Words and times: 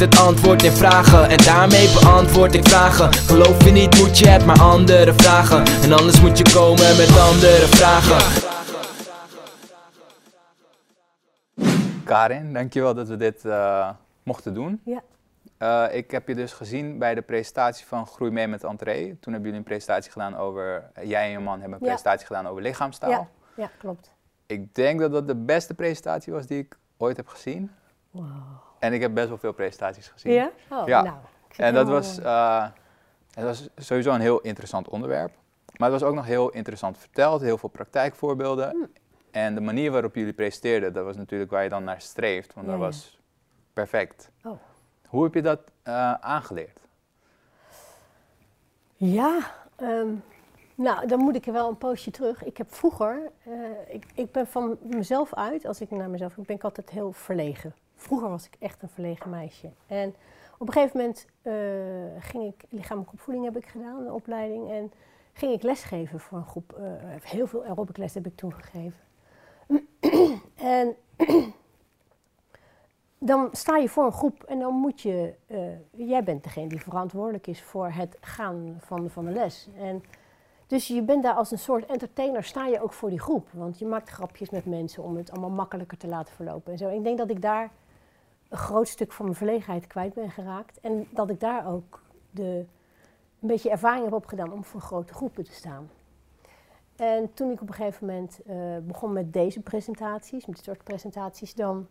het 0.00 0.18
antwoord 0.18 0.62
in 0.62 0.72
vragen 0.72 1.28
En 1.28 1.36
daarmee 1.36 1.88
beantwoord 2.00 2.54
ik 2.54 2.68
vragen 2.68 3.12
Geloof 3.12 3.64
je 3.64 3.70
niet 3.70 3.98
moet 3.98 4.18
je 4.18 4.28
het 4.28 4.46
maar 4.46 4.60
andere 4.60 5.12
vragen 5.12 5.64
En 5.82 5.92
anders 5.92 6.20
moet 6.20 6.38
je 6.38 6.44
komen 6.54 6.96
met 6.96 7.18
andere 7.18 7.66
vragen 7.66 8.46
Karin, 12.08 12.52
dankjewel 12.52 12.94
dat 12.94 13.08
we 13.08 13.16
dit 13.16 13.44
uh, 13.44 13.90
mochten 14.22 14.54
doen. 14.54 14.80
Ja. 14.84 15.02
Uh, 15.58 15.96
ik 15.96 16.10
heb 16.10 16.28
je 16.28 16.34
dus 16.34 16.52
gezien 16.52 16.98
bij 16.98 17.14
de 17.14 17.22
presentatie 17.22 17.86
van 17.86 18.06
Groei 18.06 18.30
mee 18.30 18.48
met 18.48 18.64
Entree. 18.64 19.04
Toen 19.20 19.32
hebben 19.32 19.42
jullie 19.42 19.58
een 19.58 19.62
presentatie 19.62 20.12
gedaan 20.12 20.36
over, 20.36 20.90
jij 21.02 21.24
en 21.24 21.30
je 21.30 21.38
man 21.38 21.60
hebben 21.60 21.78
een 21.78 21.86
presentatie 21.86 22.26
gedaan 22.26 22.46
over 22.46 22.62
lichaamstaal. 22.62 23.10
Ja. 23.10 23.28
ja, 23.56 23.70
klopt. 23.78 24.10
Ik 24.46 24.74
denk 24.74 25.00
dat 25.00 25.12
dat 25.12 25.26
de 25.26 25.36
beste 25.36 25.74
presentatie 25.74 26.32
was 26.32 26.46
die 26.46 26.58
ik 26.58 26.78
ooit 26.96 27.16
heb 27.16 27.26
gezien. 27.28 27.70
Wow. 28.10 28.67
En 28.78 28.92
ik 28.92 29.00
heb 29.00 29.14
best 29.14 29.28
wel 29.28 29.38
veel 29.38 29.52
presentaties 29.52 30.08
gezien. 30.08 30.32
Ja? 30.32 30.50
Oh, 30.70 30.86
ja. 30.86 31.02
Nou, 31.02 31.16
en 31.56 31.74
dat 31.74 31.88
was, 31.88 32.18
uh, 32.18 32.66
het 33.34 33.44
was 33.44 33.68
sowieso 33.76 34.12
een 34.12 34.20
heel 34.20 34.40
interessant 34.40 34.88
onderwerp. 34.88 35.32
Maar 35.76 35.90
het 35.90 36.00
was 36.00 36.08
ook 36.08 36.14
nog 36.14 36.26
heel 36.26 36.50
interessant 36.50 36.98
verteld, 36.98 37.40
heel 37.40 37.58
veel 37.58 37.68
praktijkvoorbeelden. 37.68 38.70
Hm. 38.70 38.84
En 39.30 39.54
de 39.54 39.60
manier 39.60 39.90
waarop 39.90 40.14
jullie 40.14 40.32
presenteerden, 40.32 40.92
dat 40.92 41.04
was 41.04 41.16
natuurlijk 41.16 41.50
waar 41.50 41.62
je 41.62 41.68
dan 41.68 41.84
naar 41.84 42.00
streeft, 42.00 42.54
want 42.54 42.66
dat 42.66 42.78
was 42.78 43.18
perfect. 43.72 44.30
Oh. 44.44 44.58
Hoe 45.08 45.24
heb 45.24 45.34
je 45.34 45.42
dat 45.42 45.60
uh, 45.84 46.12
aangeleerd? 46.12 46.80
Ja, 48.96 49.38
um, 49.80 50.22
nou, 50.74 51.06
dan 51.06 51.18
moet 51.18 51.34
ik 51.34 51.46
er 51.46 51.52
wel 51.52 51.68
een 51.68 51.78
poosje 51.78 52.10
terug. 52.10 52.44
Ik 52.44 52.56
heb 52.56 52.74
vroeger, 52.74 53.30
uh, 53.48 53.54
ik, 53.88 54.06
ik 54.14 54.32
ben 54.32 54.46
van 54.46 54.78
mezelf 54.82 55.34
uit, 55.34 55.66
als 55.66 55.80
ik 55.80 55.90
naar 55.90 56.10
mezelf 56.10 56.34
ben 56.34 56.56
ik 56.56 56.64
altijd 56.64 56.90
heel 56.90 57.12
verlegen. 57.12 57.74
Vroeger 58.00 58.28
was 58.28 58.46
ik 58.46 58.56
echt 58.58 58.82
een 58.82 58.88
verlegen 58.88 59.30
meisje. 59.30 59.70
En 59.86 60.14
op 60.58 60.66
een 60.66 60.72
gegeven 60.72 60.98
moment 60.98 61.26
uh, 61.42 62.22
ging 62.22 62.54
ik, 62.54 62.64
lichamelijke 62.68 63.14
opvoeding 63.14 63.44
heb 63.44 63.56
ik 63.56 63.66
gedaan, 63.66 64.00
een 64.00 64.12
opleiding. 64.12 64.70
En 64.70 64.92
ging 65.32 65.52
ik 65.52 65.62
lesgeven 65.62 66.20
voor 66.20 66.38
een 66.38 66.46
groep, 66.46 66.80
heel 67.22 67.46
veel 67.46 67.64
aerobic 67.64 67.96
les 67.96 68.14
heb 68.14 68.26
ik 68.26 68.36
toen 68.36 68.54
gegeven. 68.54 69.00
en 70.56 70.96
dan 73.18 73.48
sta 73.52 73.76
je 73.76 73.88
voor 73.88 74.04
een 74.04 74.12
groep 74.12 74.42
en 74.42 74.58
dan 74.58 74.74
moet 74.74 75.00
je, 75.00 75.34
uh, 75.46 76.06
jij 76.08 76.24
bent 76.24 76.42
degene 76.42 76.68
die 76.68 76.80
verantwoordelijk 76.80 77.46
is 77.46 77.62
voor 77.62 77.90
het 77.90 78.16
gaan 78.20 78.76
van, 78.80 79.10
van 79.10 79.24
de 79.24 79.30
les. 79.30 79.68
En 79.76 80.02
dus 80.66 80.88
je 80.88 81.02
bent 81.02 81.22
daar 81.22 81.34
als 81.34 81.50
een 81.50 81.58
soort 81.58 81.86
entertainer, 81.86 82.44
sta 82.44 82.66
je 82.66 82.82
ook 82.82 82.92
voor 82.92 83.08
die 83.08 83.20
groep. 83.20 83.48
Want 83.52 83.78
je 83.78 83.86
maakt 83.86 84.08
grapjes 84.08 84.50
met 84.50 84.64
mensen 84.64 85.02
om 85.02 85.16
het 85.16 85.30
allemaal 85.30 85.50
makkelijker 85.50 85.98
te 85.98 86.06
laten 86.06 86.34
verlopen. 86.34 86.72
En 86.72 86.78
zo. 86.78 86.88
ik 86.88 87.04
denk 87.04 87.18
dat 87.18 87.30
ik 87.30 87.42
daar 87.42 87.70
een 88.48 88.58
groot 88.58 88.88
stuk 88.88 89.12
van 89.12 89.24
mijn 89.24 89.36
verlegenheid 89.36 89.86
kwijt 89.86 90.14
ben 90.14 90.30
geraakt. 90.30 90.80
En 90.80 91.08
dat 91.10 91.30
ik 91.30 91.40
daar 91.40 91.66
ook 91.66 92.02
de, 92.30 92.64
een 93.40 93.48
beetje 93.48 93.70
ervaring 93.70 94.04
heb 94.04 94.12
opgedaan 94.12 94.52
om 94.52 94.64
voor 94.64 94.80
grote 94.80 95.14
groepen 95.14 95.44
te 95.44 95.52
staan. 95.52 95.90
En 96.96 97.34
toen 97.34 97.50
ik 97.50 97.60
op 97.60 97.68
een 97.68 97.74
gegeven 97.74 98.06
moment 98.06 98.40
uh, 98.46 98.76
begon 98.82 99.12
met 99.12 99.32
deze 99.32 99.60
presentaties, 99.60 100.46
met 100.46 100.56
dit 100.56 100.64
soort 100.64 100.84
presentaties, 100.84 101.54
dan 101.54 101.86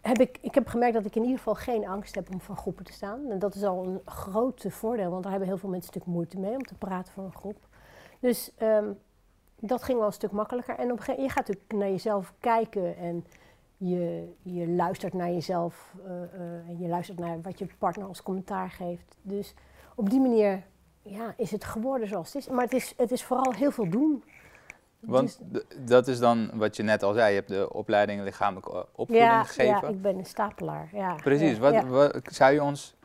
heb 0.00 0.18
ik, 0.18 0.38
ik 0.40 0.54
heb 0.54 0.66
gemerkt 0.66 0.94
dat 0.94 1.04
ik 1.04 1.16
in 1.16 1.22
ieder 1.22 1.38
geval 1.38 1.54
geen 1.54 1.86
angst 1.86 2.14
heb 2.14 2.32
om 2.32 2.40
voor 2.40 2.56
groepen 2.56 2.84
te 2.84 2.92
staan. 2.92 3.30
En 3.30 3.38
dat 3.38 3.54
is 3.54 3.64
al 3.64 3.84
een 3.84 4.00
groot 4.04 4.64
voordeel, 4.68 5.10
want 5.10 5.22
daar 5.22 5.30
hebben 5.30 5.48
heel 5.48 5.58
veel 5.58 5.68
mensen 5.68 5.92
natuurlijk 5.92 6.16
moeite 6.16 6.38
mee 6.38 6.54
om 6.54 6.62
te 6.62 6.74
praten 6.74 7.12
voor 7.12 7.24
een 7.24 7.32
groep. 7.32 7.66
Dus 8.20 8.52
um, 8.62 8.98
dat 9.58 9.82
ging 9.82 9.98
wel 9.98 10.06
een 10.06 10.12
stuk 10.12 10.30
makkelijker. 10.30 10.78
En 10.78 10.84
op 10.92 10.98
een 10.98 11.04
gegeven, 11.04 11.22
je 11.22 11.28
gaat 11.28 11.48
natuurlijk 11.48 11.72
naar 11.72 11.90
jezelf 11.90 12.34
kijken 12.38 12.96
en 12.96 13.24
je, 13.76 14.32
je 14.42 14.68
luistert 14.68 15.12
naar 15.12 15.30
jezelf 15.30 15.94
uh, 16.06 16.12
uh, 16.12 16.68
en 16.68 16.78
je 16.78 16.88
luistert 16.88 17.18
naar 17.18 17.40
wat 17.40 17.58
je 17.58 17.66
partner 17.78 18.06
als 18.06 18.22
commentaar 18.22 18.70
geeft. 18.70 19.16
Dus 19.22 19.54
op 19.94 20.10
die 20.10 20.20
manier 20.20 20.62
ja, 21.02 21.34
is 21.36 21.50
het 21.50 21.64
geworden 21.64 22.08
zoals 22.08 22.32
het 22.32 22.42
is. 22.42 22.48
Maar 22.48 22.64
het 22.64 22.72
is, 22.72 22.94
het 22.96 23.10
is 23.10 23.24
vooral 23.24 23.52
heel 23.52 23.70
veel 23.70 23.90
doen. 23.90 24.24
Want 25.00 25.40
dat 25.78 26.08
is 26.08 26.18
dan 26.18 26.50
wat 26.54 26.76
je 26.76 26.82
net 26.82 27.02
al 27.02 27.12
zei, 27.12 27.28
je 27.28 27.34
hebt 27.34 27.48
de 27.48 27.72
opleiding 27.72 28.22
lichamelijke 28.22 28.86
opvoeding 28.92 29.30
ja, 29.30 29.44
gegeven. 29.44 29.80
Ja, 29.80 29.88
ik 29.88 30.02
ben 30.02 30.18
een 30.18 30.26
stapelaar. 30.26 30.88
Ja, 30.92 31.14
Precies. 31.14 31.54
Ja, 31.54 31.58
wat, 31.58 31.72
ja. 31.72 31.86
wat, 31.86 32.20
zou 32.30 32.52
je 32.52 32.62
ons, 32.62 32.96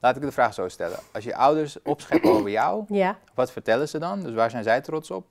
laat 0.00 0.16
ik 0.16 0.22
de 0.22 0.32
vraag 0.32 0.54
zo 0.54 0.68
stellen. 0.68 0.98
Als 1.12 1.24
je 1.24 1.36
ouders 1.36 1.82
opscheppen 1.82 2.30
over 2.30 2.50
jou, 2.50 2.84
wat 3.34 3.52
vertellen 3.52 3.88
ze 3.88 3.98
dan? 3.98 4.22
Dus 4.22 4.34
waar 4.34 4.50
zijn 4.50 4.62
zij 4.62 4.80
trots 4.80 5.10
op? 5.10 5.26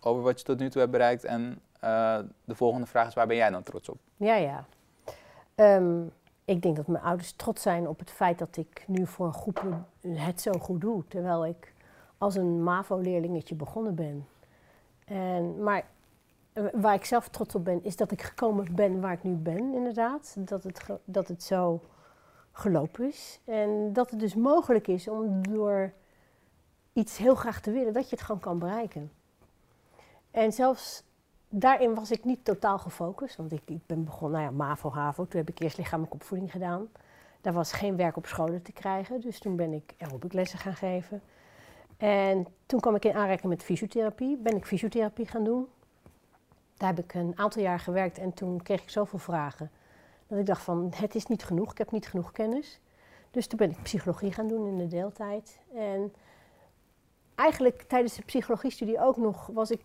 Over 0.00 0.22
wat 0.22 0.38
je 0.38 0.44
tot 0.44 0.58
nu 0.58 0.70
toe 0.70 0.80
hebt 0.80 0.92
bereikt. 0.92 1.24
En 1.24 1.60
uh, 1.84 2.18
de 2.44 2.54
volgende 2.54 2.86
vraag 2.86 3.06
is, 3.06 3.14
waar 3.14 3.26
ben 3.26 3.36
jij 3.36 3.50
dan 3.50 3.62
trots 3.62 3.88
op? 3.88 3.98
Ja, 4.16 4.34
ja. 4.34 4.64
Um, 5.54 6.12
ik 6.44 6.62
denk 6.62 6.76
dat 6.76 6.86
mijn 6.86 7.04
ouders 7.04 7.32
trots 7.32 7.62
zijn 7.62 7.88
op 7.88 7.98
het 7.98 8.10
feit 8.10 8.38
dat 8.38 8.56
ik 8.56 8.84
nu 8.86 9.06
voor 9.06 9.26
een 9.26 9.32
groep 9.32 9.64
het 10.06 10.40
zo 10.40 10.52
goed 10.52 10.80
doe. 10.80 11.04
Terwijl 11.08 11.46
ik 11.46 11.72
als 12.18 12.34
een 12.34 12.62
MAVO-leerlingetje 12.62 13.54
begonnen 13.54 13.94
ben. 13.94 14.26
En, 15.04 15.62
maar 15.62 15.84
waar 16.72 16.94
ik 16.94 17.04
zelf 17.04 17.28
trots 17.28 17.54
op 17.54 17.64
ben, 17.64 17.84
is 17.84 17.96
dat 17.96 18.10
ik 18.10 18.22
gekomen 18.22 18.74
ben 18.74 19.00
waar 19.00 19.12
ik 19.12 19.22
nu 19.22 19.34
ben, 19.34 19.74
inderdaad. 19.74 20.34
Dat 20.38 20.62
het, 20.62 20.86
dat 21.04 21.28
het 21.28 21.42
zo 21.42 21.80
gelopen 22.52 23.04
is. 23.04 23.40
En 23.44 23.92
dat 23.92 24.10
het 24.10 24.20
dus 24.20 24.34
mogelijk 24.34 24.88
is 24.88 25.08
om 25.08 25.48
door 25.48 25.92
iets 26.92 27.16
heel 27.16 27.34
graag 27.34 27.60
te 27.60 27.70
willen, 27.70 27.92
dat 27.92 28.10
je 28.10 28.16
het 28.16 28.24
gewoon 28.24 28.40
kan 28.40 28.58
bereiken. 28.58 29.12
En 30.30 30.52
zelfs 30.52 31.02
daarin 31.50 31.94
was 31.94 32.10
ik 32.10 32.24
niet 32.24 32.44
totaal 32.44 32.78
gefocust. 32.78 33.36
Want 33.36 33.52
ik, 33.52 33.62
ik 33.64 33.86
ben 33.86 34.04
begonnen, 34.04 34.40
nou 34.40 34.52
ja, 34.52 34.56
MAVO, 34.64 34.90
HAVO. 34.90 35.26
Toen 35.26 35.40
heb 35.40 35.48
ik 35.48 35.60
eerst 35.60 35.76
lichamelijke 35.76 36.16
opvoeding 36.16 36.50
gedaan. 36.50 36.88
Daar 37.40 37.52
was 37.52 37.72
geen 37.72 37.96
werk 37.96 38.16
op 38.16 38.26
scholen 38.26 38.62
te 38.62 38.72
krijgen. 38.72 39.20
Dus 39.20 39.38
toen 39.38 39.56
ben 39.56 39.72
ik 39.72 39.94
aerobiclessen 39.98 40.58
gaan 40.58 40.74
geven. 40.76 41.22
En 41.96 42.46
toen 42.66 42.80
kwam 42.80 42.94
ik 42.94 43.04
in 43.04 43.14
aanraking 43.14 43.48
met 43.48 43.62
fysiotherapie. 43.62 44.36
Ben 44.36 44.56
ik 44.56 44.66
fysiotherapie 44.66 45.26
gaan 45.26 45.44
doen. 45.44 45.66
Daar 46.76 46.88
heb 46.88 47.04
ik 47.04 47.14
een 47.14 47.32
aantal 47.36 47.62
jaar 47.62 47.80
gewerkt 47.80 48.18
en 48.18 48.34
toen 48.34 48.62
kreeg 48.62 48.82
ik 48.82 48.90
zoveel 48.90 49.18
vragen. 49.18 49.70
Dat 50.26 50.38
ik 50.38 50.46
dacht 50.46 50.62
van, 50.62 50.92
het 50.94 51.14
is 51.14 51.26
niet 51.26 51.44
genoeg, 51.44 51.70
ik 51.70 51.78
heb 51.78 51.90
niet 51.90 52.08
genoeg 52.08 52.32
kennis. 52.32 52.80
Dus 53.30 53.46
toen 53.46 53.58
ben 53.58 53.70
ik 53.70 53.82
psychologie 53.82 54.32
gaan 54.32 54.48
doen 54.48 54.66
in 54.66 54.78
de 54.78 54.86
deeltijd. 54.86 55.60
En 55.74 56.12
eigenlijk 57.34 57.82
tijdens 57.82 58.14
de 58.14 58.22
psychologiestudie 58.22 59.00
ook 59.00 59.16
nog 59.16 59.46
was 59.46 59.70
ik 59.70 59.80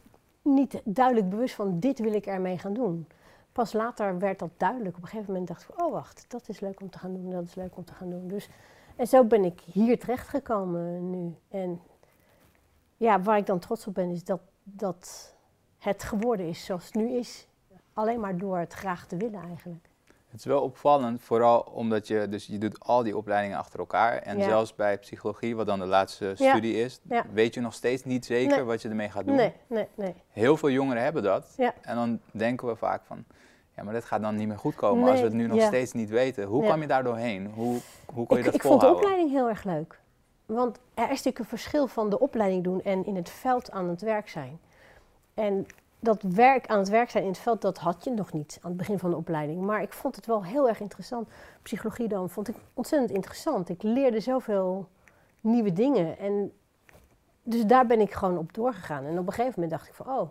niet 0.46 0.82
duidelijk 0.84 1.30
bewust 1.30 1.56
van 1.56 1.80
dit 1.80 2.00
wil 2.00 2.14
ik 2.14 2.26
ermee 2.26 2.58
gaan 2.58 2.74
doen. 2.74 3.08
Pas 3.52 3.74
later 3.74 4.20
werd 4.20 4.40
dat 4.40 4.50
duidelijk. 4.58 4.96
Op 4.96 5.02
een 5.02 5.08
gegeven 5.08 5.32
moment 5.32 5.48
dacht 5.48 5.64
ik, 5.70 5.82
oh 5.82 5.92
wacht, 5.92 6.26
dat 6.28 6.50
is 6.50 6.60
leuk 6.60 6.82
om 6.82 6.90
te 6.90 7.00
gaan 7.00 7.14
doen, 7.14 7.32
dat 7.32 7.44
is 7.44 7.56
leuk 7.56 7.78
om 7.78 7.86
te 7.86 7.94
gaan 7.94 8.10
doen. 8.10 8.28
Dus, 8.28 8.50
en 8.96 9.08
zo 9.08 9.24
ben 9.24 9.44
ik 9.44 9.60
hier 9.60 10.00
terechtgekomen 10.00 11.10
nu. 11.10 11.36
En 11.48 11.82
ja, 12.98 13.22
waar 13.22 13.38
ik 13.38 13.46
dan 13.46 13.60
trots 13.60 13.88
op 13.88 13.94
ben, 13.94 14.10
is 14.10 14.24
dat, 14.24 14.42
dat 14.64 15.36
het 15.78 16.04
geworden 16.04 16.48
is 16.48 16.66
zoals 16.66 16.86
het 16.86 16.96
nu 16.96 17.12
is. 17.12 17.48
Alleen 17.94 18.20
maar 18.20 18.38
door 18.38 18.58
het 18.58 18.74
graag 18.74 19.08
te 19.08 19.18
willen 19.18 19.42
eigenlijk. 19.42 19.90
Het 20.36 20.44
is 20.46 20.50
wel 20.52 20.62
opvallend, 20.62 21.22
vooral 21.22 21.60
omdat 21.60 22.08
je, 22.08 22.30
dus 22.30 22.46
je 22.46 22.58
doet 22.58 22.80
al 22.80 23.04
die 23.04 23.18
opleidingen 23.18 23.58
achter 23.58 23.80
elkaar. 23.80 24.18
En 24.18 24.38
Ja. 24.38 24.44
zelfs 24.44 24.76
bij 24.76 24.98
psychologie, 24.98 25.56
wat 25.56 25.66
dan 25.66 25.80
de 25.80 25.86
laatste 25.86 26.34
Ja. 26.38 26.50
studie 26.52 26.76
is, 26.76 27.00
Ja. 27.10 27.26
weet 27.34 27.54
je 27.54 27.62
nog 27.62 27.74
steeds 27.74 28.04
niet 28.04 28.26
zeker 28.26 28.56
Nee. 28.56 28.66
wat 28.66 28.82
je 28.82 28.90
ermee 28.90 29.10
gaat 29.10 29.26
doen. 29.26 29.36
Nee, 29.36 29.54
nee, 29.68 29.88
nee. 29.96 30.14
Heel 30.30 30.58
veel 30.58 30.70
jongeren 30.70 31.04
hebben 31.04 31.24
dat. 31.24 31.56
En 31.82 31.96
dan 31.96 32.20
denken 32.32 32.68
we 32.68 32.76
vaak 32.76 33.02
van, 33.06 33.24
ja, 33.76 33.84
maar 33.84 33.94
dit 33.94 34.06
gaat 34.06 34.22
dan 34.22 34.36
niet 34.36 34.48
meer 34.48 34.58
goed 34.58 34.76
komen 34.76 35.10
als 35.10 35.20
we 35.20 35.26
het 35.26 35.34
nu 35.34 35.48
nog 35.48 35.62
steeds 35.62 35.92
niet 35.94 36.10
weten. 36.10 36.44
Hoe 36.44 36.64
kwam 36.64 36.82
je 36.82 36.88
daar 36.88 37.04
doorheen? 37.04 37.52
Hoe, 37.54 37.80
hoe 38.14 38.26
kon 38.28 38.38
je 38.38 38.44
Ik, 38.44 38.46
dat 38.46 38.56
ik 38.56 38.62
vond 38.62 38.74
de 38.82 38.86
volhouden? 38.86 38.96
opleiding 38.96 39.30
heel 39.32 39.50
erg 39.50 39.64
leuk. 39.64 40.00
Want 40.46 40.78
er 40.94 41.04
is 41.04 41.10
natuurlijk 41.10 41.40
een 41.40 41.46
verschil 41.46 41.88
van 41.88 42.10
de 42.10 42.20
opleiding 42.20 42.64
doen 42.64 42.82
en 42.84 43.06
in 43.06 43.16
het 43.16 43.30
veld 43.30 43.72
aan 43.72 43.90
het 43.90 44.02
werk 44.02 44.30
zijn. 44.30 44.60
En 45.34 45.66
dat 46.06 46.22
werk 46.22 46.68
aan 46.68 46.80
het 46.80 46.90
werk 46.90 47.10
zijn 47.10 47.24
in 47.24 47.30
het 47.30 47.40
veld, 47.40 47.62
dat 47.62 47.78
had 47.78 48.04
je 48.04 48.12
nog 48.12 48.34
niet 48.34 48.60
aan 48.62 48.70
het 48.70 48.78
begin 48.78 49.00
van 49.00 49.10
de 49.10 49.16
opleiding. 49.16 49.62
Maar 49.62 49.82
ik 49.82 49.94
vond 49.94 50.16
het 50.16 50.26
wel 50.26 50.44
heel 50.44 50.68
erg 50.68 50.80
interessant. 50.80 51.30
Psychologie 51.62 52.08
dan 52.08 52.30
vond 52.30 52.48
ik 52.48 52.56
ontzettend 52.74 53.12
interessant. 53.12 53.70
Ik 53.70 53.84
leerde 53.84 54.20
zoveel 54.20 54.88
nieuwe 55.42 55.74
dingen. 55.74 56.18
En 56.18 56.52
dus 57.44 57.66
daar 57.66 57.86
ben 57.86 58.00
ik 58.00 58.12
gewoon 58.12 58.38
op 58.38 58.54
doorgegaan. 58.54 59.06
En 59.06 59.20
op 59.20 59.28
een 59.28 59.34
gegeven 59.34 59.54
moment 59.56 59.72
dacht 59.72 59.88
ik 59.88 59.94
van, 59.94 60.08
oh, 60.08 60.30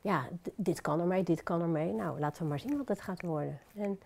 ja, 0.00 0.24
dit 0.54 0.80
kan 0.80 1.00
ermee, 1.00 1.22
dit 1.22 1.42
kan 1.42 1.60
ermee. 1.60 1.92
Nou, 1.92 2.20
laten 2.20 2.42
we 2.42 2.48
maar 2.48 2.58
zien 2.58 2.76
wat 2.76 2.88
het 2.88 3.00
gaat 3.00 3.22
worden. 3.22 3.58
En 3.74 4.00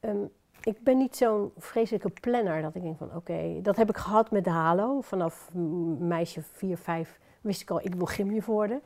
ehm, 0.00 0.24
ik 0.62 0.82
ben 0.82 0.98
niet 0.98 1.16
zo'n 1.16 1.52
vreselijke 1.56 2.10
planner 2.20 2.62
dat 2.62 2.74
ik 2.74 2.82
denk 2.82 2.98
van, 2.98 3.14
oké, 3.14 3.58
dat 3.62 3.76
heb 3.76 3.88
ik 3.88 3.96
gehad 3.96 4.30
met 4.30 4.44
de 4.44 4.50
HALO. 4.50 5.00
Vanaf 5.00 5.54
meisje 5.98 6.42
4, 6.42 6.76
5 6.76 7.18
wist 7.40 7.62
ik 7.62 7.70
al, 7.70 7.80
ik 7.82 7.94
wil 7.94 8.06
gymjuf 8.06 8.46
worden. 8.46 8.80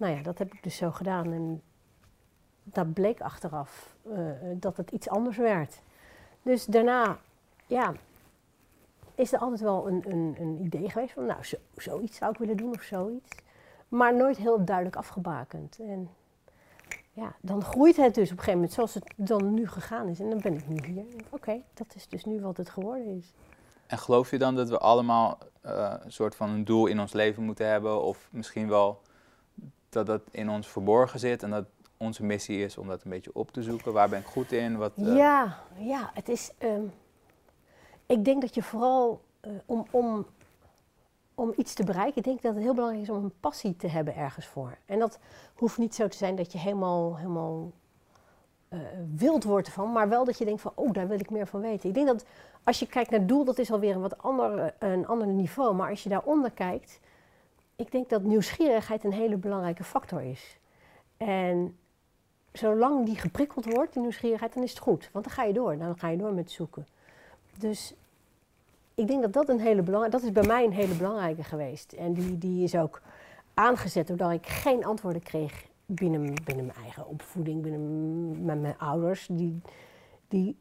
Nou 0.00 0.16
ja, 0.16 0.22
dat 0.22 0.38
heb 0.38 0.54
ik 0.54 0.62
dus 0.62 0.76
zo 0.76 0.90
gedaan. 0.90 1.32
En 1.32 1.62
dat 2.62 2.92
bleek 2.92 3.20
achteraf 3.20 3.96
eh, 4.12 4.20
dat 4.54 4.76
het 4.76 4.90
iets 4.90 5.08
anders 5.08 5.36
werd. 5.36 5.82
Dus 6.42 6.64
daarna, 6.64 7.18
ja, 7.66 7.92
is 9.14 9.32
er 9.32 9.38
altijd 9.38 9.60
wel 9.60 9.88
een, 9.88 10.02
een, 10.06 10.36
een 10.38 10.58
idee 10.64 10.90
geweest 10.90 11.12
van, 11.12 11.26
nou, 11.26 11.44
zo, 11.44 11.56
zoiets 11.76 12.16
zou 12.16 12.32
ik 12.32 12.38
willen 12.38 12.56
doen 12.56 12.74
of 12.74 12.82
zoiets. 12.82 13.28
Maar 13.88 14.16
nooit 14.16 14.36
heel 14.36 14.64
duidelijk 14.64 14.96
afgebakend. 14.96 15.78
En 15.78 16.10
ja, 17.12 17.34
dan 17.40 17.62
groeit 17.62 17.96
het 17.96 18.14
dus 18.14 18.30
op 18.30 18.38
een 18.38 18.44
gegeven 18.44 18.54
moment 18.54 18.72
zoals 18.72 18.94
het 18.94 19.12
dan 19.16 19.54
nu 19.54 19.68
gegaan 19.68 20.08
is. 20.08 20.20
En 20.20 20.30
dan 20.30 20.40
ben 20.40 20.54
ik 20.54 20.68
nu 20.68 20.86
hier. 20.86 21.04
Oké, 21.30 21.60
dat 21.74 21.94
is 21.94 22.08
dus 22.08 22.24
nu 22.24 22.40
wat 22.40 22.56
het 22.56 22.70
geworden 22.70 23.16
is. 23.16 23.32
En 23.86 23.98
geloof 23.98 24.30
je 24.30 24.38
dan 24.38 24.54
dat 24.54 24.68
we 24.68 24.78
allemaal 24.78 25.38
uh, 25.66 25.94
een 26.00 26.12
soort 26.12 26.34
van 26.34 26.50
een 26.50 26.64
doel 26.64 26.86
in 26.86 27.00
ons 27.00 27.12
leven 27.12 27.42
moeten 27.42 27.66
hebben? 27.66 28.02
Of 28.02 28.28
misschien 28.32 28.68
wel 28.68 29.00
dat 29.92 30.06
dat 30.06 30.22
in 30.30 30.50
ons 30.50 30.68
verborgen 30.68 31.18
zit 31.18 31.42
en 31.42 31.50
dat 31.50 31.64
onze 31.96 32.24
missie 32.24 32.64
is 32.64 32.78
om 32.78 32.88
dat 32.88 33.04
een 33.04 33.10
beetje 33.10 33.30
op 33.34 33.50
te 33.50 33.62
zoeken? 33.62 33.92
Waar 33.92 34.08
ben 34.08 34.20
ik 34.20 34.26
goed 34.26 34.52
in? 34.52 34.76
Wat, 34.76 34.92
uh... 34.96 35.16
Ja, 35.16 35.58
ja, 35.78 36.10
het 36.14 36.28
is. 36.28 36.52
Um, 36.62 36.92
ik 38.06 38.24
denk 38.24 38.40
dat 38.40 38.54
je 38.54 38.62
vooral 38.62 39.20
uh, 39.42 39.52
om, 39.66 39.86
om, 39.90 40.26
om 41.34 41.52
iets 41.56 41.74
te 41.74 41.84
bereiken, 41.84 42.16
ik 42.16 42.24
denk 42.24 42.42
dat 42.42 42.54
het 42.54 42.62
heel 42.62 42.74
belangrijk 42.74 43.02
is 43.02 43.10
om 43.10 43.24
een 43.24 43.40
passie 43.40 43.76
te 43.76 43.88
hebben 43.88 44.16
ergens 44.16 44.46
voor. 44.46 44.78
En 44.86 44.98
dat 44.98 45.18
hoeft 45.54 45.78
niet 45.78 45.94
zo 45.94 46.08
te 46.08 46.16
zijn 46.16 46.36
dat 46.36 46.52
je 46.52 46.58
helemaal, 46.58 47.16
helemaal 47.16 47.72
uh, 48.68 48.78
wild 49.16 49.44
wordt 49.44 49.66
ervan, 49.66 49.92
maar 49.92 50.08
wel 50.08 50.24
dat 50.24 50.38
je 50.38 50.44
denkt 50.44 50.60
van, 50.60 50.72
oh, 50.74 50.92
daar 50.92 51.08
wil 51.08 51.20
ik 51.20 51.30
meer 51.30 51.46
van 51.46 51.60
weten. 51.60 51.88
Ik 51.88 51.94
denk 51.94 52.06
dat 52.06 52.24
als 52.64 52.78
je 52.78 52.86
kijkt 52.86 53.10
naar 53.10 53.26
doel, 53.26 53.44
dat 53.44 53.58
is 53.58 53.72
alweer 53.72 53.94
een 53.94 54.00
wat 54.00 54.22
ander, 54.22 54.74
een 54.78 55.06
ander 55.06 55.26
niveau. 55.26 55.74
Maar 55.74 55.90
als 55.90 56.02
je 56.02 56.08
daaronder 56.08 56.50
kijkt, 56.50 57.00
ik 57.80 57.92
denk 57.92 58.08
dat 58.08 58.22
nieuwsgierigheid 58.22 59.04
een 59.04 59.12
hele 59.12 59.36
belangrijke 59.36 59.84
factor 59.84 60.22
is. 60.22 60.58
En 61.16 61.76
zolang 62.52 63.06
die 63.06 63.16
geprikkeld 63.16 63.64
wordt, 63.64 63.92
die 63.92 64.02
nieuwsgierigheid, 64.02 64.54
dan 64.54 64.62
is 64.62 64.70
het 64.70 64.78
goed. 64.78 65.08
Want 65.12 65.24
dan 65.24 65.34
ga 65.34 65.42
je 65.42 65.52
door, 65.52 65.78
dan 65.78 65.98
ga 65.98 66.08
je 66.08 66.16
door 66.16 66.32
met 66.32 66.50
zoeken. 66.50 66.86
Dus 67.58 67.94
ik 68.94 69.06
denk 69.06 69.22
dat 69.22 69.32
dat 69.32 69.48
een 69.48 69.60
hele 69.60 69.82
belangrijke, 69.82 70.16
dat 70.16 70.26
is 70.26 70.32
bij 70.32 70.46
mij 70.46 70.64
een 70.64 70.72
hele 70.72 70.94
belangrijke 70.94 71.44
geweest. 71.44 71.92
En 71.92 72.12
die, 72.12 72.38
die 72.38 72.64
is 72.64 72.74
ook 72.74 73.02
aangezet 73.54 74.06
doordat 74.06 74.32
ik 74.32 74.46
geen 74.46 74.84
antwoorden 74.84 75.22
kreeg 75.22 75.66
binnen, 75.86 76.34
binnen 76.44 76.66
mijn 76.66 76.78
eigen 76.78 77.06
opvoeding, 77.06 77.62
binnen 77.62 78.44
mijn, 78.44 78.60
mijn 78.60 78.78
ouders. 78.78 79.26
Die, 79.30 79.60
die 80.28 80.56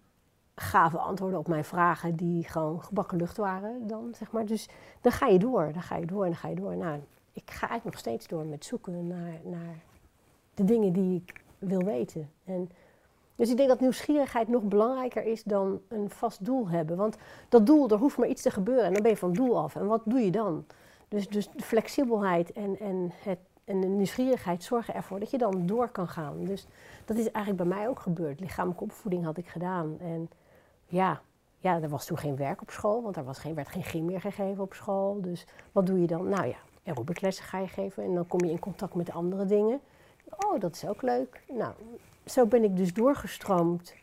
gaven 0.62 1.00
antwoorden 1.00 1.40
op 1.40 1.48
mijn 1.48 1.64
vragen 1.64 2.16
die 2.16 2.44
gewoon 2.44 2.84
gebakken 2.84 3.18
lucht 3.18 3.38
waren 3.38 3.88
dan, 3.88 4.12
zeg 4.16 4.32
maar. 4.32 4.46
Dus 4.46 4.70
dan 5.02 5.12
ga 5.12 5.28
je 5.28 5.40
door, 5.40 5.70
dan 5.74 5.82
ga 5.82 5.96
je 5.96 6.06
door 6.06 6.24
en 6.24 6.30
dan 6.30 6.40
ga 6.40 6.48
je 6.48 6.56
door. 6.56 6.76
Nou, 6.76 7.00
ik 7.34 7.52
ga 7.52 7.68
eigenlijk 7.68 7.84
nog 7.84 7.98
steeds 8.00 8.28
door 8.28 8.46
met 8.46 8.66
zoeken 8.66 9.08
naar, 9.08 9.40
naar 9.44 9.76
de 10.54 10.64
dingen 10.64 10.94
die 10.94 11.24
ik 11.26 11.44
wil 11.60 11.84
weten. 11.84 12.30
En 12.46 12.70
dus 13.36 13.50
ik 13.50 13.58
denk 13.58 13.70
dat 13.70 13.80
nieuwsgierigheid 13.80 14.48
nog 14.48 14.64
belangrijker 14.64 15.24
is 15.24 15.44
dan 15.44 15.82
een 15.88 16.10
vast 16.10 16.46
doel 16.46 16.70
hebben. 16.70 16.98
Want 16.98 17.18
dat 17.50 17.66
doel, 17.66 17.90
er 17.90 17.98
hoeft 17.98 18.18
maar 18.18 18.28
iets 18.28 18.42
te 18.42 18.52
gebeuren 18.52 18.84
en 18.84 18.94
dan 18.94 19.02
ben 19.02 19.12
je 19.12 19.18
van 19.18 19.30
het 19.30 19.38
doel 19.38 19.58
af. 19.58 19.76
En 19.76 19.88
wat 19.88 20.02
doe 20.06 20.20
je 20.20 20.32
dan? 20.32 20.66
Dus, 21.08 21.28
dus 21.28 21.50
de 21.52 21.64
flexibelheid 21.64 22.52
en, 22.52 22.80
en, 22.80 23.12
het, 23.24 23.40
en 23.64 23.82
de 23.82 23.88
nieuwsgierigheid 23.88 24.64
zorgen 24.64 24.94
ervoor 24.94 25.20
dat 25.20 25.32
je 25.32 25.38
dan 25.38 25.66
door 25.66 25.90
kan 25.90 26.08
gaan. 26.08 26.44
Dus 26.46 26.68
dat 27.06 27.18
is 27.18 27.32
eigenlijk 27.32 27.70
bij 27.70 27.78
mij 27.78 27.90
ook 27.90 28.00
gebeurd. 28.00 28.40
Lichamelijke 28.40 28.84
opvoeding 28.84 29.24
had 29.24 29.38
ik 29.38 29.48
gedaan. 29.48 29.98
En 30.00 30.30
ja, 30.90 31.22
ja, 31.60 31.82
er 31.82 31.90
was 31.90 32.06
toen 32.06 32.18
geen 32.18 32.36
werk 32.36 32.62
op 32.62 32.70
school, 32.70 33.04
want 33.04 33.16
er 33.16 33.24
was 33.24 33.40
geen, 33.40 33.56
werd 33.56 33.68
geen 33.68 33.84
gym 33.84 34.06
meer 34.06 34.22
gegeven 34.22 34.64
op 34.64 34.74
school. 34.74 35.22
Dus 35.22 35.46
wat 35.72 35.86
doe 35.86 36.02
je 36.02 36.08
dan? 36.08 36.30
Nou 36.30 36.48
ja, 36.48 36.58
aerobiclessen 36.84 37.46
ga 37.46 37.60
je 37.60 37.68
geven 37.68 38.04
en 38.04 38.14
dan 38.14 38.28
kom 38.28 38.46
je 38.46 38.52
in 38.52 38.60
contact 38.60 38.94
met 38.94 39.12
andere 39.12 39.46
dingen. 39.46 39.80
Oh, 40.46 40.60
dat 40.60 40.76
is 40.76 40.88
ook 40.88 41.02
leuk. 41.02 41.42
Nou, 41.48 41.74
zo 42.26 42.46
ben 42.46 42.64
ik 42.64 42.78
dus 42.78 42.94
doorgestroomd 42.94 43.94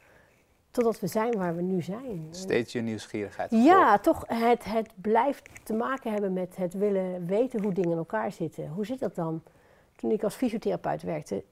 totdat 0.71 1.01
we 1.01 1.07
zijn 1.07 1.37
waar 1.37 1.57
we 1.57 1.63
nu 1.63 1.83
zijn. 1.83 2.27
Steeds 2.31 2.73
je 2.73 2.81
nieuwsgierigheid. 2.81 3.51
Ja, 3.51 3.99
toch 3.99 4.25
het, 4.27 4.65
het 4.65 4.91
blijft 4.95 5.49
te 5.63 5.73
maken 5.73 6.13
hebben 6.13 6.33
met 6.33 6.57
het 6.57 6.75
willen 6.75 7.27
weten 7.27 7.63
hoe 7.63 7.73
dingen 7.73 7.91
in 7.91 7.97
elkaar 7.97 8.33
zitten. 8.33 8.69
Hoe 8.69 8.87
zit 8.87 8.99
dat 8.99 9.15
dan? 9.15 9.43
Toen 9.97 10.11
ik 10.11 10.23
als 10.23 10.35
fysiotherapeut 10.35 11.03
werkte, 11.03 11.45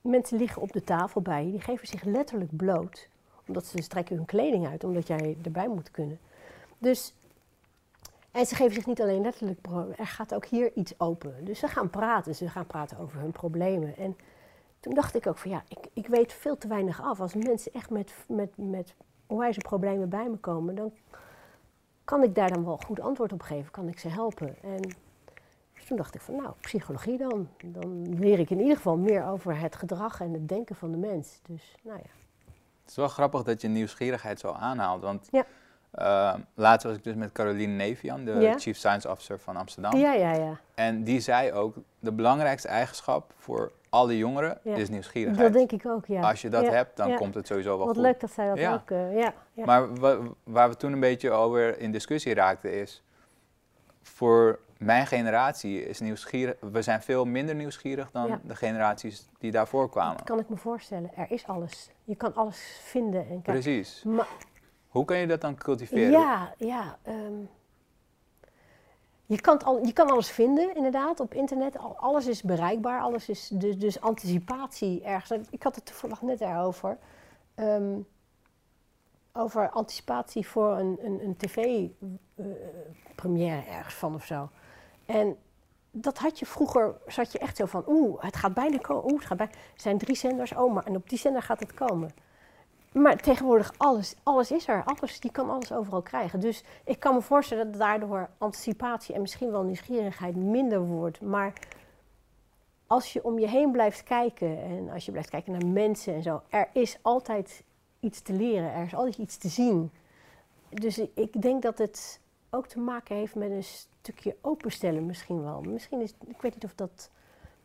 mensen 0.00 0.38
liggen 0.38 0.62
op 0.62 0.72
de 0.72 0.84
tafel 0.84 1.20
bij 1.20 1.44
je, 1.44 1.50
die 1.50 1.60
geven 1.60 1.86
zich 1.86 2.02
letterlijk 2.02 2.56
bloot. 2.56 3.08
Omdat 3.48 3.66
ze 3.66 3.82
strekken 3.82 4.16
hun 4.16 4.24
kleding 4.24 4.66
uit, 4.66 4.84
omdat 4.84 5.06
jij 5.06 5.36
erbij 5.42 5.68
moet 5.68 5.90
kunnen. 5.90 6.18
Dus, 6.78 7.14
en 8.30 8.46
ze 8.46 8.54
geven 8.54 8.74
zich 8.74 8.86
niet 8.86 9.00
alleen 9.00 9.22
letterlijk, 9.22 9.66
er 9.96 10.06
gaat 10.06 10.34
ook 10.34 10.44
hier 10.44 10.72
iets 10.74 11.00
open. 11.00 11.44
Dus 11.44 11.58
ze 11.58 11.68
gaan 11.68 11.90
praten, 11.90 12.34
ze 12.34 12.48
gaan 12.48 12.66
praten 12.66 12.98
over 12.98 13.20
hun 13.20 13.32
problemen. 13.32 13.96
En 13.96 14.16
toen 14.80 14.94
dacht 14.94 15.14
ik 15.14 15.26
ook 15.26 15.38
van 15.38 15.50
ja, 15.50 15.62
ik, 15.68 15.78
ik 15.92 16.06
weet 16.06 16.32
veel 16.32 16.58
te 16.58 16.68
weinig 16.68 17.02
af. 17.02 17.20
Als 17.20 17.34
mensen 17.34 17.72
echt 17.72 17.90
met, 17.90 18.12
met, 18.28 18.50
met 18.56 18.94
onwijze 19.26 19.60
problemen 19.60 20.08
bij 20.08 20.28
me 20.28 20.36
komen, 20.36 20.74
dan 20.74 20.92
kan 22.04 22.22
ik 22.22 22.34
daar 22.34 22.52
dan 22.52 22.64
wel 22.64 22.76
goed 22.86 23.00
antwoord 23.00 23.32
op 23.32 23.42
geven, 23.42 23.70
kan 23.70 23.88
ik 23.88 23.98
ze 23.98 24.08
helpen. 24.08 24.56
En 24.62 24.80
dus 25.74 25.84
toen 25.86 25.96
dacht 25.96 26.14
ik 26.14 26.20
van 26.20 26.36
nou, 26.36 26.52
psychologie 26.60 27.18
dan. 27.18 27.48
Dan 27.64 28.18
leer 28.18 28.38
ik 28.38 28.50
in 28.50 28.60
ieder 28.60 28.76
geval 28.76 28.96
meer 28.96 29.26
over 29.26 29.60
het 29.60 29.76
gedrag 29.76 30.20
en 30.20 30.32
het 30.32 30.48
denken 30.48 30.76
van 30.76 30.90
de 30.90 30.96
mens. 30.96 31.40
Dus 31.46 31.74
nou 31.82 31.98
ja. 31.98 32.10
Het 32.88 32.96
is 32.96 33.02
wel 33.02 33.08
grappig 33.14 33.42
dat 33.42 33.60
je 33.60 33.68
nieuwsgierigheid 33.68 34.40
zo 34.40 34.52
aanhaalt, 34.52 35.02
want... 35.02 35.28
Ja. 35.30 35.44
Uh, 35.98 36.34
laatst 36.54 36.86
was 36.86 36.96
ik 36.96 37.04
dus 37.04 37.14
met 37.14 37.32
Caroline 37.32 37.72
Nevian, 37.72 38.24
de 38.24 38.54
Chief 38.58 38.76
Science 38.76 39.10
Officer 39.10 39.38
van 39.38 39.56
Amsterdam. 39.56 39.96
Ja, 39.96 40.12
ja, 40.12 40.32
ja. 40.32 40.60
En 40.74 41.04
die 41.04 41.20
zei 41.20 41.52
ook, 41.52 41.76
de 41.98 42.12
belangrijkste 42.12 42.68
eigenschap 42.68 43.32
voor 43.36 43.72
alle 43.88 44.16
jongeren 44.16 44.58
is 44.64 44.88
nieuwsgierigheid. 44.88 45.52
Dat 45.52 45.68
denk 45.68 45.82
ik 45.82 45.90
ook, 45.90 46.06
ja. 46.06 46.20
Als 46.20 46.42
je 46.42 46.48
dat 46.48 46.66
hebt, 46.68 46.96
dan 46.96 47.14
komt 47.14 47.34
het 47.34 47.46
sowieso 47.46 47.68
wel 47.68 47.86
Wat 47.86 47.86
goed. 47.86 47.96
Wat 47.96 48.04
leuk 48.04 48.20
dat 48.20 48.32
zij 48.32 48.54
dat 48.54 48.80
ook, 48.80 48.90
uh, 48.90 49.18
ja, 49.18 49.32
Maar 49.54 49.88
waar 50.44 50.68
we 50.68 50.76
toen 50.76 50.92
een 50.92 51.00
beetje 51.00 51.30
over 51.30 51.78
in 51.78 51.92
discussie 51.92 52.34
raakten 52.34 52.80
is, 52.80 53.02
voor 54.02 54.58
mijn 54.78 55.06
generatie 55.06 55.86
is 55.86 56.00
nieuwsgierig, 56.00 56.56
we 56.60 56.82
zijn 56.82 57.02
veel 57.02 57.24
minder 57.24 57.54
nieuwsgierig 57.54 58.10
dan 58.10 58.40
de 58.44 58.56
generaties 58.56 59.28
die 59.38 59.50
daarvoor 59.50 59.90
kwamen. 59.90 60.16
Dat 60.16 60.26
kan 60.26 60.38
ik 60.38 60.48
me 60.48 60.56
voorstellen. 60.56 61.10
Er 61.16 61.30
is 61.30 61.46
alles. 61.46 61.90
Je 62.04 62.16
kan 62.16 62.34
alles 62.34 62.80
vinden. 62.82 63.20
En 63.20 63.26
kijken. 63.26 63.52
Precies. 63.52 64.02
Maar, 64.02 64.26
Hoe 64.88 65.04
kan 65.04 65.18
je 65.18 65.26
dat 65.26 65.40
dan 65.40 65.54
cultiveren? 65.54 66.10
Ja, 66.10 66.54
ja. 66.56 66.98
Um, 67.08 67.48
je 69.26 69.40
kan, 69.40 69.62
al, 69.62 69.86
je 69.86 69.92
kan 69.92 70.10
alles 70.10 70.30
vinden, 70.30 70.76
inderdaad, 70.76 71.20
op 71.20 71.34
internet. 71.34 71.76
Alles 71.96 72.26
is 72.26 72.42
bereikbaar, 72.42 73.00
alles 73.00 73.28
is 73.28 73.48
dus, 73.52 73.78
dus 73.78 74.00
anticipatie 74.00 75.02
ergens. 75.02 75.48
Ik 75.50 75.62
had 75.62 75.74
het 75.74 75.86
toevallig 75.86 76.22
net 76.22 76.40
erover. 76.40 76.98
Um, 77.56 78.06
over 79.32 79.70
anticipatie 79.70 80.46
voor 80.46 80.78
een, 80.78 80.98
een, 81.02 81.24
een 81.24 81.36
tv-première 81.36 83.66
uh, 83.66 83.76
ergens 83.76 83.94
van 83.94 84.14
of 84.14 84.24
zo. 84.24 84.50
En 85.08 85.36
dat 85.90 86.18
had 86.18 86.38
je 86.38 86.46
vroeger, 86.46 86.94
zat 87.06 87.32
je 87.32 87.38
echt 87.38 87.56
zo 87.56 87.66
van, 87.66 87.84
oeh, 87.86 88.22
het 88.22 88.36
gaat 88.36 88.54
bijna 88.54 88.78
komen, 88.78 89.04
oeh, 89.04 89.18
het 89.18 89.26
gaat 89.26 89.36
bijna. 89.36 89.52
Er 89.52 89.80
zijn 89.80 89.98
drie 89.98 90.16
zenders, 90.16 90.54
oh, 90.54 90.74
maar 90.74 90.86
en 90.86 90.96
op 90.96 91.08
die 91.08 91.18
zender 91.18 91.42
gaat 91.42 91.60
het 91.60 91.74
komen. 91.74 92.10
Maar 92.92 93.16
tegenwoordig 93.16 93.72
alles, 93.76 94.14
alles 94.22 94.50
is 94.50 94.68
er. 94.68 94.84
Alles, 94.84 95.20
die 95.20 95.30
kan 95.30 95.50
alles 95.50 95.72
overal 95.72 96.02
krijgen. 96.02 96.40
Dus 96.40 96.64
ik 96.84 97.00
kan 97.00 97.14
me 97.14 97.20
voorstellen 97.20 97.70
dat 97.70 97.80
daardoor 97.80 98.30
anticipatie 98.38 99.14
en 99.14 99.20
misschien 99.20 99.50
wel 99.50 99.62
nieuwsgierigheid 99.62 100.36
minder 100.36 100.80
wordt. 100.80 101.20
Maar 101.20 101.52
als 102.86 103.12
je 103.12 103.24
om 103.24 103.38
je 103.38 103.48
heen 103.48 103.70
blijft 103.70 104.02
kijken 104.02 104.62
en 104.62 104.90
als 104.90 105.04
je 105.04 105.10
blijft 105.10 105.30
kijken 105.30 105.52
naar 105.52 105.66
mensen 105.66 106.14
en 106.14 106.22
zo, 106.22 106.42
er 106.48 106.68
is 106.72 106.98
altijd 107.02 107.62
iets 108.00 108.20
te 108.20 108.32
leren, 108.32 108.72
er 108.72 108.84
is 108.84 108.94
altijd 108.94 109.16
iets 109.16 109.36
te 109.36 109.48
zien. 109.48 109.90
Dus 110.68 110.98
ik 110.98 111.42
denk 111.42 111.62
dat 111.62 111.78
het 111.78 112.20
ook 112.50 112.66
te 112.66 112.78
maken 112.78 113.16
heeft 113.16 113.34
met 113.34 113.50
een 113.50 113.64
stukje 113.64 114.36
openstellen 114.40 115.06
misschien 115.06 115.42
wel. 115.42 115.60
Misschien 115.60 116.00
is, 116.00 116.14
ik 116.26 116.40
weet 116.40 116.54
niet 116.54 116.64
of 116.64 116.74
dat 116.74 117.10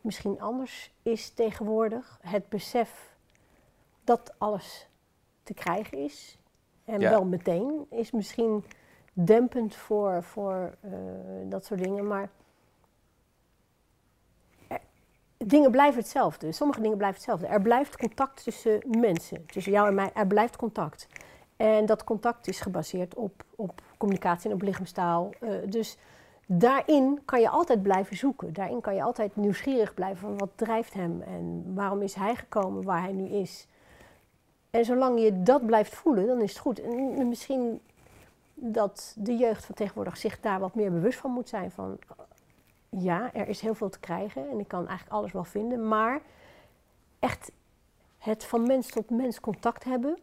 misschien 0.01 0.41
anders 0.41 0.93
is 1.01 1.29
tegenwoordig. 1.29 2.19
Het 2.21 2.49
besef 2.49 3.15
dat 4.03 4.33
alles 4.37 4.87
te 5.43 5.53
krijgen 5.53 5.97
is. 5.97 6.37
En 6.85 6.99
wel 6.99 7.25
meteen 7.25 7.85
is 7.89 8.11
misschien 8.11 8.63
dempend 9.13 9.75
voor, 9.75 10.23
voor 10.23 10.75
uh, 10.85 10.91
dat 11.45 11.65
soort 11.65 11.83
dingen. 11.83 12.07
Maar 12.07 12.29
er, 14.67 14.79
dingen 15.37 15.71
blijven 15.71 15.99
hetzelfde. 15.99 16.51
Sommige 16.51 16.81
dingen 16.81 16.97
blijven 16.97 17.17
hetzelfde. 17.17 17.47
Er 17.47 17.61
blijft 17.61 17.97
contact 17.97 18.43
tussen 18.43 18.81
mensen. 18.99 19.45
Tussen 19.45 19.71
jou 19.71 19.87
en 19.87 19.95
mij. 19.95 20.11
Er 20.13 20.27
blijft 20.27 20.55
contact. 20.55 21.07
En 21.55 21.85
dat 21.85 22.03
contact 22.03 22.47
is 22.47 22.59
gebaseerd 22.59 23.15
op, 23.15 23.43
op 23.55 23.81
communicatie 24.03 24.49
en 24.49 24.55
op 24.55 24.61
lichaamstaal. 24.61 25.31
Uh, 25.41 25.49
dus 25.65 25.97
daarin 26.45 27.21
kan 27.25 27.41
je 27.41 27.49
altijd 27.49 27.81
blijven 27.81 28.17
zoeken. 28.17 28.53
Daarin 28.53 28.81
kan 28.81 28.95
je 28.95 29.03
altijd 29.03 29.35
nieuwsgierig 29.35 29.93
blijven 29.93 30.19
van 30.19 30.37
wat 30.37 30.49
drijft 30.55 30.93
hem 30.93 31.21
en 31.21 31.73
waarom 31.75 32.01
is 32.01 32.13
hij 32.13 32.35
gekomen 32.35 32.83
waar 32.83 33.01
hij 33.01 33.11
nu 33.11 33.27
is. 33.27 33.67
En 34.69 34.85
zolang 34.85 35.19
je 35.19 35.43
dat 35.43 35.65
blijft 35.65 35.95
voelen, 35.95 36.27
dan 36.27 36.41
is 36.41 36.49
het 36.49 36.59
goed. 36.59 36.81
En 36.81 37.27
misschien 37.27 37.81
dat 38.53 39.15
de 39.17 39.35
jeugd 39.35 39.65
van 39.65 39.75
tegenwoordig 39.75 40.17
zich 40.17 40.39
daar 40.39 40.59
wat 40.59 40.75
meer 40.75 40.91
bewust 40.91 41.19
van 41.19 41.31
moet 41.31 41.49
zijn. 41.49 41.71
Van 41.71 41.97
ja, 42.89 43.33
er 43.33 43.47
is 43.47 43.59
heel 43.59 43.75
veel 43.75 43.89
te 43.89 43.99
krijgen 43.99 44.49
en 44.49 44.59
ik 44.59 44.67
kan 44.67 44.87
eigenlijk 44.87 45.17
alles 45.17 45.31
wel 45.31 45.43
vinden. 45.43 45.87
Maar 45.87 46.21
echt 47.19 47.51
het 48.17 48.43
van 48.43 48.67
mens 48.67 48.89
tot 48.89 49.09
mens 49.09 49.39
contact 49.39 49.83
hebben, 49.83 50.17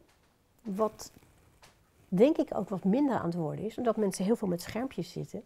wat 0.63 1.11
denk 2.11 2.37
ik 2.37 2.49
ook 2.55 2.69
wat 2.69 2.85
minder 2.85 3.19
aan 3.19 3.25
het 3.25 3.35
worden 3.35 3.65
is, 3.65 3.77
omdat 3.77 3.97
mensen 3.97 4.25
heel 4.25 4.37
veel 4.37 4.49
met 4.49 4.63
schermpjes 4.63 5.13
zitten. 5.13 5.43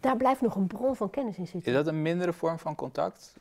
Daar 0.00 0.16
blijft 0.16 0.40
nog 0.40 0.54
een 0.54 0.66
bron 0.66 0.96
van 0.96 1.10
kennis 1.10 1.36
in 1.36 1.46
zitten. 1.46 1.72
Is 1.72 1.78
dat 1.78 1.86
een 1.86 2.02
mindere 2.02 2.32
vorm 2.32 2.58
van 2.58 2.74
contact? 2.74 3.34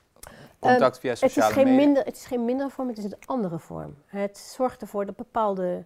contact 0.59 0.99
via 0.99 1.09
Het 1.09 1.21
is, 1.21 1.33
sociale 1.33 1.53
geen 1.53 1.63
media. 1.63 1.79
minder, 1.79 2.05
het 2.05 2.15
is 2.15 2.25
geen 2.25 2.45
mindere 2.45 2.69
vorm, 2.69 2.87
het 2.87 2.97
is 2.97 3.03
een 3.03 3.15
andere 3.25 3.59
vorm. 3.59 3.95
Het 4.05 4.37
zorgt 4.37 4.81
ervoor 4.81 5.05
dat 5.05 5.15
bepaalde, 5.15 5.83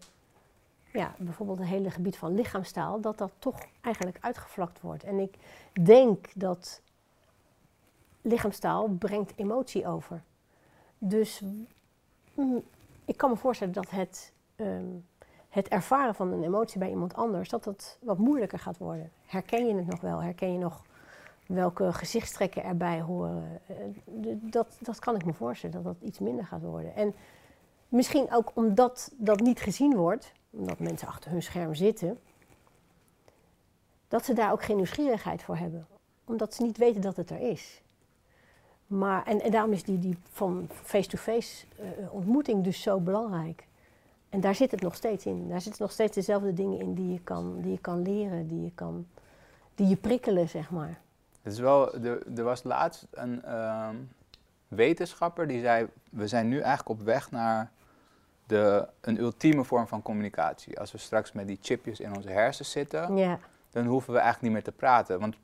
ja, 0.94 1.14
bijvoorbeeld 1.18 1.60
het 1.60 1.68
hele 1.68 1.92
gebied 1.92 2.18
van 2.18 2.34
lichaamstaal, 2.34 3.02
dat 3.02 3.18
dat 3.18 3.32
toch 3.40 3.60
eigenlijk 3.82 4.18
uitgevlakt 4.22 4.82
wordt. 4.82 5.04
En 5.04 5.20
ik 5.20 5.36
denk 5.84 6.28
dat 6.36 6.82
lichaamstaal 8.22 8.88
brengt 8.88 9.34
emotie 9.36 9.88
over. 9.88 10.22
Dus 10.98 11.42
mm, 12.34 12.64
ik 13.06 13.18
kan 13.18 13.30
me 13.30 13.36
voorstellen 13.36 13.74
dat 13.74 13.90
het, 13.90 14.34
ehm, 14.56 14.86
het 15.58 15.68
ervaren 15.68 16.16
van 16.16 16.32
een 16.32 16.44
emotie 16.44 16.80
bij 16.80 16.90
iemand 16.90 17.14
anders, 17.14 17.50
dat 17.50 17.64
dat 17.64 17.98
wat 18.02 18.18
moeilijker 18.18 18.60
gaat 18.60 18.78
worden. 18.78 19.12
Herken 19.26 19.68
je 19.68 19.76
het 19.76 19.88
nog 19.88 20.02
wel? 20.02 20.22
Herken 20.22 20.54
je 20.54 20.60
nog 20.60 20.84
welke 21.48 21.94
gezichtstrekken 21.94 22.64
erbij 22.64 23.02
horen? 23.02 23.62
Eh, 23.68 23.76
dat, 24.42 24.78
dat 24.80 25.00
kan 25.00 25.16
ik 25.16 25.26
me 25.26 25.34
voorstellen, 25.34 25.76
dat 25.76 25.84
dat 25.84 26.08
iets 26.10 26.20
minder 26.20 26.46
gaat 26.46 26.62
worden. 26.62 26.96
En 26.96 27.14
misschien 27.90 28.34
ook 28.34 28.52
omdat 28.54 29.12
dat 29.18 29.40
niet 29.40 29.60
gezien 29.60 29.96
wordt, 29.96 30.32
omdat 30.50 30.80
mensen 30.80 31.08
achter 31.08 31.32
hun 31.32 31.44
scherm 31.44 31.76
zitten, 31.76 32.20
dat 34.08 34.26
ze 34.26 34.34
daar 34.34 34.52
ook 34.52 34.64
geen 34.64 34.76
nieuwsgierigheid 34.76 35.44
voor 35.44 35.58
hebben. 35.58 35.88
Omdat 36.26 36.54
ze 36.54 36.64
niet 36.64 36.78
weten 36.78 37.02
dat 37.02 37.16
het 37.16 37.30
er 37.30 37.40
is. 37.40 37.82
Maar, 38.88 39.26
en, 39.26 39.42
en 39.42 39.52
daarom 39.52 39.72
is 39.72 39.84
die, 39.84 40.00
die 40.00 40.18
van 40.32 40.70
face-to-face 40.72 41.66
eh, 41.78 42.14
ontmoeting 42.14 42.64
dus 42.64 42.82
zo 42.82 43.00
belangrijk. 43.00 43.68
En 44.30 44.40
daar 44.42 44.56
zit 44.56 44.72
het 44.72 44.82
nog 44.82 44.96
steeds 44.96 45.26
in. 45.26 45.50
Daar 45.50 45.62
zitten 45.62 45.82
nog 45.82 45.92
steeds 45.92 46.16
dezelfde 46.16 46.54
dingen 46.54 46.80
in 46.80 46.94
die 46.94 47.14
je 47.14 47.20
kan, 47.22 47.62
die 47.62 47.72
je 47.72 47.80
kan 47.80 48.02
leren, 48.02 48.48
die 48.48 48.62
je, 48.64 48.72
kan, 48.76 49.08
die 49.76 49.88
je 49.88 49.96
prikkelen, 49.96 50.50
zeg 50.50 50.70
maar. 50.72 51.00
Het 51.42 51.54
is 51.54 51.60
wel, 51.60 51.94
er, 51.94 52.38
er 52.38 52.44
was 52.44 52.64
laatst 52.64 53.08
een 53.12 53.44
ehm, 53.44 53.96
wetenschapper 54.68 55.48
die 55.48 55.62
zei, 55.62 55.88
we 56.10 56.28
zijn 56.28 56.48
nu 56.48 56.60
eigenlijk 56.60 56.90
op 57.00 57.02
weg 57.06 57.32
naar 57.32 57.72
de, 58.46 58.88
een 59.02 59.20
ultieme 59.20 59.64
vorm 59.64 59.88
van 59.88 60.02
communicatie. 60.02 60.80
Als 60.80 60.92
we 60.92 60.98
straks 60.98 61.32
met 61.32 61.48
die 61.48 61.58
chipjes 61.62 62.00
in 62.00 62.16
onze 62.16 62.30
hersens 62.30 62.72
zitten, 62.72 63.16
Ja, 63.16 63.40
dan 63.70 63.86
hoeven 63.86 64.14
we 64.14 64.20
eigenlijk 64.20 64.44
niet 64.44 64.54
meer 64.64 64.74
te 64.74 64.80
praten. 64.80 65.20
Want 65.20 65.36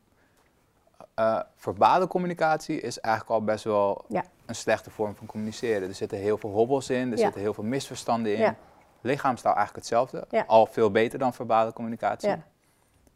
eh, 1.13 1.39
verbale 1.55 2.07
communicatie 2.07 2.81
is 2.81 2.99
eigenlijk 2.99 3.35
al 3.39 3.43
best 3.45 3.63
wel 3.63 4.05
Ja. 4.07 4.23
een 4.45 4.55
slechte 4.55 4.89
vorm 4.89 5.15
van 5.15 5.27
communiceren. 5.27 5.87
Er 5.87 5.95
zitten 5.95 6.17
heel 6.17 6.37
veel 6.37 6.49
hobbels 6.51 6.89
in, 6.89 7.11
er 7.11 7.17
Ja. 7.17 7.23
zitten 7.23 7.41
heel 7.41 7.53
veel 7.53 7.63
misverstanden 7.63 8.35
in. 8.37 8.55
Lichaamstaal 9.03 9.55
eigenlijk 9.55 9.85
hetzelfde, 9.85 10.25
Ja. 10.29 10.43
al 10.47 10.65
veel 10.65 10.91
beter 10.91 11.19
dan 11.19 11.33
verbale 11.33 11.73
communicatie. 11.73 12.29
ja, 12.29 12.43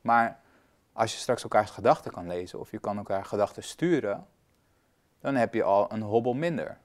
Maar 0.02 0.40
als 0.94 1.14
je 1.14 1.20
straks 1.20 1.44
elkaars 1.44 1.70
gedachten 1.72 2.12
kan 2.12 2.28
lezen 2.28 2.60
of 2.60 2.72
je 2.72 2.80
kan 2.80 2.98
elkaar 2.98 3.26
gedachten 3.26 3.64
sturen, 3.64 4.26
dan 5.20 5.36
heb 5.36 5.54
je 5.54 5.64
al 5.64 5.92
een 5.92 6.02
hobbel 6.02 6.34
minder. 6.34 6.78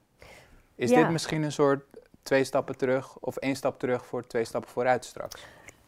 Is 0.74 0.90
Ja. 0.90 0.96
dit 1.02 1.10
misschien 1.10 1.42
een 1.42 1.52
soort 1.52 1.84
twee 2.22 2.44
stappen 2.44 2.76
terug 2.76 3.18
of 3.18 3.36
één 3.36 3.56
stap 3.56 3.78
terug 3.78 4.06
voor 4.06 4.26
twee 4.26 4.44
stappen 4.44 4.70
vooruit 4.70 5.04
straks? 5.04 5.46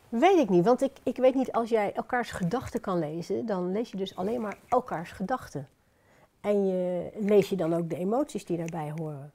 Weet 0.08 0.38
ik 0.38 0.48
niet, 0.48 0.64
want 0.64 0.82
ik, 0.82 0.92
ik 1.02 1.16
weet 1.16 1.34
niet, 1.34 1.52
als 1.52 1.68
jij 1.68 1.92
elkaars 1.92 2.30
gedachten 2.30 2.80
kan 2.80 2.98
lezen, 2.98 3.46
dan 3.46 3.72
lees 3.72 3.90
je 3.90 3.96
dus 3.96 4.16
alleen 4.16 4.40
maar 4.40 4.56
elkaars 4.68 5.12
gedachten. 5.12 5.68
En 6.40 6.66
je, 6.66 7.10
lees 7.14 7.48
je 7.48 7.56
dan 7.56 7.74
ook 7.74 7.90
de 7.90 7.96
emoties 7.96 8.44
die 8.44 8.56
daarbij 8.56 8.92
horen? 8.96 9.32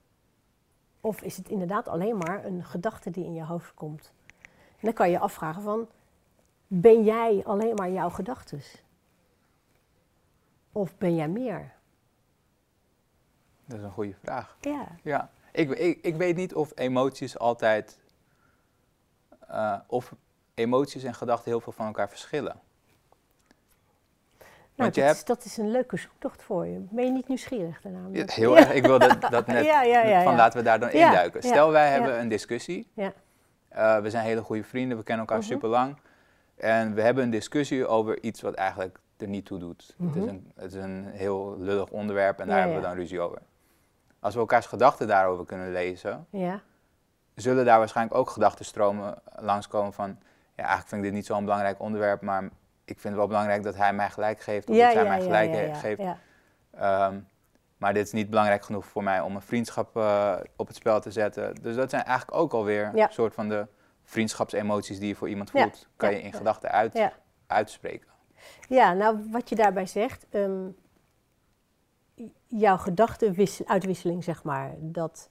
Of 1.01 1.21
is 1.21 1.37
het 1.37 1.49
inderdaad 1.49 1.87
alleen 1.87 2.17
maar 2.17 2.45
een 2.45 2.63
gedachte 2.63 3.11
die 3.11 3.25
in 3.25 3.33
je 3.33 3.43
hoofd 3.43 3.73
komt? 3.73 4.13
En 4.45 4.85
dan 4.85 4.93
kan 4.93 5.07
je 5.07 5.13
je 5.13 5.19
afvragen 5.19 5.61
van, 5.61 5.87
ben 6.67 7.03
jij 7.03 7.41
alleen 7.45 7.75
maar 7.75 7.89
jouw 7.89 8.09
gedachten? 8.09 8.61
Of 10.71 10.97
ben 10.97 11.15
jij 11.15 11.27
meer? 11.27 11.73
Dat 13.65 13.77
is 13.77 13.83
een 13.83 13.91
goede 13.91 14.15
vraag. 14.23 14.57
Ja, 14.61 14.87
Ja, 15.03 15.29
ik, 15.51 15.69
ik, 15.69 15.99
ik 16.01 16.15
weet 16.15 16.35
niet 16.35 16.55
of 16.55 16.71
emoties 16.75 17.37
altijd, 17.37 17.99
eh, 19.47 19.79
of 19.87 20.13
emoties 20.53 21.03
en 21.03 21.13
gedachten 21.13 21.51
heel 21.51 21.61
veel 21.61 21.73
van 21.73 21.85
elkaar 21.85 22.09
verschillen. 22.09 22.59
Nou, 24.79 24.91
Want 24.91 24.95
dat, 24.95 25.03
hebt, 25.05 25.17
is, 25.17 25.23
dat 25.23 25.45
is 25.45 25.57
een 25.57 25.71
leuke 25.71 25.97
zoektocht 25.97 26.41
voor 26.43 26.67
je. 26.67 26.77
Ben 26.89 27.05
je 27.05 27.11
niet 27.11 27.27
nieuwsgierig 27.27 27.81
daarna? 27.81 27.99
Ja, 28.11 28.23
heel 28.27 28.57
erg, 28.57 28.71
ik 28.73 28.85
wilde 28.85 29.17
dat 29.29 29.47
net, 29.55 29.65
Ja, 29.65 30.23
van 30.23 30.35
laten 30.35 30.59
we 30.59 30.65
daar 30.65 30.79
dan 30.79 30.89
induiken. 30.91 31.43
Stel 31.43 31.71
wij 31.71 31.89
hebben 31.89 32.19
een 32.19 32.27
discussie, 32.27 32.87
Ja. 32.93 33.13
Eh, 33.69 33.99
we 33.99 34.09
zijn 34.09 34.25
hele 34.25 34.41
goede 34.41 34.63
vrienden, 34.63 34.97
we 34.97 35.03
kennen 35.03 35.25
elkaar 35.25 35.41
Mhm. 35.43 35.51
super 35.51 35.69
lang. 35.69 35.95
En 36.55 36.93
we 36.93 37.01
hebben 37.01 37.23
een 37.23 37.29
discussie 37.29 37.87
over 37.87 38.23
iets 38.23 38.41
wat 38.41 38.53
eigenlijk 38.53 38.99
er 39.17 39.27
niet 39.27 39.45
toe 39.45 39.59
doet. 39.59 39.95
het, 39.97 40.07
Mhm. 40.15 40.19
is 40.19 40.25
een, 40.25 40.51
het 40.55 40.73
is 40.73 40.81
een 40.83 41.05
heel 41.05 41.55
lullig 41.59 41.89
onderwerp 41.89 42.39
en 42.39 42.47
daar 42.47 42.57
hebben 42.59 42.75
we 42.77 42.81
dan 42.83 42.95
ruzie 42.95 43.19
over. 43.19 43.37
Als 44.19 44.33
we 44.33 44.39
elkaars 44.39 44.65
gedachten 44.65 45.07
daarover 45.07 45.45
kunnen 45.45 45.71
lezen, 45.71 46.25
Ja, 46.29 46.61
zullen 47.35 47.65
daar 47.65 47.79
waarschijnlijk 47.79 48.17
ook 48.17 48.29
gedachtenstromen 48.29 49.15
langskomen 49.39 49.93
van... 49.93 50.07
Ja, 50.55 50.65
eigenlijk 50.65 50.87
vind 50.87 51.01
ik 51.01 51.07
dit 51.07 51.13
niet 51.17 51.25
zo'n 51.25 51.43
belangrijk 51.43 51.79
onderwerp, 51.79 52.21
maar 52.21 52.49
ik 52.89 52.99
vind 52.99 53.03
het 53.03 53.15
wel 53.15 53.27
belangrijk 53.27 53.63
dat 53.63 53.75
hij 53.75 53.93
mij 53.93 54.09
gelijk 54.09 54.39
geeft 54.39 54.69
of 54.69 54.75
ja, 54.75 54.85
dat 54.93 55.03
ja, 55.03 55.09
mij 55.09 55.21
gelijk 55.21 55.53
ja, 55.53 55.73
geeft. 55.73 56.01
Ehm, 56.71 57.19
maar 57.77 57.93
dit 57.93 58.05
is 58.05 58.11
niet 58.11 58.29
belangrijk 58.29 58.63
genoeg 58.63 58.85
voor 58.85 59.03
mij 59.03 59.21
om 59.21 59.35
een 59.35 59.41
vriendschap 59.41 59.97
eh, 59.97 60.35
op 60.55 60.67
het 60.67 60.75
spel 60.75 61.01
te 61.01 61.11
zetten. 61.11 61.55
Dus 61.61 61.75
dat 61.75 61.89
zijn 61.89 62.03
eigenlijk 62.03 62.37
ook 62.37 62.53
alweer 62.53 62.91
een 62.93 63.07
soort 63.11 63.33
van 63.33 63.49
de 63.49 63.67
vriendschapsemoties 64.03 64.99
die 64.99 65.07
je 65.07 65.15
voor 65.15 65.29
iemand 65.29 65.51
voelt. 65.51 65.87
Kan 65.95 66.11
je 66.11 66.21
in 66.21 66.33
gedachten 66.33 66.71
uit, 66.71 66.93
Ja. 66.93 67.13
uitspreken. 67.47 68.07
Ja, 68.69 68.93
nou 68.93 69.27
wat 69.31 69.49
je 69.49 69.55
daarbij 69.55 69.85
zegt, 69.85 70.25
j- 72.15 72.31
jouw 72.47 72.77
gedachtenuitwisseling, 72.77 74.23
zeg 74.23 74.43
maar, 74.43 74.71
dat 74.77 75.29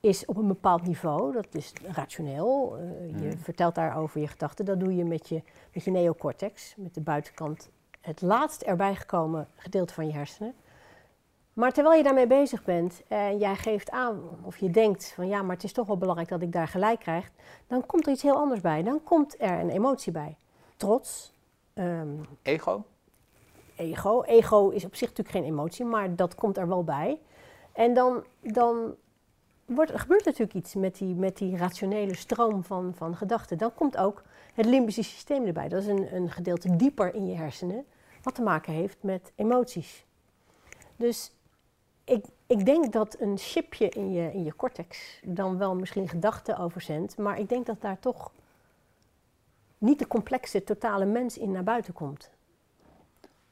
is 0.00 0.24
op 0.24 0.36
een 0.36 0.46
bepaald 0.46 0.82
niveau, 0.86 1.32
dat 1.32 1.46
is 1.54 1.72
rationeel. 1.92 2.76
Eh, 2.78 3.08
je 3.20 3.26
Mhm. 3.26 3.36
vertelt 3.38 3.74
daarover 3.74 4.20
je 4.20 4.26
gedachten, 4.28 4.64
dat 4.64 4.80
doe 4.80 4.96
je 4.96 5.04
met 5.04 5.28
je, 5.28 5.42
met 5.74 5.84
je 5.84 5.90
neocortex, 5.90 6.74
met 6.76 6.94
de 6.94 7.00
buitenkant, 7.00 7.70
het 8.00 8.22
laatst 8.22 8.62
erbij 8.62 8.94
gekomen 8.94 9.48
gedeelte 9.56 9.94
van 9.94 10.06
je 10.06 10.12
hersenen. 10.12 10.54
Maar 11.52 11.72
terwijl 11.72 11.96
je 11.96 12.02
daarmee 12.02 12.26
bezig 12.26 12.64
bent 12.64 13.02
en 13.08 13.38
jij 13.38 13.56
geeft 13.56 13.90
aan, 13.90 14.20
of 14.42 14.56
je 14.56 14.70
denkt 14.70 15.12
van 15.14 15.28
ja, 15.28 15.42
maar 15.42 15.54
het 15.54 15.64
is 15.64 15.72
toch 15.72 15.86
wel 15.86 15.98
belangrijk 15.98 16.28
dat 16.28 16.42
ik 16.42 16.52
daar 16.52 16.68
gelijk 16.68 17.00
krijg, 17.00 17.30
dan 17.66 17.86
komt 17.86 18.06
er 18.06 18.12
iets 18.12 18.22
heel 18.22 18.36
anders 18.36 18.60
bij. 18.60 18.82
Dan 18.82 19.02
komt 19.04 19.34
er 19.40 19.58
een 19.60 19.70
emotie 19.70 20.12
bij. 20.12 20.36
Trots, 20.76 21.32
ehm, 21.74 22.08
Ego? 22.42 22.84
ego. 23.76 24.22
Ego 24.22 24.68
is 24.68 24.84
op 24.84 24.94
zich 24.94 25.08
natuurlijk 25.08 25.36
geen 25.36 25.44
emotie, 25.52 25.84
maar 25.84 26.16
dat 26.16 26.34
komt 26.34 26.56
er 26.56 26.68
wel 26.68 26.84
bij. 26.84 27.20
En 27.72 27.94
dan, 27.94 28.24
dan 28.40 28.94
wordt, 29.68 29.90
er 29.90 29.98
gebeurt 29.98 30.24
natuurlijk 30.24 30.54
iets 30.54 30.74
met 30.74 30.98
die, 30.98 31.14
met 31.14 31.36
die 31.36 31.56
rationele 31.56 32.16
stroom 32.16 32.64
van, 32.64 32.94
van 32.94 33.16
gedachten. 33.16 33.58
Dan 33.58 33.74
komt 33.74 33.96
ook 33.96 34.22
het 34.54 34.66
limbische 34.66 35.02
systeem 35.02 35.46
erbij. 35.46 35.68
Dat 35.68 35.82
is 35.82 35.86
een, 35.86 36.14
een 36.14 36.30
gedeelte 36.30 36.76
dieper 36.76 37.14
in 37.14 37.26
je 37.26 37.36
hersenen, 37.36 37.84
wat 38.22 38.34
te 38.34 38.42
maken 38.42 38.72
heeft 38.72 38.96
met 39.00 39.32
emoties. 39.34 40.04
Dus 40.96 41.32
ik, 42.04 42.24
ik 42.46 42.64
denk 42.64 42.92
dat 42.92 43.16
een 43.20 43.38
chipje 43.38 43.88
in 43.88 44.12
je, 44.12 44.32
in 44.32 44.44
je 44.44 44.56
cortex 44.56 45.20
dan 45.24 45.58
wel 45.58 45.74
misschien 45.74 46.08
gedachten 46.08 46.58
overzendt, 46.58 47.16
maar 47.16 47.38
ik 47.38 47.48
denk 47.48 47.66
dat 47.66 47.80
daar 47.80 47.98
toch 47.98 48.30
niet 49.78 49.98
de 49.98 50.06
complexe, 50.06 50.64
totale 50.64 51.04
mens 51.04 51.38
in 51.38 51.50
naar 51.50 51.64
buiten 51.64 51.92
komt. 51.92 52.30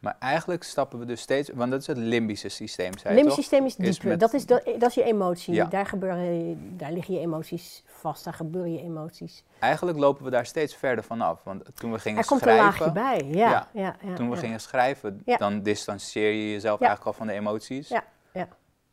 Maar 0.07 0.17
eigenlijk 0.19 0.63
stappen 0.63 0.99
we 0.99 1.05
dus 1.05 1.21
steeds, 1.21 1.51
want 1.55 1.71
dat 1.71 1.81
is 1.81 1.87
het 1.87 1.97
limbische 1.97 2.49
systeem, 2.49 2.99
zei 2.99 3.15
Limbisch 3.15 3.35
systeem 3.35 3.65
is 3.65 3.77
dieper. 3.77 4.09
met- 4.09 4.21
dat, 4.21 4.33
is 4.35 4.47
dat, 4.47 4.65
dat 4.79 4.89
is 4.89 4.95
je 4.95 5.03
emotie. 5.03 5.55
Ja. 5.55 5.65
Daar, 5.65 5.87
gebeuren, 5.87 6.77
daar 6.77 6.93
liggen 6.93 7.15
je 7.15 7.21
emoties 7.21 7.83
vast, 7.87 8.25
daar 8.25 8.35
gebeuren 8.35 8.73
je 8.73 8.81
emoties. 8.83 9.45
Eigenlijk 9.59 9.99
lopen 9.99 10.25
we 10.25 10.31
daar 10.31 10.47
steeds 10.47 10.77
verder 10.77 11.05
vanaf. 11.05 11.43
Want 11.45 11.63
toen 11.75 11.93
we 11.93 11.99
gingen 11.99 12.19
Er 12.21 12.27
komt 12.27 12.41
een 12.43 12.49
schrijven, 12.49 12.87
laagje 12.87 12.93
bij. 12.93 13.29
Ja, 13.39 13.51
Ja. 13.51 13.69
ja. 13.73 13.97
ja, 14.01 14.15
toen 14.15 14.31
we 14.31 14.37
gingen 14.37 14.61
schrijven, 14.61 15.23
dan 15.39 15.63
distancieer 15.63 16.31
je 16.33 16.51
jezelf 16.53 16.81
eigenlijk 16.81 17.07
al 17.11 17.13
van 17.13 17.27
de 17.27 17.33
emoties. 17.33 17.89
Ja, 17.89 18.05
ja. 18.33 18.49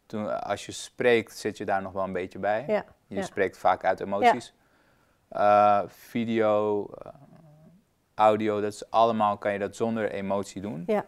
Toen, 0.05 0.43
als 0.43 0.65
je 0.65 0.71
spreekt, 0.71 1.37
zit 1.37 1.57
je 1.57 1.65
daar 1.65 1.81
nog 1.81 1.91
wel 1.93 2.03
een 2.03 2.13
beetje 2.13 2.39
bij. 2.39 2.63
Ja, 2.67 2.85
Je 3.07 3.23
spreekt 3.23 3.57
vaak 3.57 3.83
uit 3.83 3.99
emoties. 3.99 4.53
Eh, 5.29 5.79
video, 5.87 6.87
eh, 7.01 7.11
audio, 8.15 8.61
dat 8.61 8.73
is 8.73 8.89
allemaal 8.91 9.37
kan 9.37 9.53
je 9.53 9.59
dat 9.59 9.75
zonder 9.75 10.11
emotie 10.11 10.61
doen. 10.61 10.83
Ja. 10.87 11.05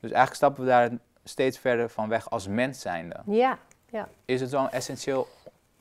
Dus 0.00 0.10
eigenlijk 0.10 0.34
stappen 0.34 0.62
we 0.64 0.68
daar 0.70 0.90
steeds 1.24 1.58
verder 1.58 1.88
van 1.90 2.08
weg 2.08 2.30
als 2.30 2.48
mens 2.48 2.80
zijnde. 2.80 3.16
ja. 3.24 3.58
Is 4.24 4.40
het 4.40 4.50
zo'n 4.50 4.70
essentieel 4.70 5.28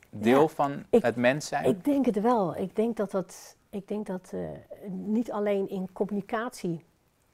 deel 0.09 0.41
Ja, 0.41 0.47
van 0.47 0.83
ik- 0.89 1.01
het 1.03 1.15
mens 1.15 1.47
zijn? 1.47 1.65
Ik 1.65 1.83
denk 1.83 2.05
het 2.05 2.21
wel. 2.21 2.55
Ik 2.57 2.75
denk 2.75 2.97
dat 2.97 3.11
dat, 3.11 3.55
ik 3.69 3.87
denk 3.87 4.05
dat 4.05 4.31
eh, 4.33 4.39
niet 4.89 5.31
alleen 5.31 5.69
in 5.69 5.89
communicatie 5.93 6.85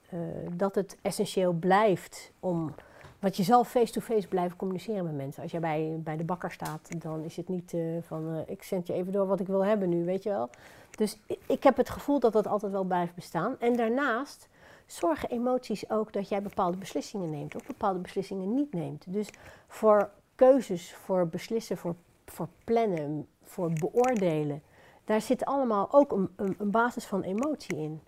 eh, 0.09 0.19
dat 0.51 0.75
het 0.75 0.97
essentieel 1.01 1.53
blijft 1.53 2.31
om. 2.39 2.75
Want 3.21 3.37
je 3.37 3.43
zal 3.43 3.63
face-to-face 3.63 4.27
blijven 4.27 4.57
communiceren 4.57 5.03
met 5.03 5.15
mensen. 5.15 5.43
Als 5.43 5.51
jij 5.51 5.59
bij, 5.59 5.99
bij 6.03 6.17
de 6.17 6.23
bakker 6.23 6.51
staat, 6.51 7.01
dan 7.01 7.23
is 7.23 7.35
het 7.35 7.49
niet 7.49 7.73
eh, 7.73 7.81
van 8.01 8.33
eh, 8.33 8.53
ik 8.53 8.63
zend 8.63 8.87
je 8.87 8.93
even 8.93 9.11
door 9.11 9.27
wat 9.27 9.39
ik 9.39 9.47
wil 9.47 9.65
hebben 9.65 9.89
nu, 9.89 10.05
weet 10.05 10.23
je 10.23 10.29
wel. 10.29 10.49
Dus 10.91 11.19
ik 11.45 11.63
heb 11.63 11.77
het 11.77 11.89
gevoel 11.89 12.19
dat 12.19 12.33
dat 12.33 12.47
altijd 12.47 12.71
wel 12.71 12.83
blijft 12.83 13.15
bestaan. 13.15 13.59
En 13.59 13.75
daarnaast 13.75 14.47
zorgen 14.85 15.29
emoties 15.29 15.89
ook 15.89 16.13
dat 16.13 16.29
jij 16.29 16.41
bepaalde 16.41 16.77
beslissingen 16.77 17.29
neemt 17.29 17.55
of 17.55 17.65
bepaalde 17.65 17.99
beslissingen 17.99 18.53
niet 18.53 18.73
neemt. 18.73 19.03
Dus 19.07 19.29
voor 19.67 20.09
keuzes, 20.35 20.93
voor 20.93 21.27
beslissen, 21.27 21.77
voor, 21.77 21.95
voor 22.25 22.47
plannen, 22.63 23.27
voor 23.43 23.71
beoordelen, 23.73 24.61
daar 25.05 25.21
zit 25.21 25.45
allemaal 25.45 25.87
ook 25.91 26.11
een, 26.11 26.29
een, 26.35 26.55
een 26.57 26.71
basis 26.71 27.05
van 27.05 27.21
emotie 27.21 27.77
in. 27.77 28.01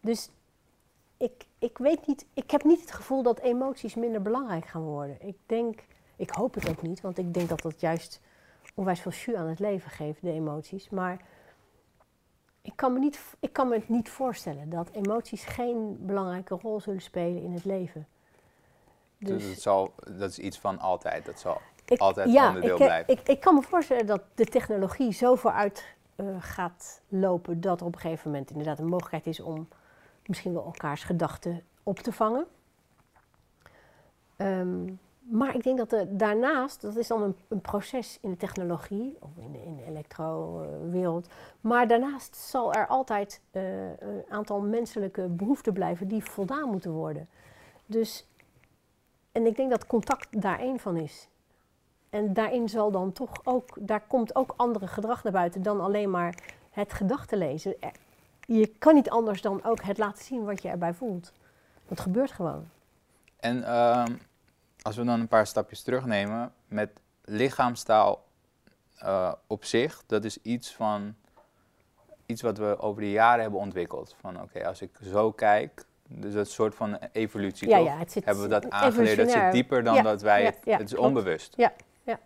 Dus 0.00 0.30
ik, 1.24 1.46
ik 1.58 1.78
weet 1.78 2.06
niet, 2.06 2.26
ik 2.34 2.50
heb 2.50 2.64
niet 2.64 2.80
het 2.80 2.92
gevoel 2.92 3.22
dat 3.22 3.38
emoties 3.38 3.94
minder 3.94 4.22
belangrijk 4.22 4.66
gaan 4.66 4.82
worden. 4.82 5.16
Ik 5.20 5.36
denk, 5.46 5.84
ik 6.16 6.30
hoop 6.30 6.54
het 6.54 6.68
ook 6.68 6.82
niet, 6.82 7.00
want 7.00 7.18
ik 7.18 7.34
denk 7.34 7.48
dat 7.48 7.62
dat 7.62 7.80
juist 7.80 8.20
onwijs 8.74 9.00
veel 9.00 9.12
jus 9.12 9.34
aan 9.34 9.46
het 9.46 9.58
leven 9.58 9.90
geeft, 9.90 10.22
de 10.22 10.32
emoties. 10.32 10.90
Maar 10.90 11.20
ik 12.62 12.72
kan, 12.76 12.92
me 12.92 12.98
niet, 12.98 13.20
ik 13.40 13.52
kan 13.52 13.68
me 13.68 13.74
het 13.74 13.88
niet 13.88 14.08
voorstellen 14.08 14.70
dat 14.70 14.90
emoties 14.92 15.44
geen 15.44 15.96
belangrijke 16.06 16.54
rol 16.54 16.80
zullen 16.80 17.02
spelen 17.02 17.42
in 17.42 17.52
het 17.52 17.64
leven. 17.64 18.06
Dus, 19.18 19.42
Dus 19.42 19.50
het 19.50 19.60
zal, 19.60 19.92
dat 20.18 20.30
is 20.30 20.38
iets 20.38 20.58
van 20.58 20.78
altijd. 20.78 21.24
Dat 21.24 21.38
zal 21.38 21.60
ik, 21.84 21.98
altijd 21.98 22.32
ja, 22.32 22.48
onderdeel 22.48 22.74
ik, 22.74 22.80
eh, 22.80 22.86
blijven. 22.86 23.12
Ik, 23.12 23.28
ik 23.28 23.40
kan 23.40 23.54
me 23.54 23.62
voorstellen 23.62 24.06
dat 24.06 24.22
de 24.34 24.44
technologie 24.44 25.12
zo 25.12 25.34
vooruit 25.34 25.94
eh, 26.16 26.26
gaat 26.38 27.00
lopen 27.08 27.60
dat 27.60 27.80
er 27.80 27.86
op 27.86 27.94
een 27.94 28.00
gegeven 28.00 28.30
moment 28.30 28.50
inderdaad 28.50 28.78
een 28.78 28.88
mogelijkheid 28.88 29.26
is 29.26 29.40
om 29.40 29.68
misschien 30.28 30.52
wel 30.52 30.64
elkaars 30.64 31.04
gedachten 31.04 31.62
op 31.82 31.98
te 31.98 32.12
vangen. 32.12 32.46
Ehm, 34.36 34.84
maar 35.18 35.54
ik 35.54 35.62
denk 35.62 35.78
dat 35.78 35.92
er 35.92 36.16
daarnaast, 36.16 36.80
dat 36.80 36.96
is 36.96 37.06
dan 37.06 37.22
een, 37.22 37.36
een 37.48 37.60
proces 37.60 38.18
in 38.20 38.30
de 38.30 38.36
technologie, 38.36 39.16
of 39.20 39.30
in 39.36 39.52
de, 39.52 39.62
in 39.62 39.76
de 39.76 39.84
elektro-wereld, 39.84 41.28
maar 41.60 41.88
daarnaast 41.88 42.36
zal 42.36 42.72
er 42.72 42.86
altijd 42.86 43.40
eh, 43.50 43.98
een 43.98 44.24
aantal 44.28 44.60
menselijke 44.60 45.28
behoeften 45.28 45.72
blijven 45.72 46.08
die 46.08 46.24
voldaan 46.24 46.68
moeten 46.68 46.90
worden. 46.90 47.28
Dus, 47.86 48.28
en 49.32 49.46
ik 49.46 49.56
denk 49.56 49.70
dat 49.70 49.86
contact 49.86 50.42
daar 50.42 50.58
één 50.58 50.78
van 50.78 50.96
is. 50.96 51.28
En 52.10 52.32
daarin 52.32 52.68
zal 52.68 52.90
dan 52.90 53.12
toch 53.12 53.40
ook, 53.44 53.68
daar 53.80 54.06
komt 54.06 54.34
ook 54.34 54.54
andere 54.56 54.86
gedrag 54.86 55.22
naar 55.22 55.32
buiten 55.32 55.62
dan 55.62 55.80
alleen 55.80 56.10
maar 56.10 56.34
het 56.70 56.92
gedachten 56.92 57.38
lezen. 57.38 57.74
Je 58.46 58.66
kan 58.66 58.94
niet 58.94 59.10
anders 59.10 59.40
dan 59.42 59.64
ook 59.64 59.82
het 59.82 59.98
laten 59.98 60.24
zien 60.24 60.44
wat 60.44 60.62
je 60.62 60.68
erbij 60.68 60.94
voelt. 60.94 61.32
Dat 61.88 62.00
gebeurt 62.00 62.32
gewoon. 62.32 62.68
En 63.40 63.64
ehm, 63.64 64.12
als 64.82 64.96
we 64.96 65.04
dan 65.04 65.20
een 65.20 65.28
paar 65.28 65.46
stapjes 65.46 65.82
terugnemen, 65.82 66.52
met 66.68 66.90
lichaamstaal 67.24 68.24
eh, 68.98 69.32
op 69.46 69.64
zich, 69.64 70.02
dat 70.06 70.24
is 70.24 70.42
iets 70.42 70.74
van 70.74 71.14
iets 72.26 72.42
wat 72.42 72.58
we 72.58 72.78
over 72.78 73.02
de 73.02 73.10
jaren 73.10 73.42
hebben 73.42 73.60
ontwikkeld. 73.60 74.16
Van 74.20 74.42
oké, 74.42 74.66
als 74.66 74.82
ik 74.82 74.90
zo 75.02 75.32
kijk, 75.32 75.84
dus 76.08 76.34
dat 76.34 76.48
soort 76.48 76.74
van 76.74 76.98
evolutie 77.12 77.68
Ja, 77.68 77.76
toch? 77.78 77.86
ja, 77.86 77.98
het 77.98 78.12
zit 78.12 78.24
hebben 78.24 78.42
we 78.42 78.48
dat 78.48 78.70
aangeleerd, 78.70 79.16
dat 79.16 79.30
zit 79.30 79.52
dieper 79.52 79.84
dan 79.84 79.94
Ja, 79.94 80.02
dat 80.02 80.22
wij 80.22 80.44
het, 80.44 80.56
is 80.66 80.74
klopt. 80.76 80.96
onbewust. 80.96 81.54
Ja, 81.56 81.72
ja. 82.02 82.18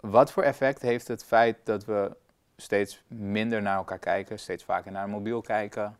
Wat 0.00 0.32
voor 0.32 0.42
effect 0.42 0.82
heeft 0.82 1.08
het 1.08 1.24
feit 1.24 1.56
dat 1.64 1.84
we 1.84 2.16
steeds 2.56 3.02
minder 3.06 3.62
naar 3.62 3.76
elkaar 3.76 3.98
kijken, 3.98 4.38
steeds 4.38 4.64
vaker 4.64 4.92
naar 4.92 5.04
een 5.04 5.10
mobiel 5.10 5.40
kijken, 5.40 5.96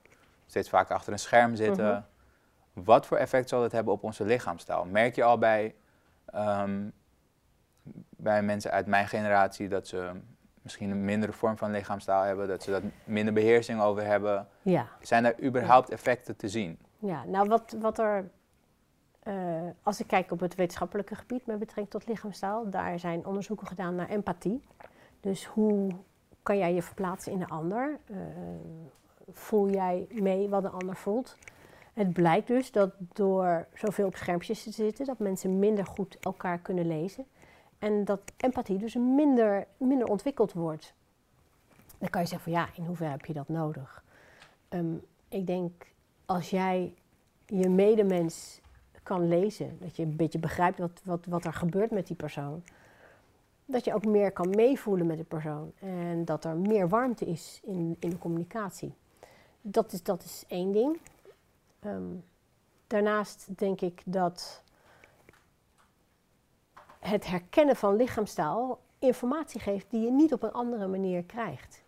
steeds 0.46 0.68
vaker 0.68 0.94
achter 0.94 1.12
een 1.12 1.18
scherm 1.18 1.54
zitten? 1.56 1.86
Mhm. 1.86 2.84
Wat 2.84 3.06
voor 3.06 3.16
effect 3.16 3.48
zal 3.48 3.62
het 3.62 3.72
hebben 3.72 3.92
op 3.92 4.02
onze 4.02 4.24
lichaamstaal? 4.24 4.84
Merk 4.84 5.14
je 5.14 5.24
al 5.24 5.38
bij, 5.38 5.74
ehm, 6.26 6.88
bij 8.10 8.42
mensen 8.42 8.70
uit 8.70 8.86
mijn 8.86 9.08
generatie 9.08 9.68
dat 9.68 9.88
ze 9.88 10.10
misschien 10.62 10.90
een 10.90 11.04
mindere 11.04 11.32
vorm 11.32 11.56
van 11.56 11.70
lichaamstaal 11.70 12.22
hebben, 12.22 12.48
dat 12.48 12.62
ze 12.62 12.70
dat 12.70 12.82
minder 13.04 13.34
beheersing 13.34 13.80
over 13.80 14.04
hebben? 14.04 14.48
Ja, 14.62 14.86
Zijn 15.00 15.24
er 15.24 15.42
überhaupt 15.44 15.90
effecten 15.90 16.36
te 16.36 16.48
zien? 16.48 16.78
ja. 16.98 17.24
nou 17.24 17.48
wat, 17.48 17.76
wat 17.80 17.98
er, 17.98 18.30
eh, 19.22 19.34
als 19.82 20.00
ik 20.00 20.06
kijk 20.06 20.30
op 20.30 20.40
het 20.40 20.54
wetenschappelijke 20.54 21.14
gebied 21.14 21.46
met 21.46 21.58
betrekking 21.58 21.90
tot 21.90 22.08
lichaamstaal, 22.08 22.70
daar 22.70 22.98
zijn 22.98 23.26
onderzoeken 23.26 23.66
gedaan 23.66 23.94
naar 23.94 24.08
empathie. 24.08 24.62
Dus 25.20 25.44
hoe 25.44 25.90
kan 26.44 26.58
jij 26.58 26.74
je 26.74 26.82
verplaatsen 26.82 27.32
in 27.32 27.38
de 27.38 27.48
ander? 27.48 27.98
Eh, 28.06 28.16
voel 29.32 29.70
jij 29.70 30.06
mee 30.10 30.48
wat 30.48 30.62
de 30.62 30.68
ander 30.68 30.96
voelt? 30.96 31.36
Het 31.92 32.12
blijkt 32.12 32.46
dus 32.46 32.72
dat 32.72 32.90
door 32.98 33.66
zoveel 33.74 34.06
op 34.06 34.16
schermpjes 34.16 34.62
te 34.62 34.70
zitten, 34.70 35.06
dat 35.06 35.18
mensen 35.18 35.58
minder 35.58 35.86
goed 35.86 36.16
elkaar 36.20 36.58
kunnen 36.58 36.86
lezen. 36.86 37.26
En 37.78 38.04
dat 38.04 38.20
empathie 38.36 38.78
dus 38.78 38.94
minder, 38.94 39.66
minder 39.76 40.06
ontwikkeld 40.06 40.52
wordt. 40.52 40.94
Dan 41.98 42.10
kan 42.10 42.20
je 42.20 42.28
zeggen 42.28 42.52
van 42.52 42.60
ja, 42.60 42.68
in 42.74 42.84
hoeverre 42.84 43.10
heb 43.10 43.24
je 43.24 43.32
dat 43.32 43.48
nodig? 43.48 44.04
Ehm, 44.68 44.94
ik 45.28 45.46
denk 45.46 45.86
als 46.26 46.50
jij 46.50 46.94
je 47.46 47.68
medemens 47.68 48.60
kan 49.02 49.28
lezen, 49.28 49.78
dat 49.80 49.96
je 49.96 50.02
een 50.02 50.16
beetje 50.16 50.38
begrijpt 50.38 50.78
wat, 50.78 51.00
wat, 51.04 51.26
wat 51.26 51.44
er 51.44 51.52
gebeurt 51.52 51.90
met 51.90 52.06
die 52.06 52.16
persoon, 52.16 52.62
dat 53.64 53.84
je 53.84 53.94
ook 53.94 54.04
meer 54.04 54.32
kan 54.32 54.50
meevoelen 54.50 55.06
met 55.06 55.16
de 55.16 55.24
persoon 55.24 55.72
en 55.78 56.24
dat 56.24 56.44
er 56.44 56.56
meer 56.56 56.88
warmte 56.88 57.24
is 57.24 57.60
in, 57.62 57.96
in 57.98 58.10
de 58.10 58.18
communicatie. 58.18 58.94
Dat 59.60 59.92
is, 59.92 60.02
dat 60.02 60.24
is 60.24 60.44
één 60.48 60.72
ding. 60.72 60.98
Ehm, 61.80 62.14
daarnaast 62.86 63.58
denk 63.58 63.80
ik 63.80 64.02
dat 64.04 64.62
het 66.98 67.26
herkennen 67.26 67.76
van 67.76 67.96
lichaamstaal 67.96 68.80
informatie 68.98 69.60
geeft 69.60 69.90
die 69.90 70.00
je 70.00 70.10
niet 70.10 70.32
op 70.32 70.42
een 70.42 70.52
andere 70.52 70.86
manier 70.86 71.24
krijgt. 71.24 71.82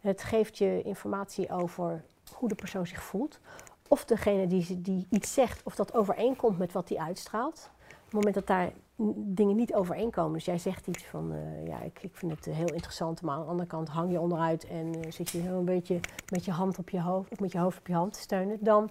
Het 0.00 0.22
geeft 0.22 0.58
je 0.58 0.82
informatie 0.82 1.50
over 1.50 2.04
hoe 2.32 2.48
de 2.48 2.54
persoon 2.54 2.86
zich 2.86 3.02
voelt. 3.02 3.40
Of 3.88 4.04
degene 4.04 4.46
die, 4.46 4.80
die 4.82 5.06
iets 5.10 5.34
zegt, 5.34 5.62
of 5.62 5.74
dat 5.74 5.94
overeenkomt 5.94 6.58
met 6.58 6.72
wat 6.72 6.88
hij 6.88 6.98
uitstraalt. 6.98 7.70
Op 7.88 8.04
het 8.04 8.12
moment 8.12 8.34
dat 8.34 8.46
daar 8.46 8.72
dingen 9.14 9.56
niet 9.56 9.74
overeenkomen. 9.74 10.32
Dus 10.32 10.44
jij 10.44 10.58
zegt 10.58 10.86
iets 10.86 11.04
van, 11.04 11.32
eh, 11.32 11.66
ja, 11.66 11.80
ik, 11.80 12.02
ik 12.02 12.16
vind 12.16 12.32
het 12.32 12.46
eh, 12.46 12.54
heel 12.54 12.72
interessant, 12.72 13.22
maar 13.22 13.34
aan 13.34 13.42
de 13.42 13.48
andere 13.48 13.68
kant 13.68 13.88
hang 13.88 14.12
je 14.12 14.20
onderuit 14.20 14.66
en 14.66 14.94
eh, 14.94 15.10
zit 15.10 15.30
je 15.30 15.42
zo 15.42 15.58
een 15.58 15.64
beetje 15.64 16.00
met 16.30 16.44
je 16.44 16.50
hand 16.50 16.78
op 16.78 16.90
je 16.90 17.00
hoofd, 17.00 17.30
of 17.32 17.40
met 17.40 17.52
je 17.52 17.58
hoofd 17.58 17.78
op 17.78 17.86
je 17.86 17.94
hand 17.94 18.12
te 18.12 18.20
steunen. 18.20 18.58
Dan 18.60 18.90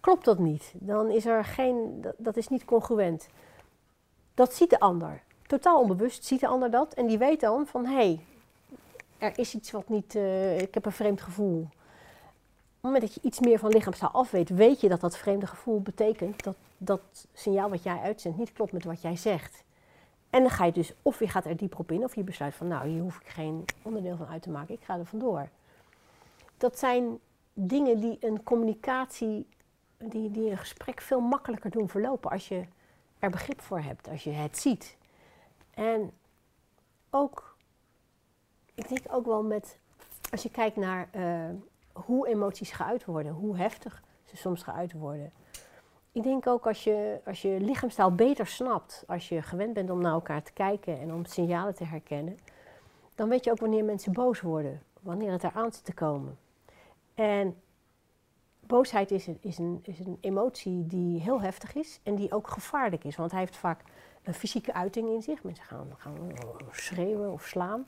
klopt 0.00 0.24
dat 0.24 0.38
niet. 0.38 0.72
Dan 0.74 1.10
is 1.10 1.26
er 1.26 1.44
geen, 1.44 2.04
dat, 2.16 2.36
is 2.36 2.48
niet 2.48 2.64
congruent. 2.64 3.28
Dat 4.34 4.54
ziet 4.54 4.70
de 4.70 4.80
ander. 4.80 5.22
Totaal 5.46 5.80
onbewust 5.80 6.24
ziet 6.24 6.40
de 6.40 6.46
ander 6.46 6.70
dat. 6.70 6.94
En 6.94 7.06
die 7.06 7.18
weet 7.18 7.40
dan 7.40 7.66
van, 7.66 7.86
hé, 7.86 7.94
hey, 7.94 8.24
er 9.18 9.38
is 9.38 9.54
iets 9.54 9.70
wat 9.70 9.88
niet, 9.88 10.14
ik 10.58 10.74
heb 10.74 10.86
een 10.86 10.92
vreemd 10.92 11.20
gevoel. 11.20 11.60
Op 11.60 11.68
het 12.88 12.92
moment 12.92 13.02
dat 13.02 13.14
je 13.14 13.28
iets 13.28 13.40
meer 13.40 13.58
van 13.58 13.70
lichaamstaal 13.70 14.10
af 14.10 14.30
weet, 14.30 14.48
weet 14.48 14.80
je 14.80 14.88
dat 14.88 15.00
dat 15.00 15.16
vreemde 15.16 15.46
gevoel 15.46 15.80
betekent 15.80 16.44
dat 16.44 16.56
dat 16.84 17.26
signaal 17.32 17.70
wat 17.70 17.82
jij 17.82 17.98
uitzendt 17.98 18.38
niet 18.38 18.52
klopt 18.52 18.72
met 18.72 18.84
wat 18.84 19.02
jij 19.02 19.16
zegt. 19.16 19.64
En 20.30 20.40
dan 20.40 20.50
ga 20.50 20.64
je 20.64 20.72
dus, 20.72 20.92
of 21.02 21.18
je 21.18 21.28
gaat 21.28 21.44
er 21.44 21.56
dieper 21.56 21.78
op 21.78 21.90
in, 21.90 22.04
of 22.04 22.14
je 22.14 22.22
besluit 22.22 22.54
van, 22.54 22.68
nou, 22.68 22.88
hier 22.88 23.02
hoef 23.02 23.20
ik 23.20 23.26
geen 23.26 23.64
onderdeel 23.82 24.16
van 24.16 24.26
uit 24.26 24.42
te 24.42 24.50
maken, 24.50 24.74
ik 24.74 24.84
ga 24.84 24.98
er 24.98 25.06
vandoor. 25.06 25.48
Dat 26.56 26.78
zijn 26.78 27.18
dingen 27.52 28.00
die 28.00 28.16
een 28.20 28.42
communicatie, 28.42 29.46
die, 29.98 30.30
die 30.30 30.50
een 30.50 30.58
gesprek 30.58 31.00
veel 31.00 31.20
makkelijker 31.20 31.70
doen 31.70 31.88
verlopen 31.88 32.30
als 32.30 32.48
je 32.48 32.64
er 33.18 33.30
begrip 33.30 33.60
voor 33.60 33.80
hebt, 33.80 34.08
als 34.08 34.24
je 34.24 34.30
het 34.30 34.58
ziet. 34.58 34.96
En 35.74 36.10
ook, 37.10 37.56
ik 38.74 38.88
denk 38.88 39.00
ook 39.10 39.26
wel 39.26 39.42
met, 39.42 39.78
als 40.30 40.42
je 40.42 40.50
kijkt 40.50 40.76
naar 40.76 41.08
eh, 41.10 41.50
hoe 41.92 42.28
emoties 42.28 42.70
geuit 42.70 43.04
worden, 43.04 43.32
hoe 43.32 43.56
heftig 43.56 44.02
ze 44.24 44.36
soms 44.36 44.62
geuit 44.62 44.92
worden. 44.92 45.32
Ik 46.12 46.22
denk 46.22 46.46
ook 46.46 46.66
als 46.66 46.84
je, 46.84 47.20
als 47.26 47.42
je 47.42 47.60
lichaamstaal 47.60 48.14
beter 48.14 48.46
snapt, 48.46 49.04
als 49.06 49.28
je 49.28 49.42
gewend 49.42 49.72
bent 49.72 49.90
om 49.90 50.00
naar 50.00 50.12
elkaar 50.12 50.42
te 50.42 50.52
kijken 50.52 51.00
en 51.00 51.12
om 51.12 51.24
signalen 51.24 51.74
te 51.74 51.84
herkennen, 51.84 52.38
dan 53.14 53.28
weet 53.28 53.44
je 53.44 53.50
ook 53.50 53.60
wanneer 53.60 53.84
mensen 53.84 54.12
boos 54.12 54.40
worden, 54.40 54.82
wanneer 55.00 55.32
het 55.32 55.44
eraan 55.44 55.72
zit 55.72 55.84
te 55.84 55.94
komen. 55.94 56.38
En 57.14 57.56
boosheid 58.60 59.10
is 59.10 59.26
een, 59.26 59.38
is, 59.40 59.58
een, 59.58 59.80
is 59.82 59.98
een 59.98 60.18
emotie 60.20 60.86
die 60.86 61.20
heel 61.20 61.40
heftig 61.40 61.74
is 61.74 62.00
en 62.02 62.14
die 62.14 62.32
ook 62.32 62.48
gevaarlijk 62.48 63.04
is, 63.04 63.16
want 63.16 63.30
hij 63.30 63.40
heeft 63.40 63.56
vaak 63.56 63.80
een 64.22 64.34
fysieke 64.34 64.74
uiting 64.74 65.08
in 65.08 65.22
zich. 65.22 65.42
Mensen 65.42 65.64
gaan, 65.64 65.94
gaan 65.96 66.32
schreeuwen 66.70 67.32
of 67.32 67.46
slaan. 67.46 67.86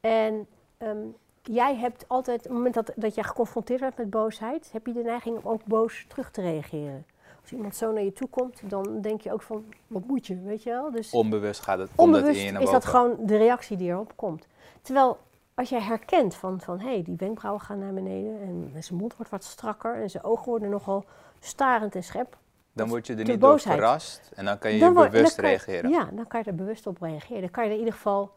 En 0.00 0.46
ehm, 0.78 1.06
jij 1.42 1.76
hebt 1.76 2.08
altijd, 2.08 2.38
op 2.38 2.44
het 2.44 2.52
moment 2.52 2.74
dat, 2.74 2.92
dat 2.96 3.14
jij 3.14 3.24
geconfronteerd 3.24 3.80
wordt 3.80 3.98
met 3.98 4.10
boosheid, 4.10 4.72
heb 4.72 4.86
je 4.86 4.92
de 4.92 5.02
neiging 5.02 5.36
om 5.36 5.52
ook 5.52 5.64
boos 5.64 6.04
terug 6.08 6.30
te 6.30 6.40
reageren. 6.40 7.04
Als 7.42 7.52
iemand 7.52 7.76
zo 7.76 7.92
naar 7.92 8.02
je 8.02 8.12
toe 8.12 8.28
komt, 8.28 8.60
dan 8.64 9.00
denk 9.00 9.20
je 9.20 9.32
ook 9.32 9.42
van, 9.42 9.64
wat 9.86 10.06
moet 10.06 10.26
je, 10.26 10.40
weet 10.40 10.62
je 10.62 10.70
wel? 10.70 10.90
Dus 10.90 11.10
Onbewust 11.10 11.60
gaat 11.60 11.78
het, 11.78 11.90
onbewust 11.94 12.40
in 12.40 12.52
je 12.52 12.60
is 12.60 12.70
dat 12.70 12.84
gewoon 12.84 13.16
de 13.20 13.36
reactie 13.36 13.76
die 13.76 13.88
erop 13.90 14.12
komt. 14.16 14.46
Terwijl 14.82 15.18
als 15.54 15.68
jij 15.68 15.80
herkent 15.80 16.34
van, 16.34 16.60
van 16.60 16.80
hé, 16.80 16.88
hey, 16.88 17.02
die 17.02 17.16
wenkbrauwen 17.16 17.62
gaan 17.62 17.78
naar 17.78 17.92
beneden 17.92 18.40
en 18.40 18.82
zijn 18.82 18.98
mond 18.98 19.16
wordt 19.16 19.30
wat 19.30 19.44
strakker 19.44 20.02
en 20.02 20.10
zijn 20.10 20.24
ogen 20.24 20.44
worden 20.44 20.70
nogal 20.70 21.04
starend 21.40 21.94
en 21.94 22.04
scherp. 22.04 22.36
Dan 22.72 22.88
word 22.88 23.06
je 23.06 23.14
er 23.14 23.24
niet 23.24 23.40
door 23.40 23.60
verrast 23.60 24.30
en 24.34 24.44
dan 24.44 24.58
kan 24.58 24.72
je 24.72 24.78
Dan 24.78 24.88
je 24.88 24.94
word- 24.94 25.10
bewust 25.10 25.36
je- 25.36 25.42
reageren. 25.42 25.90
Ja, 25.90 26.08
dan 26.12 26.26
kan 26.26 26.40
je 26.44 26.46
er 26.50 26.54
bewust 26.56 26.86
op 26.86 27.00
reageren. 27.00 27.40
Dan 27.40 27.50
kan 27.50 27.62
je 27.64 27.68
er 27.68 27.74
in 27.74 27.80
ieder 27.82 27.94
geval, 27.94 28.30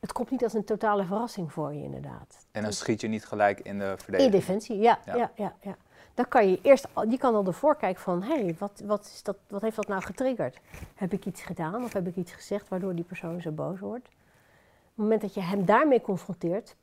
het 0.00 0.12
komt 0.12 0.30
niet 0.30 0.42
als 0.42 0.52
een 0.52 0.64
totale 0.64 1.04
verrassing 1.04 1.52
voor 1.52 1.74
je 1.74 1.82
inderdaad. 1.82 2.46
En 2.50 2.62
dan 2.62 2.72
schiet 2.72 3.00
je 3.00 3.08
niet 3.08 3.24
gelijk 3.26 3.60
in 3.60 3.78
de 3.78 3.84
In 3.84 3.98
verdediging. 3.98 4.32
defensie, 4.34 4.78
ja, 4.78 4.98
Ja. 5.06 5.16
ja. 5.16 5.30
Ja, 5.36 5.54
ja, 5.60 5.76
Dan 6.14 6.28
kan 6.28 6.48
je 6.50 6.58
eerst, 6.62 6.86
al- 6.92 7.08
je 7.08 7.18
kan 7.18 7.34
al 7.34 7.46
ervoor 7.46 7.76
kijken 7.76 8.02
van, 8.02 8.22
hé, 8.22 8.42
hey, 8.42 8.54
wat, 8.58 8.82
wat, 8.84 9.04
is 9.04 9.22
dat, 9.22 9.36
wat 9.48 9.62
heeft 9.62 9.76
dat 9.76 9.88
nou 9.88 10.02
getriggerd? 10.02 10.58
Heb 10.94 11.12
ik 11.12 11.26
iets 11.26 11.42
gedaan 11.42 11.84
of 11.84 11.92
heb 11.92 12.06
ik 12.06 12.16
iets 12.16 12.32
gezegd 12.32 12.68
waardoor 12.68 12.94
die 12.94 13.04
persoon 13.04 13.40
zo 13.40 13.50
boos 13.50 13.78
wordt? 13.80 14.06
Op 14.06 14.12
het 14.88 14.96
moment 14.96 15.20
dat 15.20 15.34
je 15.34 15.40
hem 15.40 15.64
daarmee 15.64 16.00
confronteert, 16.00 16.76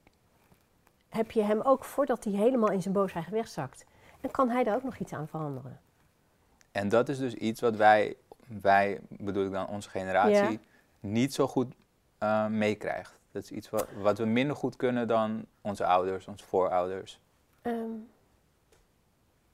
heb 1.10 1.32
je 1.32 1.42
hem 1.42 1.62
ook 1.62 1.84
voordat 1.84 2.24
hij 2.24 2.34
helemaal 2.34 2.72
in 2.72 2.82
zijn 2.82 2.94
boosheid 2.94 3.30
wegzakt. 3.30 3.86
En 4.22 4.32
kan 4.32 4.50
hij 4.50 4.64
daar 4.64 4.76
ook 4.76 4.84
nog 4.84 4.98
iets 4.98 5.14
aan 5.14 5.28
veranderen? 5.28 5.80
En 6.72 6.90
dat 6.90 7.10
is 7.10 7.18
dus 7.18 7.34
iets 7.34 7.62
wat 7.62 7.76
wij, 7.76 8.16
wij 8.62 9.00
bedoel 9.10 9.46
ik 9.46 9.52
dan 9.52 9.68
onze 9.68 9.90
generatie, 9.90 10.34
Ja. 10.52 10.58
niet 11.00 11.34
zo 11.34 11.48
goed 11.48 11.74
eh, 12.18 12.48
meekrijgt. 12.48 13.20
Dat 13.32 13.44
is 13.44 13.52
iets 13.52 13.70
wat, 13.70 13.88
wat 14.02 14.18
we 14.18 14.26
minder 14.26 14.56
goed 14.56 14.76
kunnen 14.76 15.08
dan 15.08 15.46
onze 15.62 15.86
ouders, 15.86 16.28
onze 16.28 16.46
voorouders. 16.46 17.20
Ehm, 17.62 17.76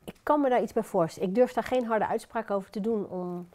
ik 0.05 0.15
kan 0.23 0.41
me 0.41 0.49
daar 0.49 0.61
iets 0.61 0.73
bij 0.73 0.83
voorstellen. 0.83 1.29
Ik 1.29 1.35
durf 1.35 1.53
daar 1.53 1.63
geen 1.63 1.85
harde 1.85 2.07
uitspraak 2.07 2.51
over 2.51 2.69
te 2.69 2.81
doen, 2.81 3.07
om, 3.07 3.47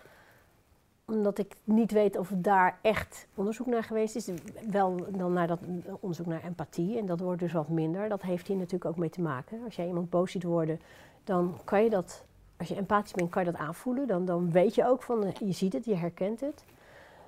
omdat 1.05 1.39
ik 1.39 1.55
niet 1.65 1.93
weet 1.93 2.17
of 2.17 2.33
daar 2.35 2.79
echt 2.83 3.27
onderzoek 3.35 3.67
naar 3.67 3.85
geweest 3.85 4.17
is. 4.17 4.29
Wel 4.71 5.07
dan 5.11 5.33
naar 5.33 5.47
dat 5.47 5.59
onderzoek 6.01 6.27
naar 6.27 6.45
empathie, 6.45 6.99
en 6.99 7.07
dat 7.07 7.21
wordt 7.21 7.41
dus 7.41 7.53
wat 7.53 7.69
minder. 7.69 8.09
Dat 8.09 8.23
heeft 8.23 8.47
hier 8.47 8.57
natuurlijk 8.57 8.85
ook 8.85 8.97
mee 8.97 9.11
te 9.11 9.21
maken. 9.21 9.65
Als 9.65 9.77
jij 9.77 9.87
iemand 9.87 10.11
boos 10.11 10.31
ziet 10.31 10.43
worden, 10.43 10.81
dan 11.25 11.57
kan 11.65 11.85
je 11.85 11.91
dat, 11.91 12.25
als 12.57 12.69
je 12.69 12.77
empathisch 12.77 13.13
bent, 13.13 13.31
kan 13.31 13.45
je 13.45 13.51
dat 13.51 13.61
aanvoelen. 13.61 14.07
Dan, 14.07 14.25
dan 14.25 14.51
weet 14.51 14.75
je 14.75 14.87
ook 14.87 15.03
van, 15.03 15.33
je 15.39 15.53
ziet 15.53 15.73
het, 15.73 15.85
je 15.85 15.97
herkent 15.97 16.41
het. 16.41 16.65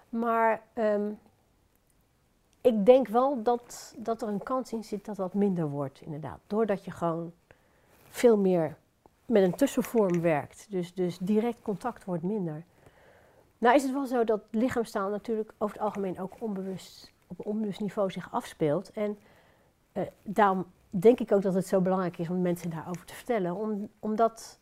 Maar 0.09 0.63
ehm, 0.73 1.11
ik 2.61 2.87
denk 2.87 3.09
wel 3.09 3.43
dat, 3.43 3.95
dat 3.97 4.23
er 4.23 4.29
een 4.29 4.43
kans 4.43 4.73
in 4.73 4.85
zit 4.85 5.05
dat 5.05 5.17
dat 5.17 5.35
minder 5.35 5.69
wordt, 5.69 6.01
inderdaad. 6.01 6.39
Doordat 6.47 6.85
je 6.85 6.91
gewoon 6.91 7.33
veel 8.09 8.37
meer 8.37 8.77
met 9.27 9.43
een 9.43 9.55
tussenvorm 9.55 10.21
werkt. 10.21 10.67
Dus, 10.71 10.95
dus 10.95 11.19
direct 11.19 11.63
contact 11.63 12.05
wordt 12.05 12.23
minder. 12.23 12.65
Nou 13.59 13.75
is 13.75 13.83
het 13.83 13.93
wel 13.93 14.07
zo 14.07 14.25
dat 14.25 14.41
lichaamstaal 14.51 15.11
natuurlijk 15.11 15.53
over 15.59 15.77
het 15.77 15.85
algemeen 15.85 16.21
ook 16.21 16.35
onbewust, 16.39 17.13
op 17.27 17.47
onbewust 17.47 17.81
niveau 17.81 18.11
zich 18.11 18.33
afspeelt. 18.33 18.91
En 18.93 19.19
eh, 19.93 20.03
daarom 20.23 20.67
denk 20.91 21.21
ik 21.21 21.33
ook 21.33 21.43
dat 21.43 21.55
het 21.55 21.67
zo 21.67 21.81
belangrijk 21.81 22.19
is 22.19 22.29
om 22.29 22.43
mensen 22.43 22.71
daarover 22.71 23.07
te 23.07 23.15
vertellen. 23.15 23.55
Om, 23.55 23.89
omdat 23.99 24.59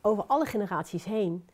over 0.00 0.24
alle 0.24 0.46
generaties 0.46 1.04
heen, 1.04 1.48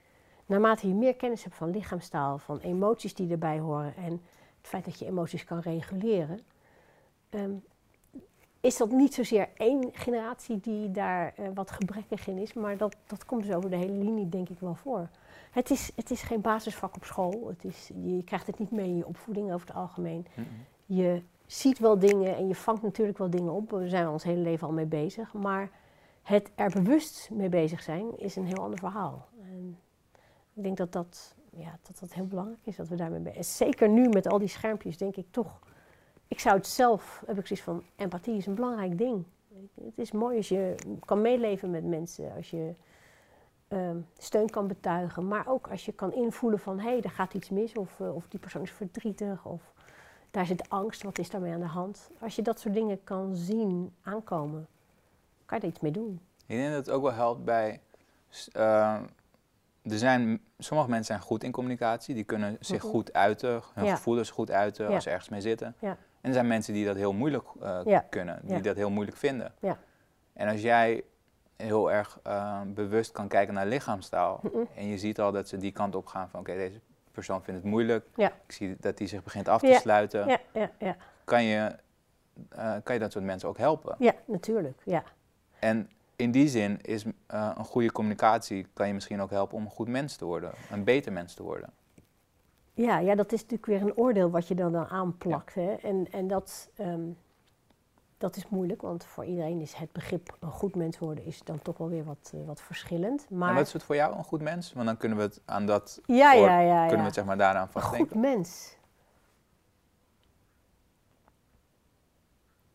naarmate 0.46 0.88
je 0.88 0.94
meer 0.94 1.14
kennis 1.14 1.44
hebt 1.44 1.56
van 1.56 1.70
lichaamstaal, 1.70 2.38
van 2.38 2.58
emoties 2.58 3.14
die 3.14 3.30
erbij 3.30 3.58
horen 3.58 3.96
en 3.96 4.12
het 4.58 4.68
feit 4.68 4.84
dat 4.84 4.98
je 4.98 5.06
emoties 5.06 5.44
kan 5.44 5.58
reguleren, 5.58 6.40
ehm, 7.30 7.52
is 8.64 8.77
dat 8.77 8.90
niet 8.90 9.14
zozeer 9.14 9.48
één 9.57 9.90
generatie 9.92 10.61
die 10.61 10.90
daar 10.90 11.33
eh, 11.37 11.48
wat 11.55 11.70
gebrekkig 11.70 12.27
in 12.27 12.38
is, 12.38 12.53
maar 12.53 12.77
dat, 12.77 12.96
dat 13.07 13.24
komt 13.24 13.42
dus 13.42 13.55
over 13.55 13.70
de 13.70 13.77
hele 13.77 13.92
linie 13.92 14.29
denk 14.29 14.48
ik 14.48 14.59
wel 14.61 14.74
voor. 14.74 15.09
Het 15.50 15.70
is, 15.70 15.92
het 15.96 16.11
is 16.11 16.22
geen 16.22 16.40
basisvak 16.40 16.96
op 16.96 17.05
school, 17.05 17.48
het 17.48 17.64
is, 17.64 17.90
je 18.05 18.24
krijgt 18.24 18.46
het 18.46 18.59
niet 18.59 18.70
mee 18.70 18.87
in 18.87 18.96
je 18.96 19.07
opvoeding 19.07 19.53
over 19.53 19.66
het 19.66 19.77
algemeen. 19.77 20.27
Je 20.87 21.22
ziet 21.46 21.79
wel 21.79 21.98
dingen 21.98 22.37
en 22.37 22.48
je 22.48 22.55
vangt 22.55 22.83
natuurlijk 22.83 23.18
wel 23.18 23.31
dingen 23.31 23.53
op, 23.53 23.70
daar 23.70 23.88
zijn 23.88 24.05
we 24.05 24.12
ons 24.12 24.24
hele 24.24 24.40
leven 24.40 24.66
al 24.66 24.72
mee 24.72 24.87
bezig, 24.87 25.33
maar 25.33 25.70
het 26.22 26.50
er 26.55 26.70
bewust 26.70 27.31
mee 27.33 27.48
bezig 27.48 27.83
zijn 27.83 28.18
is 28.18 28.37
een 28.37 28.46
heel 28.46 28.62
ander 28.62 28.79
verhaal. 28.79 29.27
En 29.40 29.79
ik 30.55 30.62
denk 30.62 30.77
dat 30.77 30.92
dat, 30.92 31.35
ja, 31.57 31.79
dat 31.83 31.98
dat 32.00 32.14
heel 32.14 32.27
belangrijk 32.27 32.61
is 32.62 32.77
dat 32.77 32.88
we 32.88 32.96
daarmee 32.96 33.20
bezig 33.20 33.44
zijn. 33.44 33.70
Zeker 33.70 33.88
nu 33.88 34.09
met 34.09 34.29
al 34.29 34.38
die 34.38 34.48
schermpjes 34.48 34.96
denk 34.96 35.16
ik 35.16 35.27
toch 35.31 35.59
ik 36.28 36.40
zou 36.40 36.56
het 36.56 36.66
zelf, 36.66 37.22
heb 37.26 37.38
ik 37.38 37.46
zoiets 37.46 37.64
van, 37.64 37.82
empathie 37.96 38.37
is 38.37 38.46
een 38.46 38.54
belangrijk 38.54 38.98
ding. 38.98 39.24
Het 39.84 39.98
is 39.98 40.12
mooi 40.12 40.37
als 40.37 40.48
je 40.48 40.74
kan 41.04 41.20
meeleven 41.20 41.70
met 41.70 41.84
mensen, 41.84 42.32
als 42.37 42.50
je 42.50 42.74
ehm, 43.68 43.96
steun 44.18 44.50
kan 44.50 44.66
betuigen, 44.66 45.28
maar 45.28 45.46
ook 45.48 45.68
als 45.68 45.84
je 45.84 45.92
kan 45.92 46.12
invoelen 46.12 46.58
van, 46.58 46.78
hé, 46.80 46.88
hey, 46.88 47.02
er 47.02 47.10
gaat 47.10 47.34
iets 47.34 47.50
mis, 47.50 47.72
of, 47.72 48.00
eh, 48.00 48.14
of 48.14 48.28
die 48.28 48.40
persoon 48.40 48.62
is 48.62 48.70
verdrietig, 48.70 49.44
of 49.46 49.72
daar 50.30 50.46
zit 50.46 50.68
angst, 50.68 51.02
wat 51.02 51.18
is 51.18 51.30
daarmee 51.30 51.52
aan 51.52 51.60
de 51.60 51.66
hand? 51.66 52.10
Als 52.20 52.37
je 52.37 52.42
dat 52.42 52.60
soort 52.60 52.74
dingen 52.74 53.04
kan 53.04 53.37
zien 53.37 53.94
aankomen, 54.02 54.66
kan 55.46 55.58
je 55.58 55.64
er 55.64 55.70
iets 55.70 55.80
mee 55.80 55.92
doen. 55.92 56.20
Ik 56.46 56.56
denk 56.56 56.68
dat 56.74 56.87
het 56.87 56.94
ook 56.94 57.02
wel 57.02 57.12
helpt 57.12 57.44
bij. 57.44 57.80
s- 58.28 58.48
eh, 58.50 58.94
er 59.82 59.98
zijn, 59.98 60.40
sommige 60.58 60.88
mensen 60.88 61.06
zijn 61.14 61.20
goed 61.26 61.44
in 61.44 61.52
communicatie, 61.52 62.14
die 62.14 62.24
kunnen 62.24 62.56
zich 62.60 62.82
Mhm. 62.82 62.90
goed 62.92 63.12
uiten, 63.12 63.62
hun 63.74 63.84
Ja. 63.84 63.94
gevoelens 63.94 64.30
goed 64.30 64.50
uiten 64.50 64.88
Ja. 64.88 64.94
als 64.94 65.04
ze 65.04 65.10
ergens 65.10 65.28
mee 65.28 65.40
zitten. 65.40 65.74
Ja. 65.78 65.96
En 66.24 66.30
er 66.30 66.37
zijn 66.37 66.46
mensen 66.46 66.74
die 66.74 66.84
dat 66.87 66.96
heel 66.96 67.12
moeilijk 67.12 67.46
eh, 67.62 67.80
Ja. 67.84 68.00
kunnen, 68.10 68.40
die 68.42 68.56
Ja. 68.56 68.60
dat 68.62 68.76
heel 68.76 68.90
moeilijk 68.90 69.16
vinden. 69.16 69.52
Ja. 69.60 69.78
En 70.32 70.48
als 70.48 70.60
jij 70.62 71.04
heel 71.56 71.92
erg 71.92 72.18
eh, 72.22 72.60
bewust 72.66 73.12
kan 73.12 73.28
kijken 73.28 73.54
naar 73.54 73.66
lichaamstaal 73.66 74.40
en 74.74 74.87
je 74.87 74.98
ziet 74.98 75.20
al 75.20 75.32
dat 75.32 75.48
ze 75.48 75.56
die 75.56 75.72
kant 75.72 75.94
op 75.94 76.06
gaan 76.06 76.28
van 76.28 76.40
oké, 76.40 76.54
deze 76.54 76.80
persoon 77.12 77.42
vindt 77.42 77.60
het 77.62 77.70
moeilijk, 77.70 78.06
ik 78.16 78.52
zie 78.52 78.76
dat 78.80 78.98
hij 78.98 79.08
zich 79.08 79.22
begint 79.22 79.48
af 79.48 79.60
te 79.60 79.66
Ja. 79.66 79.78
sluiten, 79.78 80.26
Ja, 80.28 80.38
ja, 80.52 80.70
ja. 80.78 80.96
kan, 81.24 81.42
je, 81.44 81.76
eh, 82.48 82.74
kan 82.82 82.94
je 82.94 83.00
dat 83.00 83.12
soort 83.12 83.24
mensen 83.24 83.48
ook 83.48 83.58
helpen. 83.58 83.96
ja 83.98 84.12
natuurlijk, 84.26 84.80
ja. 84.84 85.02
En 85.58 85.90
in 86.16 86.30
die 86.30 86.48
zin 86.48 86.78
is 86.82 87.04
een 87.26 87.64
goede 87.64 87.92
communicatie 87.92 88.66
kan 88.72 88.87
je 88.87 88.94
misschien 88.94 89.20
ook 89.20 89.30
helpen 89.30 89.56
om 89.56 89.64
een 89.64 89.70
goed 89.70 89.88
mens 89.88 90.16
te 90.16 90.24
worden, 90.24 90.52
een 90.70 90.84
beter 90.84 91.12
mens 91.12 91.34
te 91.34 91.42
worden. 91.42 91.70
Ja, 92.74 92.98
ja, 92.98 93.14
dat 93.14 93.32
is 93.32 93.40
natuurlijk 93.40 93.66
weer 93.66 93.80
een 93.82 93.96
oordeel 93.96 94.30
wat 94.30 94.48
je 94.48 94.54
dan, 94.54 94.76
aanplakt. 94.76 95.54
Hè? 95.54 95.72
En, 95.74 96.06
en 96.10 96.26
dat, 96.28 96.70
ehm, 96.76 97.08
dat 98.18 98.37
is 98.37 98.48
moeilijk, 98.48 98.82
want 98.82 99.04
voor 99.04 99.24
iedereen 99.24 99.60
is 99.60 99.74
het 99.74 99.92
begrip 99.92 100.37
een 100.40 100.50
goed 100.50 100.74
mens 100.74 100.98
worden 100.98 101.24
is 101.24 101.42
dan 101.42 101.62
toch 101.62 101.78
wel 101.78 101.88
weer 101.88 102.04
wat, 102.04 102.32
eh, 102.34 102.46
wat 102.46 102.60
verschillend. 102.60 103.30
Maar 103.30 103.48
En 103.48 103.54
wat 103.54 103.66
is 103.66 103.72
het 103.72 103.82
voor 103.82 103.94
jou 103.94 104.16
een 104.16 104.24
goed 104.24 104.42
mens? 104.42 104.72
Want 104.72 104.87
dan 104.87 104.96
kunnen 104.96 105.18
we 105.18 105.24
het 105.24 105.40
aan 105.44 105.66
dat 105.66 106.00
ja, 106.06 106.32
voor- 106.32 106.40
ja, 106.46 106.60
ja, 106.60 106.80
kunnen 106.80 106.98
we 106.98 107.04
het 107.04 107.14
zeg 107.14 107.24
maar 107.24 107.38
daaraan 107.38 107.62
een 107.62 107.68
vastdenken. 107.72 108.08
goed 108.08 108.20
mens. 108.20 108.76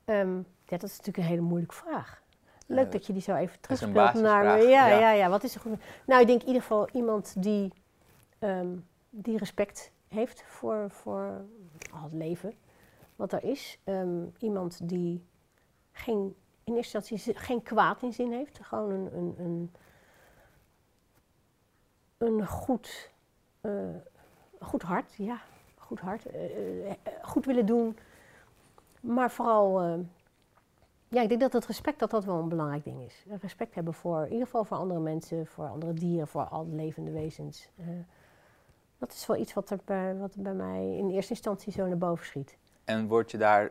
Ehm, 0.05 0.35
ja, 0.37 0.77
dat 0.77 0.83
is 0.83 0.97
natuurlijk 0.97 1.17
een 1.17 1.23
hele 1.23 1.41
moeilijke 1.41 1.75
vraag. 1.75 2.21
Leuk 2.65 2.91
dat 2.91 3.05
je 3.05 3.13
die 3.13 3.21
zo 3.21 3.35
even 3.35 3.53
een 3.55 3.61
terugspeelt 3.61 4.13
naar 4.13 4.43
me. 4.43 4.49
Ja, 4.67 4.87
ja. 4.87 4.99
ja. 4.99 5.11
Ja, 5.11 5.29
wat 5.29 5.43
is 5.43 5.55
een 5.55 5.61
goed 5.61 5.71
mens? 5.71 5.83
Nou, 6.05 6.21
ik 6.21 6.27
denk 6.27 6.41
in 6.41 6.47
ieder 6.47 6.61
geval 6.61 6.89
iemand 6.91 7.33
die, 7.43 7.73
ehm, 8.39 8.67
die 9.09 9.37
respect 9.37 9.91
heeft 10.07 10.43
voor, 10.43 10.89
voor 10.89 11.45
al 11.93 12.03
het 12.03 12.13
leven 12.13 12.53
wat 13.15 13.33
er 13.33 13.43
is. 13.43 13.79
Ehm, 13.83 14.25
iemand 14.39 14.89
die 14.89 15.25
geen, 15.91 16.35
in 16.63 16.75
eerste 16.75 16.97
instantie 16.97 17.35
geen 17.35 17.63
kwaad 17.63 18.01
in 18.01 18.13
zin 18.13 18.31
heeft. 18.31 18.59
Gewoon 18.61 18.91
een, 18.91 19.17
een, 19.17 19.35
een, 19.37 19.71
een 22.17 22.47
goed, 22.47 23.11
eh, 23.61 23.95
goed 24.59 24.81
hart, 24.81 25.13
ja. 25.15 25.41
Goed 25.75 25.99
hart. 25.99 26.25
eh, 26.25 26.89
eh, 26.89 26.97
goed 27.21 27.45
willen 27.45 27.65
doen. 27.65 27.97
Maar 28.99 29.31
vooral, 29.31 29.81
ja, 31.07 31.21
ik 31.21 31.29
denk 31.29 31.41
dat 31.41 31.53
het 31.53 31.65
respect 31.65 31.99
dat 31.99 32.11
dat 32.11 32.25
wel 32.25 32.39
een 32.39 32.49
belangrijk 32.49 32.83
ding 32.83 33.01
is. 33.01 33.25
Respect 33.41 33.75
hebben 33.75 33.93
voor, 33.93 34.25
in 34.25 34.31
ieder 34.31 34.45
geval 34.45 34.63
voor 34.63 34.77
andere 34.77 34.99
mensen, 34.99 35.47
voor 35.47 35.67
andere 35.67 35.93
dieren, 35.93 36.27
voor 36.27 36.43
al 36.43 36.67
levende 36.67 37.11
wezens. 37.11 37.69
Dat 38.99 39.13
is 39.13 39.25
wel 39.25 39.37
iets 39.37 39.53
wat 39.53 39.69
er 39.69 39.79
bij, 39.85 40.15
wat 40.15 40.35
bij 40.35 40.53
mij 40.53 40.97
in 40.97 41.09
eerste 41.09 41.33
instantie 41.33 41.71
zo 41.71 41.87
naar 41.87 41.97
boven 41.97 42.25
schiet. 42.25 42.57
En 42.83 43.07
word 43.07 43.31
je 43.31 43.37
daar, 43.37 43.69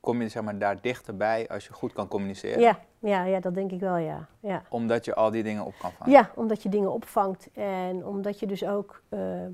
kom 0.00 0.22
je 0.22 0.28
zeg 0.28 0.42
maar 0.42 0.58
daar 0.58 0.80
dichterbij 0.80 1.48
als 1.48 1.66
je 1.66 1.72
goed 1.72 1.92
kan 1.92 2.08
communiceren? 2.08 2.60
Ja, 2.60 2.78
ja, 2.98 3.24
ja, 3.24 3.40
dat 3.40 3.54
denk 3.54 3.70
ik 3.70 3.80
wel, 3.80 3.96
ja. 3.96 4.28
ja. 4.40 4.62
Omdat 4.68 5.04
je 5.04 5.14
al 5.14 5.30
die 5.30 5.42
dingen 5.42 5.64
op 5.64 5.74
kan 5.78 5.92
vangen. 5.92 6.12
Ja, 6.12 6.30
omdat 6.34 6.62
je 6.62 6.68
dingen 6.68 6.92
opvangt 6.92 7.48
en 7.52 8.06
omdat 8.06 8.38
je 8.38 8.46
dus 8.46 8.64
ook 8.64 9.02
eh, 9.08 9.46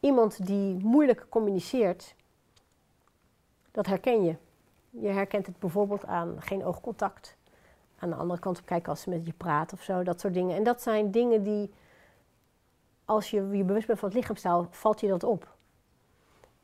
iemand 0.00 0.46
die 0.46 0.84
moeilijk 0.84 1.26
communiceert, 1.28 2.14
dat 3.70 3.86
herken 3.86 4.24
je. 4.24 4.36
Je 4.90 5.08
herkent 5.08 5.46
het 5.46 5.58
bijvoorbeeld 5.58 6.06
aan 6.06 6.36
geen 6.38 6.64
oogcontact, 6.64 7.36
aan 7.98 8.10
de 8.10 8.16
andere 8.16 8.40
kant 8.40 8.58
op 8.58 8.66
kijken 8.66 8.90
als 8.90 9.00
ze 9.00 9.10
met 9.10 9.26
je 9.26 9.32
praat 9.32 9.72
of 9.72 9.82
zo, 9.82 10.02
dat 10.02 10.20
soort 10.20 10.34
dingen. 10.34 10.56
En 10.56 10.62
dat 10.62 10.82
zijn 10.82 11.10
dingen 11.10 11.42
die, 11.42 11.70
als 13.10 13.30
je 13.30 13.48
je 13.52 13.64
bewust 13.64 13.86
bent 13.86 13.98
van 13.98 14.08
het 14.08 14.18
lichaamstaal, 14.18 14.66
valt 14.70 15.00
je 15.00 15.08
dat 15.08 15.24
op. 15.24 15.56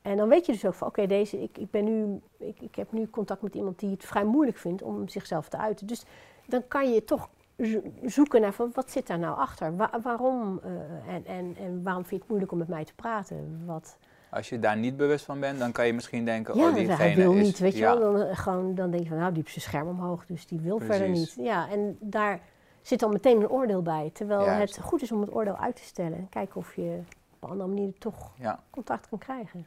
En 0.02 0.16
dan 0.16 0.28
weet 0.28 0.46
je 0.46 0.52
dus 0.52 0.64
ook 0.66 0.74
van, 0.74 0.88
oké, 0.88 1.06
deze, 1.06 1.42
ik, 1.42 1.58
ik, 1.58 1.70
ben 1.70 1.84
nu, 1.84 2.20
ik, 2.38 2.60
ik 2.60 2.74
heb 2.74 2.92
nu 2.92 3.10
contact 3.10 3.42
met 3.42 3.54
iemand 3.54 3.78
die 3.78 3.90
het 3.90 4.04
vrij 4.04 4.24
moeilijk 4.24 4.56
vindt 4.58 4.82
om 4.82 5.08
zichzelf 5.08 5.48
te 5.48 5.56
uiten. 5.58 5.86
Dus 5.86 6.04
dan 6.46 6.62
kan 6.68 6.92
je 6.92 7.04
toch 7.04 7.28
zo- 7.58 7.82
zoeken 8.04 8.40
naar 8.40 8.52
van, 8.52 8.70
wat 8.74 8.90
zit 8.90 9.06
daar 9.06 9.18
nou 9.18 9.38
achter? 9.38 9.76
Wa- 9.76 10.00
waarom 10.02 10.60
eh, 10.62 11.14
en, 11.14 11.26
en, 11.26 11.56
en 11.58 11.82
waarom 11.82 12.02
vind 12.02 12.10
je 12.10 12.18
het 12.18 12.28
moeilijk 12.28 12.52
om 12.52 12.58
met 12.58 12.68
mij 12.68 12.84
te 12.84 12.94
praten? 12.94 13.62
Wat, 13.64 13.98
Als 14.30 14.48
je 14.48 14.58
daar 14.58 14.76
niet 14.76 14.96
bewust 14.96 15.24
van 15.24 15.40
bent, 15.40 15.58
dan 15.58 15.72
kan 15.72 15.86
je 15.86 15.92
misschien 15.92 16.24
denken, 16.24 16.56
ja, 16.58 16.68
oh 16.68 16.74
diegene 16.74 16.96
hij 16.96 17.14
wil 17.14 17.32
is... 17.32 17.42
niet, 17.46 17.58
weet 17.58 17.74
je 17.76 17.80
wel. 17.80 17.98
Dan, 18.00 18.20
eh, 18.20 18.36
gewoon, 18.38 18.74
dan 18.74 18.90
denk 18.90 19.02
je 19.02 19.08
van, 19.08 19.18
nou, 19.18 19.32
die 19.32 19.42
heeft 19.42 19.52
zijn 19.52 19.64
scherm 19.64 19.88
omhoog, 19.88 20.26
dus 20.26 20.46
die 20.46 20.60
wil 20.60 20.78
verder 20.78 21.08
niet. 21.08 21.34
Ja, 21.38 21.68
en 21.70 21.96
daar 22.00 22.40
zit 22.86 23.00
dan 23.00 23.12
meteen 23.12 23.40
een 23.40 23.48
oordeel 23.50 23.82
bij. 23.82 24.10
Terwijl 24.12 24.46
het 24.48 24.78
goed 24.80 25.02
is 25.02 25.12
om 25.12 25.20
het 25.20 25.34
oordeel 25.34 25.56
uit 25.56 25.76
te 25.76 25.82
stellen. 25.84 26.18
En 26.18 26.28
kijken 26.28 26.56
of 26.56 26.74
je 26.74 27.02
op 27.34 27.42
een 27.42 27.50
andere 27.50 27.68
manier 27.68 27.98
toch 27.98 28.32
Ja. 28.38 28.62
contact 28.70 29.08
kan 29.08 29.18
krijgen. 29.18 29.66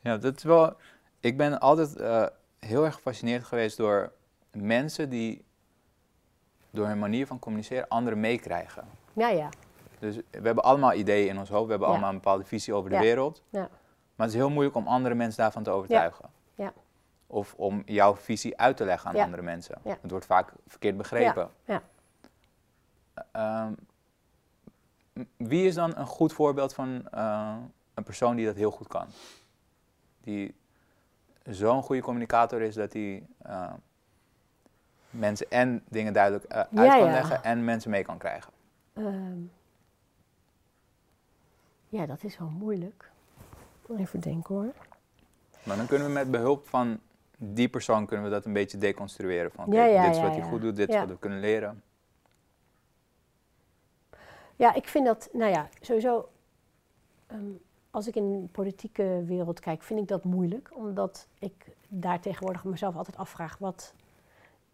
Ja, 0.00 0.16
dat 0.16 0.36
is 0.36 0.42
wel. 0.42 0.76
Ik 1.20 1.36
ben 1.36 1.60
altijd 1.60 1.96
eh, 1.96 2.26
heel 2.58 2.84
erg 2.84 2.94
gefascineerd 2.94 3.44
geweest 3.44 3.76
door 3.76 4.12
mensen 4.52 5.08
die 5.08 5.44
door 6.70 6.86
hun 6.86 6.98
manier 6.98 7.26
van 7.26 7.38
communiceren 7.38 7.88
anderen 7.88 8.20
meekrijgen. 8.20 8.84
Ja, 9.12 9.28
ja. 9.28 9.48
Dus 9.98 10.16
we 10.16 10.22
hebben 10.30 10.64
allemaal 10.64 10.92
ideeën 10.92 11.28
in 11.28 11.38
ons 11.38 11.48
hoofd, 11.48 11.64
we 11.64 11.70
hebben 11.70 11.88
Ja. 11.88 11.92
allemaal 11.94 12.10
een 12.12 12.20
bepaalde 12.20 12.44
visie 12.44 12.74
over 12.74 12.90
de 12.90 12.98
wereld. 12.98 13.42
Ja. 13.48 13.60
Maar 14.14 14.26
het 14.26 14.28
is 14.28 14.34
heel 14.34 14.50
moeilijk 14.50 14.76
om 14.76 14.86
andere 14.86 15.14
mensen 15.14 15.42
daarvan 15.42 15.62
te 15.62 15.70
overtuigen. 15.70 16.30
Ja. 16.54 16.72
Of 17.26 17.54
om 17.56 17.82
jouw 17.84 18.16
visie 18.16 18.58
uit 18.58 18.76
te 18.76 18.84
leggen 18.84 19.10
aan 19.10 19.16
andere 19.24 19.42
mensen. 19.42 19.78
Ja. 19.84 19.98
Het 20.00 20.10
wordt 20.10 20.26
vaak 20.26 20.52
verkeerd 20.66 20.96
begrepen. 20.96 21.48
Ja. 21.64 21.82
Ehm, 23.30 23.72
wie 25.36 25.66
is 25.66 25.74
dan 25.74 25.96
een 25.96 26.06
goed 26.06 26.32
voorbeeld 26.32 26.74
van 26.74 27.08
eh, 27.10 27.56
een 27.94 28.04
persoon 28.04 28.36
die 28.36 28.46
dat 28.46 28.56
heel 28.56 28.70
goed 28.70 28.88
kan? 28.88 29.06
Die 30.20 30.54
zo'n 31.44 31.82
goede 31.82 32.02
communicator 32.02 32.60
is 32.60 32.74
dat 32.74 32.92
hij 32.92 33.26
eh, 33.38 33.72
mensen 35.10 35.50
en 35.50 35.82
dingen 35.88 36.12
duidelijk 36.12 36.44
eh, 36.44 36.56
uit 36.58 36.68
Ja, 36.70 36.96
kan 36.96 37.06
ja. 37.06 37.12
leggen 37.12 37.44
en 37.44 37.64
mensen 37.64 37.90
mee 37.90 38.02
kan 38.02 38.18
krijgen. 38.18 38.52
Ehm, 38.92 39.38
ja, 41.88 42.06
dat 42.06 42.24
is 42.24 42.38
wel 42.38 42.48
moeilijk. 42.48 43.10
Even 43.96 44.20
denken 44.20 44.54
hoor. 44.54 44.72
Maar 45.62 45.76
dan 45.76 45.86
kunnen 45.86 46.06
we 46.06 46.12
met 46.12 46.30
behulp 46.30 46.68
van 46.68 47.00
die 47.36 47.68
persoon 47.68 48.06
kunnen 48.06 48.24
we 48.26 48.32
dat 48.32 48.44
een 48.44 48.52
beetje 48.52 48.78
deconstrueren. 48.78 49.50
Van, 49.50 49.70
Ja, 49.70 50.06
dit 50.06 50.16
is 50.16 50.22
wat 50.22 50.34
hij 50.34 50.42
goed 50.42 50.60
doet, 50.60 50.76
dit 50.76 50.88
is 50.88 50.96
wat 50.96 51.08
we 51.08 51.18
kunnen 51.18 51.40
leren. 51.40 51.82
Ja, 54.60 54.74
ik 54.74 54.88
vind 54.88 55.06
dat, 55.06 55.28
nou 55.32 55.50
ja, 55.52 55.68
sowieso, 55.80 56.28
ehm, 57.26 57.52
als 57.90 58.06
ik 58.06 58.14
in 58.14 58.40
de 58.42 58.48
politieke 58.48 59.22
wereld 59.26 59.60
kijk, 59.60 59.82
vind 59.82 60.00
ik 60.00 60.08
dat 60.08 60.24
moeilijk. 60.24 60.70
Omdat 60.74 61.28
ik 61.38 61.76
daar 61.88 62.20
tegenwoordig 62.20 62.64
mezelf 62.64 62.96
altijd 62.96 63.16
afvraag, 63.16 63.58
wat 63.58 63.94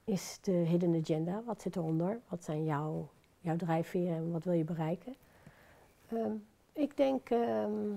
is 0.04 0.38
de 0.42 0.50
hidden 0.52 0.94
agenda? 1.00 1.42
Wat 1.44 1.62
zit 1.62 1.76
eronder? 1.76 2.20
Wat 2.28 2.44
zijn 2.44 2.64
jouw, 2.64 3.08
jouw 3.40 3.56
drijfveren 3.56 4.16
en 4.16 4.32
wat 4.32 4.44
wil 4.44 4.52
je 4.52 4.64
bereiken? 4.64 5.14
Ehm, 6.08 6.32
ik 6.72 6.96
denk, 6.96 7.30
ehm, 7.30 7.96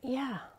ja, 0.00 0.50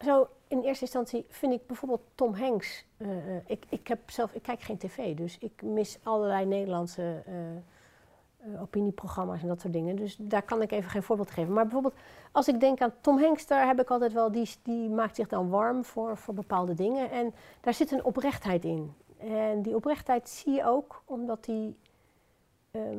zo 0.00 0.28
in 0.48 0.62
eerste 0.62 0.84
instantie 0.84 1.26
vind 1.28 1.52
ik 1.52 1.66
bijvoorbeeld 1.66 2.02
Tom 2.14 2.34
Hanks. 2.34 2.84
eh, 2.96 3.36
eh, 3.36 3.42
ik, 3.46 3.64
ik, 3.68 3.88
heb 3.88 4.10
zelf, 4.10 4.32
ik 4.32 4.42
kijk 4.42 4.60
geen 4.60 4.78
tv, 4.78 5.16
dus 5.16 5.38
ik 5.38 5.62
mis 5.62 5.98
allerlei 6.02 6.46
Nederlandse 6.46 7.22
eh, 7.26 8.62
opinieprogramma's 8.62 9.42
en 9.42 9.48
dat 9.48 9.60
soort 9.60 9.72
dingen. 9.72 9.96
Dus 9.96 10.16
daar 10.20 10.42
kan 10.42 10.62
ik 10.62 10.70
even 10.70 10.90
geen 10.90 11.02
voorbeeld 11.02 11.30
geven. 11.30 11.52
Maar 11.52 11.64
bijvoorbeeld, 11.64 11.94
als 12.32 12.48
ik 12.48 12.60
denk 12.60 12.80
aan 12.80 12.92
Tom 13.00 13.18
Hanks, 13.18 13.46
daar 13.46 13.66
heb 13.66 13.80
ik 13.80 13.90
altijd 13.90 14.12
wel, 14.12 14.32
die, 14.32 14.50
die 14.62 14.88
maakt 14.88 15.16
zich 15.16 15.28
dan 15.28 15.48
warm 15.48 15.84
voor, 15.84 16.16
voor 16.16 16.34
bepaalde 16.34 16.74
dingen. 16.74 17.10
En 17.10 17.34
daar 17.60 17.74
zit 17.74 17.90
een 17.90 18.04
oprechtheid 18.04 18.64
in. 18.64 18.92
En 19.18 19.62
die 19.62 19.74
oprechtheid 19.74 20.28
zie 20.28 20.52
je 20.52 20.64
ook 20.64 21.02
omdat 21.04 21.46
hij. 21.46 21.74
ehm, 22.70 22.98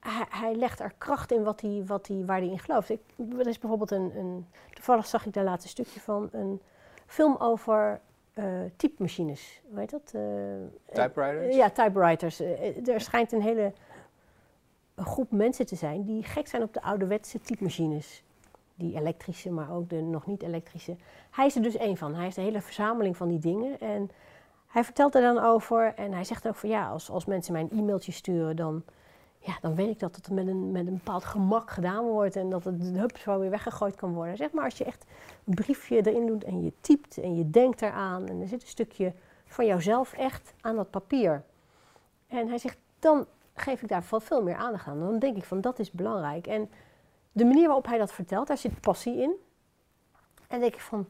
hij, 0.00 0.26
hij 0.28 0.54
legt 0.54 0.80
er 0.80 0.92
kracht 0.98 1.32
in 1.32 1.42
wat 1.42 1.60
hij, 1.60 1.82
wat 1.86 2.06
hij, 2.06 2.24
waar 2.26 2.38
hij 2.38 2.48
in 2.48 2.58
gelooft. 2.58 2.90
Ik, 2.90 3.00
er 3.38 3.46
is 3.46 3.58
bijvoorbeeld 3.58 3.90
een, 3.90 4.12
een. 4.16 4.46
Toevallig 4.72 5.06
zag 5.06 5.26
ik 5.26 5.32
daar 5.32 5.44
laatst 5.44 5.64
een 5.64 5.70
stukje 5.70 6.00
van. 6.00 6.28
Een 6.32 6.60
film 7.06 7.36
over 7.38 8.00
eh 8.34 8.44
typemachines. 8.76 9.60
Hoe 9.68 9.78
heet 9.78 9.90
dat? 9.90 10.12
Eh, 10.14 10.22
Typewriters? 10.92 11.56
ja, 11.56 11.70
typewriters. 11.70 12.40
Er 12.84 13.00
schijnt 13.00 13.32
een 13.32 13.42
hele 13.42 13.72
een 14.94 15.06
groep 15.06 15.30
mensen 15.30 15.66
te 15.66 15.76
zijn 15.76 16.04
die 16.04 16.22
gek 16.22 16.48
zijn 16.48 16.62
op 16.62 16.74
de 16.74 16.82
ouderwetse 16.82 17.40
typemachines. 17.40 18.22
Die 18.74 18.96
elektrische, 18.96 19.50
maar 19.50 19.72
ook 19.72 19.88
de 19.90 20.00
nog 20.00 20.26
niet 20.26 20.42
elektrische. 20.42 20.96
Hij 21.30 21.46
is 21.46 21.56
er 21.56 21.62
dus 21.62 21.76
één 21.76 21.96
van. 21.96 22.14
Hij 22.14 22.26
is 22.26 22.34
de 22.34 22.40
hele 22.40 22.60
verzameling 22.60 23.16
van 23.16 23.28
die 23.28 23.38
dingen. 23.38 23.80
En 23.80 24.10
hij 24.66 24.84
vertelt 24.84 25.14
er 25.14 25.20
dan 25.20 25.38
over. 25.38 25.94
En 25.94 26.12
hij 26.12 26.24
zegt 26.24 26.48
ook 26.48 26.54
van 26.54 26.68
ja, 26.68 26.88
als, 26.88 27.10
als 27.10 27.24
mensen 27.24 27.52
mij 27.52 27.62
een 27.62 27.78
e-mailtje 27.78 28.12
sturen, 28.12 28.56
dan, 28.56 28.82
ja, 29.42 29.58
dan 29.60 29.74
weet 29.74 29.88
ik 29.88 29.98
dat 29.98 30.16
het 30.16 30.30
met 30.30 30.46
een, 30.46 30.72
met 30.72 30.86
een 30.86 30.94
bepaald 30.94 31.24
gemak 31.24 31.70
gedaan 31.70 32.04
wordt. 32.04 32.36
En 32.36 32.50
dat 32.50 32.64
het 32.64 32.82
hup 32.82 33.16
zo 33.16 33.38
weer 33.38 33.50
weggegooid 33.50 33.96
kan 33.96 34.12
worden. 34.12 34.36
Zeg 34.36 34.52
maar 34.52 34.64
als 34.64 34.78
je 34.78 34.84
echt 34.84 35.04
een 35.44 35.54
briefje 35.54 36.06
erin 36.06 36.26
doet 36.26 36.44
en 36.44 36.62
je 36.62 36.72
typt 36.80 37.18
en 37.18 37.36
je 37.36 37.50
denkt 37.50 37.82
eraan. 37.82 38.28
En 38.28 38.40
er 38.40 38.48
zit 38.48 38.62
een 38.62 38.68
stukje 38.68 39.12
van 39.44 39.66
jouzelf 39.66 40.12
echt 40.12 40.54
aan 40.60 40.76
dat 40.76 40.90
papier. 40.90 41.44
En 42.26 42.48
hij 42.48 42.58
zegt, 42.58 42.78
dan 42.98 43.26
geef 43.54 43.82
ik 43.82 43.88
daar 43.88 44.04
veel, 44.04 44.42
meer 44.42 44.56
aandacht 44.56 44.86
aan. 44.86 45.00
Dan 45.00 45.18
denk 45.18 45.36
ik 45.36 45.44
van, 45.44 45.60
dat 45.60 45.78
is 45.78 45.90
belangrijk. 45.90 46.46
En 46.46 46.70
de 47.32 47.44
manier 47.44 47.66
waarop 47.66 47.86
hij 47.86 47.98
dat 47.98 48.12
vertelt, 48.12 48.46
daar 48.46 48.58
zit 48.58 48.80
passie 48.80 49.16
in. 49.16 49.32
En 50.48 50.60
denk 50.60 50.74
ik 50.74 50.80
van, 50.80 51.08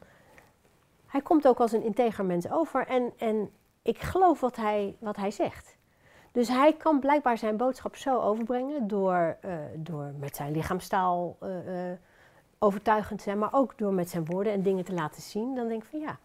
hij 1.05 1.21
komt 1.21 1.47
ook 1.47 1.59
als 1.59 1.71
een 1.71 1.83
integer 1.83 2.25
mens 2.25 2.51
over. 2.51 2.87
En, 2.87 3.13
en 3.17 3.49
ik 3.81 3.99
geloof 3.99 4.39
wat 4.39 4.55
hij, 4.55 4.95
wat 4.99 5.15
hij 5.15 5.31
zegt. 5.31 5.77
Dus 6.31 6.47
hij 6.47 6.73
kan 6.73 6.99
blijkbaar 6.99 7.37
zijn 7.37 7.57
boodschap 7.57 7.95
zo 7.95 8.19
overbrengen 8.19 8.87
door, 8.87 9.37
eh, 9.41 9.53
door 9.75 10.11
met 10.19 10.35
zijn 10.35 10.51
lichaamstaal 10.51 11.37
eh, 11.39 11.91
eh, 11.91 11.97
overtuigend 12.59 13.17
te 13.17 13.23
zijn, 13.23 13.37
maar 13.39 13.53
ook 13.53 13.77
door 13.77 13.93
met 13.93 14.09
zijn 14.09 14.25
woorden 14.25 14.53
en 14.53 14.61
dingen 14.61 14.83
te 14.83 14.93
laten 14.93 15.21
zien. 15.21 15.55
Dan 15.55 15.67
denk 15.67 15.83
ik 15.83 15.89
van 15.89 15.99
ja, 15.99 16.17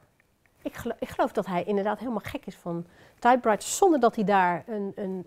ik 0.63 0.75
geloof, 0.75 0.97
ik 1.01 1.09
geloof 1.09 1.33
dat 1.33 1.47
hij 1.47 1.65
inderdaad 1.65 1.99
helemaal 1.99 2.21
gek 2.23 2.47
is 2.47 2.57
van 2.57 2.85
typewriters, 3.19 3.77
zonder 3.77 4.01
dat 4.01 4.15
hij 4.15 4.25
daar 4.25 4.65
een, 4.67 4.93
een 4.97 5.27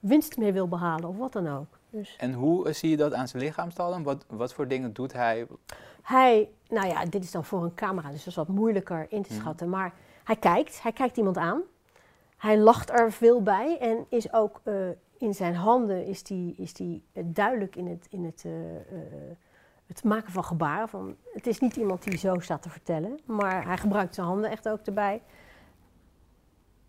winst 0.00 0.36
mee 0.36 0.52
wil 0.52 0.68
behalen 0.68 1.08
of 1.08 1.16
wat 1.16 1.32
dan 1.32 1.48
ook. 1.48 1.78
Dus 1.90 2.16
En 2.16 2.32
hoe 2.32 2.72
zie 2.72 2.90
je 2.90 2.96
dat 2.96 3.14
aan 3.14 3.28
zijn 3.28 3.42
lichaamstaal 3.42 3.90
dan? 3.90 4.02
Wat, 4.02 4.24
wat 4.28 4.52
voor 4.54 4.68
dingen 4.68 4.92
doet 4.92 5.12
hij? 5.12 5.46
hij, 6.02 6.48
nou 6.68 6.86
ja, 6.86 7.04
dit 7.04 7.24
is 7.24 7.30
dan 7.30 7.44
voor 7.44 7.62
een 7.62 7.74
camera, 7.74 8.08
dus 8.08 8.18
dat 8.18 8.26
is 8.26 8.34
wat 8.34 8.48
moeilijker 8.48 9.06
in 9.08 9.22
te 9.22 9.32
Mhm. 9.32 9.40
schatten. 9.40 9.68
Maar 9.68 9.92
hij 10.24 10.36
kijkt, 10.36 10.82
hij 10.82 10.92
kijkt 10.92 11.16
iemand 11.16 11.36
aan. 11.36 11.60
Hij 12.36 12.58
lacht 12.58 12.90
er 12.90 13.12
veel 13.12 13.42
bij 13.42 13.78
en 13.80 14.06
is 14.08 14.32
ook 14.32 14.60
eh, 14.64 14.74
in 15.18 15.34
zijn 15.34 15.54
handen 15.54 16.06
is 16.06 16.22
die, 16.22 16.54
is 16.56 16.72
die 16.72 17.04
eh, 17.12 17.22
duidelijk 17.26 17.76
in 17.76 17.86
het, 17.86 18.06
in 18.10 18.24
het, 18.24 18.42
eh, 18.46 18.52
het 19.86 20.04
maken 20.04 20.32
van 20.32 20.44
gebaren. 20.44 20.88
Van, 20.88 21.16
het 21.32 21.46
is 21.46 21.60
niet 21.60 21.76
iemand 21.76 22.02
die 22.02 22.18
zo 22.18 22.38
staat 22.38 22.62
te 22.62 22.70
vertellen, 22.70 23.18
maar 23.24 23.66
hij 23.66 23.76
gebruikt 23.76 24.14
zijn 24.14 24.26
handen 24.26 24.50
echt 24.50 24.68
ook 24.68 24.80
erbij. 24.84 25.22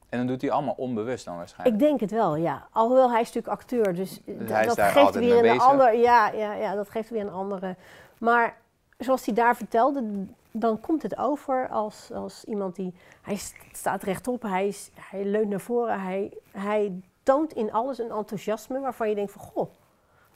En 0.10 0.18
dan 0.18 0.28
doet 0.28 0.42
hij 0.42 0.52
allemaal 0.52 0.74
onbewust 0.78 1.26
dan 1.26 1.36
waarschijnlijk. 1.36 1.82
Ik 1.82 1.88
denk 1.88 2.00
het 2.00 2.12
wel, 2.12 2.36
ja. 2.36 2.68
Alhoewel 2.72 3.12
hij 3.12 3.22
is 3.22 3.28
natuurlijk 3.34 3.54
acteur, 3.54 3.96
dus, 3.96 4.22
Dus 4.26 4.66
dat 4.66 4.82
geeft 4.82 5.16
weer 5.16 5.46
een 5.46 5.60
ander. 5.60 5.96
Ja, 5.98 6.30
ja, 6.30 6.54
ja, 6.54 6.76
dat 6.76 6.90
geeft 6.90 7.10
weer 7.10 7.22
een 7.22 7.32
andere. 7.32 7.76
Maar 8.18 8.58
zoals 8.98 9.26
hij 9.26 9.34
daar 9.34 9.56
vertelde, 9.56 10.26
dan 10.60 10.80
komt 10.80 11.02
het 11.04 11.18
over 11.18 11.70
als, 11.70 12.12
als 12.12 12.44
iemand 12.44 12.76
die. 12.76 12.94
Hij 13.22 13.36
st- 13.36 13.56
staat 13.72 14.04
rechtop, 14.04 14.42
hij, 14.42 14.68
is, 14.68 14.90
hij 15.00 15.24
leunt 15.26 15.50
naar 15.50 15.60
voren, 15.60 16.02
hij, 16.02 16.34
hij 16.52 17.02
toont 17.24 17.54
in 17.54 17.72
alles 17.74 18.00
een 18.00 18.12
enthousiasme 18.12 18.80
waarvan 18.80 19.10
je 19.10 19.16
denkt 19.16 19.32
van 19.32 19.42
goh. 19.42 19.70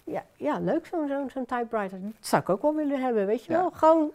Ja, 0.04 0.24
ja 0.36 0.60
leuk 0.60 0.86
zo'n 0.86 1.08
zo'n 1.08 1.30
zo'n 1.30 1.46
typewriter. 1.46 2.02
Dat 2.02 2.12
zou 2.20 2.42
ik 2.42 2.50
ook 2.50 2.62
wel 2.62 2.76
willen 2.76 3.02
hebben, 3.02 3.26
weet 3.26 3.46
je 3.46 3.52
Ja. 3.52 3.60
wel. 3.60 3.72
Gewoon 3.72 4.12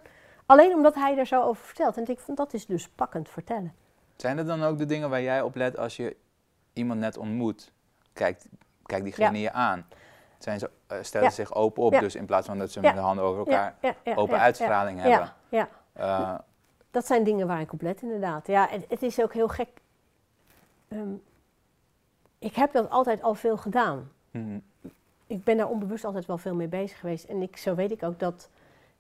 alleen 0.47 0.75
omdat 0.75 0.95
hij 0.95 1.19
er 1.19 1.27
zo 1.27 1.43
over 1.43 1.65
vertelt. 1.65 1.97
En 1.97 2.07
ik 2.07 2.19
van 2.21 2.35
dat 2.35 2.53
is 2.53 2.67
dus 2.67 2.89
pakkend 2.89 3.29
vertellen. 3.29 3.75
Zijn 4.17 4.39
er 4.39 4.47
dan 4.47 4.63
ook 4.63 4.79
de 4.79 4.87
dingen 4.87 5.11
waar 5.11 5.23
jij 5.23 5.43
op 5.43 5.55
let 5.55 5.79
als 5.79 5.97
je 5.97 6.17
iemand 6.73 7.01
net 7.01 7.17
ontmoet? 7.17 7.73
Kijkt, 8.13 8.49
kijkt 8.85 9.05
diegene 9.05 9.41
je 9.41 9.53
aan? 9.53 9.87
Zijn 10.39 10.59
ze, 10.59 10.71
eh, 10.87 10.99
stellen 11.03 11.27
Ja. 11.29 11.33
zich 11.33 11.55
open 11.55 11.83
op, 11.83 11.93
dus 11.99 12.15
in 12.15 12.27
plaats 12.27 12.47
van 12.47 12.59
dat 12.59 12.71
ze 12.71 12.81
met 12.81 12.95
de 12.95 13.01
handen 13.01 13.25
over 13.25 13.39
elkaar 13.39 13.75
open 14.15 14.37
ja, 14.37 14.43
uitstraling 14.43 14.99
ja, 15.03 15.09
hebben? 15.09 15.33
Ja, 15.49 15.59
ja. 15.59 15.69
Dat 16.91 17.07
zijn 17.07 17.25
dingen 17.25 17.47
waar 17.47 17.61
ik 17.61 17.73
op 17.73 17.83
let, 17.83 18.03
inderdaad. 18.03 18.47
Ja, 18.47 18.67
het, 18.71 18.85
het 18.89 19.03
is 19.03 19.21
ook 19.21 19.33
heel 19.33 19.49
gek. 19.49 19.69
Ehm, 20.89 21.09
ik 22.39 22.55
heb 22.55 22.73
dat 22.73 22.91
altijd 22.91 23.23
al 23.23 23.35
veel 23.35 23.57
gedaan. 23.57 24.11
mhm. 24.31 24.59
Ik 25.29 25.45
ben 25.45 25.57
daar 25.57 25.69
onbewust 25.69 26.05
altijd 26.05 26.27
wel 26.27 26.39
veel 26.39 26.55
mee 26.55 26.69
bezig 26.69 26.99
geweest. 27.01 27.25
En 27.25 27.43
ik, 27.43 27.57
zo 27.57 27.75
weet 27.75 27.91
ik 27.91 28.03
ook 28.03 28.19
dat 28.19 28.49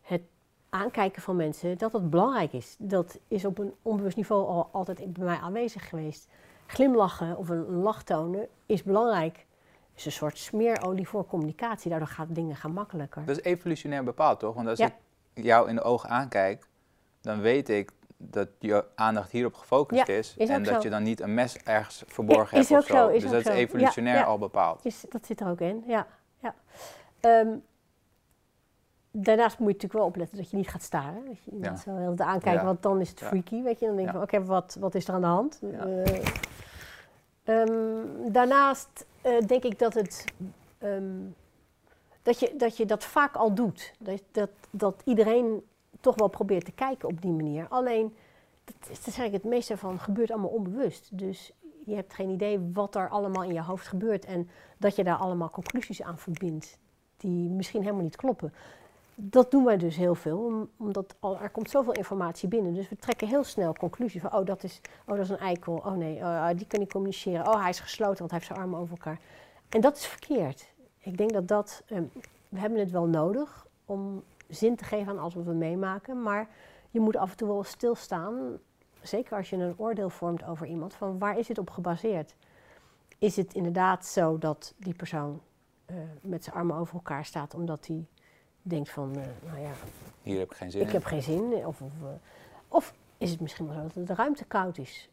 het 0.02 0.22
aankijken 0.70 1.22
van 1.22 1.36
mensen, 1.36 1.78
dat 1.78 1.92
dat 1.92 2.10
belangrijk 2.10 2.52
is. 2.52 2.76
Dat 2.78 3.18
is 3.28 3.44
op 3.44 3.58
een 3.58 3.74
onbewust 3.82 4.16
niveau 4.16 4.46
al 4.46 4.68
altijd 4.72 5.12
bij 5.12 5.24
mij 5.24 5.36
aanwezig 5.38 5.88
geweest. 5.88 6.28
Glimlachen 6.66 7.36
of 7.36 7.48
een, 7.48 7.58
een 7.68 7.76
lach 7.82 8.02
tonen 8.02 8.48
is 8.66 8.82
belangrijk. 8.82 9.36
Het 9.36 9.98
is 9.98 10.04
een 10.04 10.12
soort 10.12 10.38
smeerolie 10.38 11.08
voor 11.08 11.26
communicatie. 11.26 11.90
Daardoor 11.90 12.08
gaan 12.08 12.28
dingen 12.30 12.56
gaan 12.56 12.72
makkelijker. 12.72 13.24
Dat 13.24 13.36
is 13.38 13.42
evolutionair 13.44 14.04
bepaald, 14.04 14.38
toch? 14.38 14.54
Want 14.54 14.68
als 14.68 14.78
Ja. 14.78 14.86
ik 15.34 15.44
jou 15.44 15.68
in 15.68 15.74
de 15.74 15.82
ogen 15.82 16.08
aankijk, 16.10 16.66
dan 17.26 17.40
weet 17.40 17.68
ik 17.68 17.90
dat 18.16 18.48
je 18.58 18.84
aandacht 18.94 19.30
hierop 19.30 19.54
gefocust 19.54 20.06
Ja, 20.06 20.14
is. 20.14 20.34
is 20.36 20.48
en 20.48 20.62
dat 20.62 20.74
zo. 20.74 20.80
je 20.82 20.90
dan 20.90 21.02
niet 21.02 21.20
een 21.20 21.34
mes 21.34 21.56
ergens 21.56 22.04
verborgen 22.06 22.58
is 22.58 22.68
hebt 22.68 22.82
of 22.82 22.90
ook 22.90 22.96
zo. 22.96 23.06
zo, 23.06 23.12
dus 23.12 23.30
dat 23.30 23.40
is 23.40 23.46
zo. 23.46 23.52
Evolutionair 23.52 24.16
ja. 24.16 24.24
al 24.24 24.38
bepaald. 24.38 24.84
Is, 24.84 25.04
dat 25.08 25.26
zit 25.26 25.40
er 25.40 25.48
ook 25.48 25.60
in, 25.60 25.84
ja. 25.86 26.06
ja. 26.38 26.54
Ehm, 27.20 27.48
daarnaast 29.10 29.58
moet 29.58 29.66
je 29.68 29.72
natuurlijk 29.74 29.92
wel 29.92 30.04
opletten 30.04 30.36
dat 30.36 30.50
je 30.50 30.56
niet 30.56 30.68
gaat 30.68 30.82
staren. 30.82 31.24
Dat 31.26 31.36
je 31.44 31.50
Ja. 31.60 31.76
zo 31.76 31.96
heel 31.96 32.14
aankijken, 32.16 32.64
want 32.64 32.82
dan 32.82 33.00
is 33.00 33.08
het 33.10 33.20
freaky, 33.22 33.62
weet 33.62 33.80
je. 33.80 33.86
Dan 33.86 33.96
denk 33.96 34.06
je 34.06 34.12
van, 34.14 34.22
oké, 34.22 34.44
wat, 34.44 34.76
wat 34.80 34.94
is 34.94 35.08
er 35.08 35.14
aan 35.14 35.20
de 35.20 35.26
hand? 35.26 35.60
Eh, 35.72 36.24
ehm, 37.44 38.32
daarnaast 38.32 39.06
eh, 39.22 39.40
denk 39.46 39.62
ik 39.64 39.78
dat 39.78 39.94
het... 39.94 40.24
ehm, 40.78 41.20
dat, 42.22 42.40
je, 42.40 42.54
dat 42.56 42.76
je 42.76 42.86
dat 42.86 43.04
vaak 43.04 43.34
al 43.36 43.54
doet. 43.54 43.92
Dat, 43.98 44.22
dat, 44.32 44.50
dat 44.70 45.02
iedereen 45.04 45.62
toch 46.00 46.14
wel 46.14 46.28
probeert 46.28 46.64
te 46.64 46.72
kijken 46.72 47.08
op 47.08 47.22
die 47.22 47.32
manier. 47.32 47.66
Alleen, 47.68 48.14
dat 48.64 48.74
is, 48.80 48.88
dat 48.98 49.06
is 49.06 49.18
eigenlijk 49.18 49.42
het 49.42 49.52
meeste 49.52 49.76
van 49.76 49.98
gebeurt 50.00 50.30
allemaal 50.30 50.50
onbewust. 50.50 51.18
Dus 51.18 51.52
je 51.84 51.94
hebt 51.94 52.14
geen 52.14 52.30
idee 52.30 52.70
wat 52.72 52.94
er 52.94 53.08
allemaal 53.08 53.42
in 53.42 53.52
je 53.52 53.62
hoofd 53.62 53.86
gebeurt 53.86 54.24
en 54.24 54.48
dat 54.78 54.96
je 54.96 55.04
daar 55.04 55.16
allemaal 55.16 55.50
conclusies 55.50 56.02
aan 56.02 56.18
verbindt 56.18 56.78
die 57.16 57.48
misschien 57.50 57.82
helemaal 57.82 58.02
niet 58.02 58.16
kloppen. 58.16 58.52
Dat 59.14 59.50
doen 59.50 59.64
wij 59.64 59.76
dus 59.76 59.96
heel 59.96 60.14
veel, 60.14 60.38
om- 60.38 60.70
omdat 60.76 61.14
er 61.40 61.50
komt 61.50 61.70
zoveel 61.70 61.92
informatie 61.92 62.48
binnen. 62.48 62.74
Dus 62.74 62.88
we 62.88 62.96
trekken 62.96 63.28
heel 63.28 63.44
snel 63.44 63.72
conclusies 63.72 64.20
van, 64.20 64.34
oh 64.34 64.44
dat 64.46 64.62
is, 64.62 64.80
oh, 65.06 65.16
dat 65.16 65.24
is 65.24 65.30
een 65.30 65.38
eikel, 65.38 65.74
oh 65.74 65.92
nee, 65.92 66.16
oh, 66.20 66.48
die 66.56 66.66
kan 66.66 66.80
niet 66.80 66.92
communiceren, 66.92 67.46
oh 67.48 67.60
hij 67.60 67.70
is 67.70 67.80
gesloten, 67.80 68.18
want 68.18 68.30
hij 68.30 68.38
heeft 68.40 68.52
zijn 68.52 68.64
armen 68.64 68.80
over 68.80 68.90
elkaar. 68.96 69.20
En 69.68 69.80
dat 69.80 69.96
is 69.96 70.06
verkeerd. 70.06 70.72
Ik 70.98 71.16
denk 71.16 71.32
dat 71.32 71.48
dat, 71.48 71.82
ehm, 71.86 72.04
we 72.48 72.58
hebben 72.58 72.78
het 72.78 72.90
wel 72.90 73.06
nodig 73.06 73.66
om 73.84 74.22
zin 74.48 74.76
te 74.76 74.84
geven 74.84 75.12
aan 75.12 75.18
alles 75.18 75.34
wat 75.34 75.44
we 75.44 75.52
meemaken, 75.52 76.22
maar 76.22 76.48
je 76.90 77.00
moet 77.00 77.16
af 77.16 77.30
en 77.30 77.36
toe 77.36 77.48
wel 77.48 77.64
stilstaan, 77.64 78.58
zeker 79.02 79.36
als 79.36 79.50
je 79.50 79.56
een 79.56 79.74
oordeel 79.76 80.10
vormt 80.10 80.44
over 80.44 80.66
iemand, 80.66 80.94
van 80.94 81.18
waar 81.18 81.38
is 81.38 81.48
het 81.48 81.58
op 81.58 81.70
gebaseerd? 81.70 82.34
Is 83.18 83.36
het 83.36 83.54
inderdaad 83.54 84.06
zo 84.06 84.38
dat 84.38 84.74
die 84.76 84.94
persoon 84.94 85.40
eh, 85.84 85.96
met 86.20 86.44
zijn 86.44 86.56
armen 86.56 86.76
over 86.76 86.94
elkaar 86.94 87.24
staat 87.24 87.54
omdat 87.54 87.86
hij 87.86 88.06
denkt 88.62 88.90
van, 88.90 89.16
eh, 89.16 89.26
nou 89.46 89.60
ja, 89.60 89.70
Hier 90.22 90.38
heb 90.38 90.50
ik 90.50 90.56
geen 90.56 90.70
zin 90.70 90.80
ik 90.80 90.86
in. 90.86 90.92
heb 90.92 91.04
geen 91.04 91.22
zin. 91.22 91.52
Of, 91.66 91.80
of, 91.80 91.92
eh, 92.02 92.08
of 92.68 92.94
is 93.18 93.30
het 93.30 93.40
misschien 93.40 93.66
wel 93.66 93.76
zo 93.76 93.88
dat 93.94 94.06
de 94.06 94.14
ruimte 94.14 94.44
koud 94.44 94.78
is? 94.78 95.08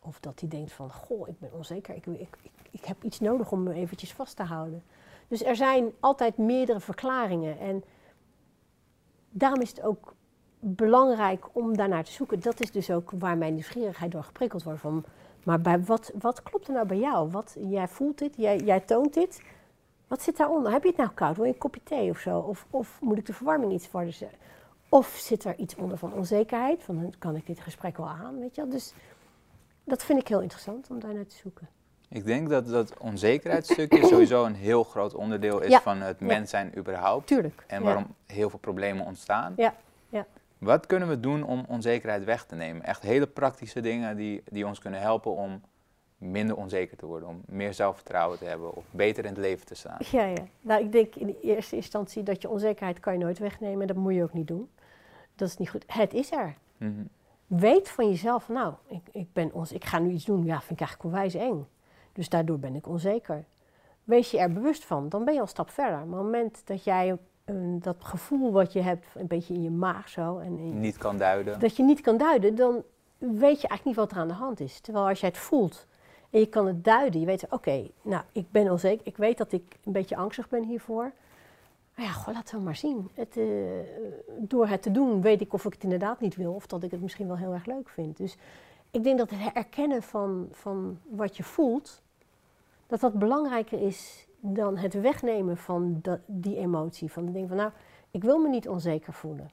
Of 0.00 0.20
dat 0.20 0.40
hij 0.40 0.48
denkt 0.48 0.72
van, 0.72 0.92
goh, 0.92 1.28
ik 1.28 1.38
ben 1.38 1.52
onzeker, 1.52 1.94
ik, 1.94 2.06
ik, 2.06 2.20
ik, 2.20 2.50
ik 2.70 2.84
heb 2.84 3.04
iets 3.04 3.20
nodig 3.20 3.52
om 3.52 3.62
me 3.62 3.72
eventjes 3.74 4.12
vast 4.12 4.36
te 4.36 4.42
houden. 4.42 4.82
Dus 5.28 5.44
er 5.44 5.56
zijn 5.56 5.92
altijd 6.00 6.36
meerdere 6.36 6.80
verklaringen. 6.80 7.58
En 7.58 7.84
daarom 9.30 9.60
is 9.60 9.68
het 9.68 9.82
ook 9.82 10.14
belangrijk 10.60 11.48
om 11.52 11.76
daarnaar 11.76 12.04
te 12.04 12.12
zoeken. 12.12 12.40
Dat 12.40 12.60
is 12.60 12.70
dus 12.70 12.90
ook 12.90 13.10
waar 13.18 13.38
mijn 13.38 13.54
nieuwsgierigheid 13.54 14.12
door 14.12 14.24
geprikkeld 14.24 14.62
wordt. 14.62 14.80
Van, 14.80 15.04
maar 15.44 15.60
bij 15.60 15.84
wat, 15.84 16.12
wat 16.18 16.42
klopt 16.42 16.68
er 16.68 16.74
nou 16.74 16.86
bij 16.86 16.98
jou? 16.98 17.30
Wat, 17.30 17.56
jij 17.58 17.88
voelt 17.88 18.18
dit, 18.18 18.36
jij, 18.36 18.58
jij 18.58 18.80
toont 18.80 19.14
dit. 19.14 19.42
Wat 20.08 20.22
zit 20.22 20.36
daaronder? 20.36 20.72
Heb 20.72 20.82
je 20.82 20.88
het 20.88 20.96
nou 20.96 21.10
koud? 21.10 21.36
Wil 21.36 21.44
je 21.44 21.52
een 21.52 21.58
kopje 21.58 21.82
thee 21.82 22.10
of 22.10 22.18
zo? 22.18 22.38
Of, 22.38 22.66
of 22.70 22.98
moet 23.00 23.18
ik 23.18 23.26
de 23.26 23.32
verwarming 23.32 23.72
iets 23.72 23.88
harder 23.88 24.12
zetten? 24.12 24.38
Of 24.88 25.06
zit 25.06 25.44
er 25.44 25.58
iets 25.58 25.74
onder 25.74 25.98
van 25.98 26.12
onzekerheid? 26.12 26.82
Van 26.82 27.14
kan 27.18 27.36
ik 27.36 27.46
dit 27.46 27.60
gesprek 27.60 27.96
wel 27.96 28.08
aan? 28.08 28.38
Weet 28.38 28.54
je 28.54 28.60
wel? 28.60 28.70
Dus 28.70 28.94
dat 29.84 30.04
vind 30.04 30.20
ik 30.20 30.28
heel 30.28 30.40
interessant 30.40 30.90
om 30.90 31.00
daar 31.00 31.14
naar 31.14 31.26
te 31.26 31.36
zoeken. 31.36 31.68
Ik 32.12 32.24
denk 32.24 32.48
dat 32.48 32.68
dat 32.68 32.98
onzekerheidsstukje 32.98 34.06
sowieso 34.06 34.44
een 34.44 34.54
heel 34.54 34.84
groot 34.84 35.14
onderdeel 35.14 35.60
is 35.60 35.70
Ja. 35.70 35.80
van 35.80 36.00
het 36.00 36.20
mens 36.20 36.50
zijn 36.50 36.72
überhaupt. 36.78 37.26
Tuurlijk. 37.26 37.64
En 37.66 37.78
ja. 37.78 37.84
waarom 37.84 38.06
heel 38.26 38.50
veel 38.50 38.58
problemen 38.58 39.04
ontstaan. 39.06 39.52
Ja, 39.56 39.74
ja. 40.08 40.26
Wat 40.58 40.86
kunnen 40.86 41.08
we 41.08 41.20
doen 41.20 41.42
om 41.44 41.64
onzekerheid 41.68 42.24
weg 42.24 42.44
te 42.44 42.54
nemen? 42.54 42.82
Echt 42.82 43.02
hele 43.02 43.26
praktische 43.26 43.80
dingen 43.80 44.16
die, 44.16 44.42
die 44.50 44.66
ons 44.66 44.78
kunnen 44.78 45.00
helpen 45.00 45.36
om 45.36 45.60
minder 46.18 46.56
onzeker 46.56 46.96
te 46.96 47.06
worden. 47.06 47.28
Om 47.28 47.42
meer 47.46 47.74
zelfvertrouwen 47.74 48.38
te 48.38 48.44
hebben 48.44 48.74
of 48.74 48.84
beter 48.90 49.24
in 49.24 49.30
het 49.30 49.40
leven 49.40 49.66
te 49.66 49.74
staan. 49.74 49.98
Ja, 50.10 50.24
ja. 50.24 50.44
Nou, 50.60 50.84
ik 50.84 50.92
denk 50.92 51.14
in 51.14 51.26
de 51.26 51.40
eerste 51.40 51.76
instantie 51.76 52.22
dat 52.22 52.42
je 52.42 52.48
onzekerheid 52.48 53.00
kan 53.00 53.12
je 53.12 53.18
nooit 53.18 53.38
wegnemen. 53.38 53.86
Dat 53.86 53.96
moet 53.96 54.14
je 54.14 54.22
ook 54.22 54.32
niet 54.32 54.48
doen. 54.48 54.70
Dat 55.34 55.48
is 55.48 55.56
niet 55.56 55.70
goed. 55.70 55.84
Het 55.86 56.14
is 56.14 56.32
er. 56.32 56.54
Mhm. 56.76 57.02
Weet 57.46 57.88
van 57.88 58.08
jezelf, 58.08 58.48
nou, 58.48 58.74
ik, 58.86 59.02
ik, 59.12 59.32
ben 59.32 59.52
ons, 59.52 59.72
ik 59.72 59.84
ga 59.84 59.98
nu 59.98 60.10
iets 60.10 60.24
doen, 60.24 60.44
ja, 60.44 60.58
vind 60.60 60.80
ik 60.80 60.86
eigenlijk 60.86 61.04
onwijs 61.04 61.34
eng. 61.34 61.66
Dus 62.12 62.28
daardoor 62.28 62.58
ben 62.58 62.74
ik 62.74 62.86
onzeker. 62.88 63.44
Wees 64.04 64.30
je 64.30 64.38
er 64.38 64.52
bewust 64.52 64.84
van, 64.84 65.08
dan 65.08 65.24
ben 65.24 65.32
je 65.34 65.38
al 65.40 65.44
een 65.46 65.50
stap 65.50 65.70
verder. 65.70 65.92
Maar 65.98 66.02
op 66.18 66.24
het 66.24 66.32
moment 66.32 66.62
dat 66.64 66.84
jij 66.84 67.18
eh, 67.44 67.54
dat 67.80 67.96
gevoel 67.98 68.52
wat 68.52 68.72
je 68.72 68.80
hebt, 68.80 69.06
een 69.14 69.26
beetje 69.26 69.54
in 69.54 69.62
je 69.62 69.70
maag 69.70 70.08
zo, 70.08 70.38
en 70.38 70.58
in- 70.58 70.80
Niet 70.80 70.98
kan 70.98 71.18
duiden. 71.18 71.58
dat 71.60 71.76
je 71.76 71.82
niet 71.82 72.00
kan 72.00 72.16
duiden, 72.16 72.54
dan 72.54 72.82
weet 73.18 73.60
je 73.60 73.68
eigenlijk 73.68 73.84
niet 73.84 73.96
wat 73.96 74.10
er 74.12 74.18
aan 74.18 74.28
de 74.28 74.34
hand 74.34 74.60
is. 74.60 74.80
Terwijl 74.80 75.08
als 75.08 75.20
jij 75.20 75.28
het 75.28 75.38
voelt 75.38 75.86
en 76.30 76.40
je 76.40 76.46
kan 76.46 76.66
het 76.66 76.84
duiden, 76.84 77.20
je 77.20 77.26
weet, 77.26 77.46
oké, 77.50 77.86
nou, 78.02 78.22
ik 78.32 78.50
ben 78.50 78.70
onzeker, 78.70 79.06
ik 79.06 79.16
weet 79.16 79.38
dat 79.38 79.52
ik 79.52 79.78
een 79.84 79.92
beetje 79.92 80.16
angstig 80.16 80.48
ben 80.48 80.62
hiervoor. 80.64 81.12
Maar 81.94 82.04
ja, 82.06 82.10
gewoon 82.12 82.34
laten 82.34 82.58
we 82.58 82.64
maar 82.64 82.76
zien. 82.76 83.10
Het, 83.14 83.36
eh, 83.36 83.44
door 84.38 84.66
het 84.68 84.82
te 84.82 84.90
doen 84.90 85.20
weet 85.20 85.40
ik 85.40 85.52
of 85.52 85.64
ik 85.64 85.72
het 85.72 85.82
inderdaad 85.82 86.20
niet 86.20 86.36
wil 86.36 86.52
of 86.52 86.66
dat 86.66 86.82
ik 86.82 86.90
het 86.90 87.00
misschien 87.00 87.26
wel 87.26 87.36
heel 87.36 87.52
erg 87.52 87.66
leuk 87.66 87.88
vind. 87.88 88.16
Dus 88.16 88.36
ik 88.90 89.04
denk 89.04 89.18
dat 89.18 89.30
het 89.30 89.52
erkennen 89.52 90.02
van, 90.02 90.48
van 90.50 90.98
wat 91.08 91.36
je 91.36 91.42
voelt, 91.42 92.02
dat 92.86 93.00
dat 93.00 93.18
belangrijker 93.18 93.80
is 93.82 94.26
dan 94.40 94.76
het 94.76 95.00
wegnemen 95.00 95.56
van 95.56 96.02
die 96.26 96.56
emotie. 96.56 97.12
Van 97.12 97.26
de 97.26 97.32
ding 97.32 97.48
van, 97.48 97.56
nou, 97.56 97.70
ik 98.10 98.22
wil 98.22 98.38
me 98.38 98.48
niet 98.48 98.68
onzeker 98.68 99.12
voelen. 99.12 99.50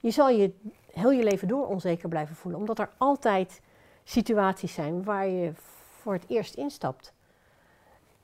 Je 0.00 0.10
zal 0.10 0.28
je 0.28 0.52
heel 0.92 1.10
je 1.10 1.22
leven 1.22 1.48
door 1.48 1.66
onzeker 1.66 2.08
blijven 2.08 2.36
voelen, 2.36 2.60
omdat 2.60 2.78
er 2.78 2.90
altijd 2.96 3.60
situaties 4.04 4.74
zijn 4.74 5.04
waar 5.04 5.26
je 5.26 5.52
voor 6.00 6.12
het 6.12 6.24
eerst 6.28 6.54
instapt. 6.54 7.12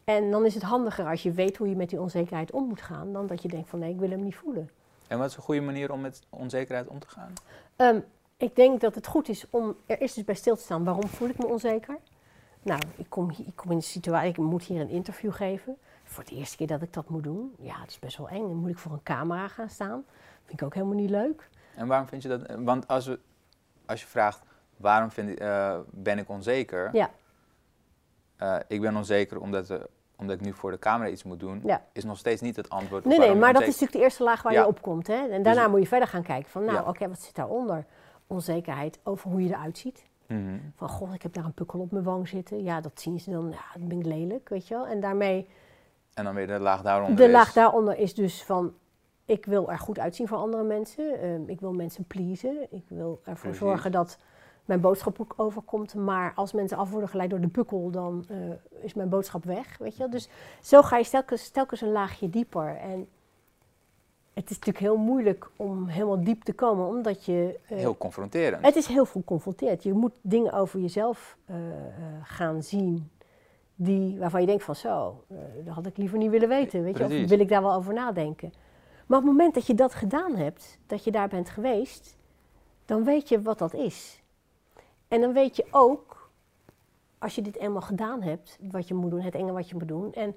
En 0.05 0.31
dan 0.31 0.45
is 0.45 0.55
het 0.55 0.63
handiger 0.63 1.07
als 1.07 1.23
je 1.23 1.33
weet 1.33 1.57
hoe 1.57 1.69
je 1.69 1.77
met 1.77 1.89
die 1.89 2.01
onzekerheid 2.01 2.51
om 2.51 2.65
moet 2.65 2.83
gaan, 2.83 3.13
dan 3.13 3.27
dat 3.27 3.43
je 3.43 3.49
denkt 3.49 3.69
van 3.69 3.79
nee, 3.79 3.93
ik 3.93 3.99
wil 3.99 4.11
hem 4.11 4.23
niet 4.23 4.37
voelen. 4.37 4.71
En 5.07 5.19
wat 5.19 5.31
is 5.31 5.37
een 5.37 5.43
goede 5.43 5.61
manier 5.61 5.93
om 5.93 6.01
met 6.01 6.23
onzekerheid 6.31 6.89
om 6.89 6.99
te 6.99 7.09
gaan? 7.09 7.33
Ehm, 7.77 8.01
ik 8.39 8.57
denk 8.57 8.81
dat 8.81 8.95
het 8.95 9.07
goed 9.07 9.29
is 9.29 9.47
om 9.51 9.77
er 9.87 9.99
eerst 9.99 10.17
eens 10.17 10.27
bij 10.27 10.35
stil 10.35 10.57
te 10.57 10.63
staan. 10.63 10.85
Waarom 10.85 11.07
voel 11.09 11.29
ik 11.29 11.39
me 11.39 11.47
onzeker? 11.47 11.99
Nou, 12.63 12.81
ik 12.97 13.07
kom, 13.09 13.31
hier, 13.31 13.47
ik 13.47 13.57
kom 13.57 13.71
in 13.71 13.77
een 13.77 13.83
situatie, 13.83 14.29
ik 14.31 14.37
moet 14.37 14.63
hier 14.63 14.81
een 14.81 14.89
interview 14.89 15.33
geven. 15.33 15.77
Voor 16.05 16.25
de 16.25 16.35
eerste 16.35 16.57
keer 16.57 16.67
dat 16.67 16.83
ik 16.83 16.93
dat 16.93 17.09
moet 17.09 17.23
doen. 17.23 17.55
Ja, 17.61 17.81
het 17.81 17.91
is 17.91 17.99
best 17.99 18.17
wel 18.17 18.29
eng. 18.29 18.41
Dan 18.43 18.57
moet 18.57 18.71
ik 18.71 18.79
voor 18.79 18.93
een 18.93 19.03
camera 19.03 19.49
gaan 19.49 19.69
staan. 19.69 20.05
Vind 20.45 20.61
ik 20.61 20.67
ook 20.67 20.75
helemaal 20.75 20.95
niet 20.97 21.11
leuk. 21.11 21.49
En 21.75 21.87
waarom 21.87 22.07
vind 22.09 22.23
je 22.23 22.29
dat? 22.29 22.41
Want 22.59 22.89
als, 22.89 23.07
we, 23.07 23.19
als 23.87 24.01
je 24.01 24.07
vraagt 24.07 24.43
waarom 24.77 25.11
vind 25.11 25.29
ik, 25.31 25.39
eh, 25.41 25.79
ben 25.91 26.19
ik 26.19 26.29
onzeker? 26.29 26.91
Ja. 26.93 27.11
Eh, 28.37 28.57
ik 28.69 28.81
ben 28.81 28.97
onzeker 28.97 29.41
omdat, 29.41 29.79
omdat 30.17 30.37
ik 30.37 30.41
nu 30.45 30.53
voor 30.53 30.71
de 30.71 30.79
camera 30.79 31.11
iets 31.11 31.23
moet 31.23 31.41
doen. 31.41 31.61
Ja. 31.65 31.83
Is 31.93 32.05
nog 32.05 32.19
steeds 32.19 32.41
niet 32.41 32.57
het 32.57 32.71
antwoord. 32.71 33.05
op 33.05 33.11
Nee, 33.11 33.19
nee, 33.19 33.35
maar 33.35 33.53
dat 33.53 33.63
is 33.63 33.67
natuurlijk 33.69 33.93
de 33.93 34.03
eerste 34.03 34.23
laag 34.23 34.43
waar 34.43 34.53
Ja. 34.53 34.61
je 34.61 34.67
op 34.67 34.83
komt. 34.83 35.07
Hè? 35.07 35.29
En 35.29 35.43
daarna 35.43 35.63
Dus- 35.63 35.71
moet 35.71 35.81
je 35.81 35.87
verder 35.89 36.09
gaan 36.09 36.23
kijken 36.23 36.51
van, 36.51 36.65
nou, 36.65 36.77
Ja. 36.77 36.89
oké, 36.89 37.09
wat 37.09 37.21
zit 37.21 37.35
daaronder? 37.35 37.85
Onzekerheid 38.33 38.99
over 39.05 39.31
hoe 39.31 39.43
je 39.43 39.49
eruit 39.49 39.79
ziet. 39.79 40.05
Mhm. 40.27 40.59
Van, 40.75 40.89
goh, 40.89 41.15
ik 41.15 41.23
heb 41.23 41.33
daar 41.33 41.45
een 41.45 41.53
pukkel 41.53 41.79
op 41.81 41.91
mijn 41.91 42.05
wang 42.05 42.29
zitten. 42.29 42.63
Ja, 42.63 42.81
dat 42.81 43.01
zien 43.01 43.21
ze 43.21 43.31
dan, 43.31 43.51
ja, 43.51 43.79
dat 43.79 43.89
ben 43.89 43.99
ik 43.99 44.07
lelijk, 44.07 44.49
weet 44.49 44.69
je 44.69 44.75
wel. 44.75 44.87
En 44.87 45.01
daarmee, 45.01 45.49
En 46.15 46.25
dan 46.25 46.35
weer 46.35 46.47
de 46.47 46.59
laag 46.59 46.83
daaronder. 46.83 47.17
de 47.17 47.25
is- 47.25 47.33
laag 47.33 47.53
daaronder 47.53 47.97
is 47.99 48.15
dus 48.15 48.45
van, 48.45 48.73
ik 49.25 49.45
wil 49.47 49.71
er 49.71 49.79
goed 49.79 49.99
uitzien 49.99 50.29
voor 50.29 50.39
andere 50.39 50.63
mensen. 50.63 51.21
Ehm, 51.21 51.43
ik 51.49 51.61
wil 51.61 51.73
mensen 51.73 52.05
pleasen. 52.05 52.67
Ik 52.71 52.85
wil 52.89 53.21
ervoor 53.25 53.41
Precies. 53.41 53.59
zorgen 53.59 53.93
dat 53.93 54.19
mijn 54.65 54.81
boodschap 54.81 55.21
ook 55.21 55.35
overkomt. 55.37 55.95
Maar 55.95 56.33
als 56.35 56.53
mensen 56.53 56.79
af 56.79 56.91
worden 56.91 57.09
geleid 57.09 57.31
door 57.31 57.41
de 57.41 57.49
pukkel, 57.49 57.91
dan 57.91 58.25
eh, 58.29 58.37
is 58.85 58.95
mijn 58.95 59.09
boodschap 59.09 59.45
weg, 59.45 59.79
weet 59.79 59.93
je 59.93 59.99
wel. 59.99 60.11
Dus 60.11 60.29
zo 60.63 60.83
ga 60.83 60.97
je 60.99 61.09
telkens, 61.09 61.49
telkens 61.51 61.81
een 61.81 61.93
laagje 61.93 62.31
dieper. 62.31 62.77
En 62.77 63.09
het 64.41 64.51
is 64.51 64.57
natuurlijk 64.59 64.85
heel 64.85 64.97
moeilijk 64.97 65.51
om 65.57 65.87
helemaal 65.87 66.25
diep 66.25 66.43
te 66.43 66.53
komen, 66.53 66.87
omdat 66.87 67.25
je... 67.25 67.59
eh, 67.69 67.79
Heel 67.79 67.97
confronterend. 67.97 68.65
het 68.65 68.77
is 68.77 68.87
heel 68.87 69.05
veel. 69.05 69.23
Je 69.83 69.93
moet 69.93 70.13
dingen 70.21 70.53
over 70.53 70.81
jezelf 70.81 71.37
eh, 71.45 71.57
eh, 71.57 71.93
gaan 72.23 72.63
zien 72.63 73.11
die, 73.75 74.19
waarvan 74.19 74.41
je 74.41 74.47
denkt 74.47 74.65
van 74.65 74.77
zo, 74.77 75.25
dat 75.65 75.75
had 75.75 75.87
ik 75.87 75.97
liever 75.97 76.19
niet 76.19 76.31
willen 76.31 76.49
weten. 76.49 76.83
Weet 76.83 76.99
je? 76.99 77.05
Of 77.05 77.29
wil 77.29 77.41
ik 77.41 77.49
daar 77.49 77.63
wel 77.63 77.73
over 77.73 77.95
nadenken. 77.95 78.53
Maar 79.07 79.19
op 79.19 79.25
het 79.25 79.33
moment 79.33 79.55
dat 79.55 79.67
je 79.67 79.75
dat 79.75 79.95
gedaan 79.95 80.37
hebt, 80.37 80.79
dat 80.87 81.05
je 81.05 81.11
daar 81.11 81.29
bent 81.29 81.49
geweest, 81.49 82.17
dan 82.85 83.05
weet 83.05 83.29
je 83.29 83.43
wat 83.43 83.59
dat 83.59 83.75
is. 83.75 84.23
En 85.09 85.21
dan 85.21 85.33
weet 85.33 85.57
je 85.57 85.67
ook, 85.71 86.31
als 87.19 87.35
je 87.35 87.43
dit 87.43 87.57
eenmaal 87.57 87.81
gedaan 87.83 88.23
hebt, 88.23 88.59
wat 88.71 88.89
je 88.89 88.95
moet 88.95 89.11
doen, 89.11 89.21
het 89.21 89.35
enge 89.35 89.53
wat 89.53 89.69
je 89.69 89.75
moet 89.75 89.89
doen. 89.89 90.13
En 90.15 90.37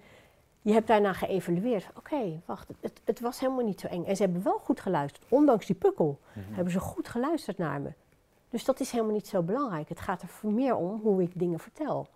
je 0.61 0.73
hebt 0.73 0.87
daarna 0.87 1.13
geëvalueerd. 1.13 1.87
Oké, 1.97 2.41
wacht, 2.45 2.67
het, 2.79 3.01
het 3.03 3.19
was 3.19 3.39
helemaal 3.39 3.65
niet 3.65 3.79
zo 3.79 3.87
eng. 3.87 4.03
En 4.05 4.15
ze 4.15 4.23
hebben 4.23 4.43
wel 4.43 4.57
goed 4.57 4.79
geluisterd, 4.79 5.25
ondanks 5.29 5.65
die 5.65 5.75
pukkel 5.75 6.19
Mhm. 6.33 6.53
hebben 6.53 6.73
ze 6.73 6.79
goed 6.79 7.07
geluisterd 7.07 7.57
naar 7.57 7.81
me. 7.81 7.91
Dus 8.49 8.65
dat 8.65 8.79
is 8.79 8.91
helemaal 8.91 9.13
niet 9.13 9.27
zo 9.27 9.41
belangrijk. 9.41 9.89
Het 9.89 9.99
gaat 9.99 10.21
er 10.21 10.29
meer 10.41 10.75
om 10.75 10.99
hoe 11.01 11.21
ik 11.21 11.31
dingen 11.39 11.59
vertel. 11.59 12.07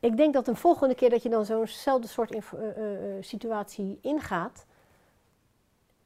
Ik 0.00 0.16
denk 0.16 0.34
dat 0.34 0.48
een 0.48 0.56
volgende 0.56 0.94
keer 0.94 1.10
dat 1.10 1.22
je 1.22 1.28
dan 1.28 1.44
zo'nzelfde 1.44 2.08
soort 2.08 2.30
eh, 2.34 2.40
eh, 2.52 3.16
eh, 3.16 3.22
situatie 3.22 3.98
ingaat, 4.02 4.66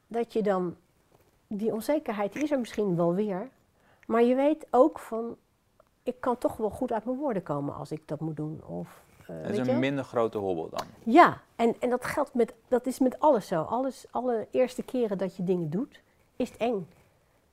dat 0.07 0.33
je 0.33 0.41
dan 0.43 0.75
die 1.47 1.73
onzekerheid 1.73 2.33
die 2.33 2.43
is 2.43 2.51
er 2.51 2.59
misschien 2.59 2.95
wel 2.95 3.13
weer, 3.13 3.49
maar 4.07 4.23
je 4.23 4.35
weet 4.35 4.67
ook 4.71 4.99
van 4.99 5.35
ik 6.03 6.15
kan 6.21 6.37
toch 6.37 6.57
wel 6.57 6.69
goed 6.69 6.91
uit 6.91 7.05
mijn 7.05 7.17
woorden 7.17 7.43
komen 7.43 7.75
als 7.75 7.91
ik 7.91 8.07
dat 8.07 8.19
moet 8.19 8.35
doen. 8.35 8.61
Of, 8.65 9.03
eh, 9.27 9.35
weet 9.41 9.57
is 9.57 9.65
je? 9.65 9.71
een 9.71 9.79
minder 9.79 10.03
grote 10.03 10.37
hobbel 10.37 10.69
dan. 10.69 10.85
Ja, 11.03 11.41
en, 11.55 11.75
en 11.79 11.89
dat 11.89 12.05
geldt 12.05 12.33
met, 12.33 12.53
dat 12.67 12.85
is 12.85 12.99
met 12.99 13.19
alles 13.19 13.47
zo. 13.47 13.61
Alles, 13.61 14.05
alle 14.11 14.47
eerste 14.51 14.83
keren 14.83 15.17
dat 15.17 15.35
je 15.35 15.43
dingen 15.43 15.69
doet, 15.69 16.01
is 16.35 16.49
het 16.49 16.57
eng. 16.57 16.87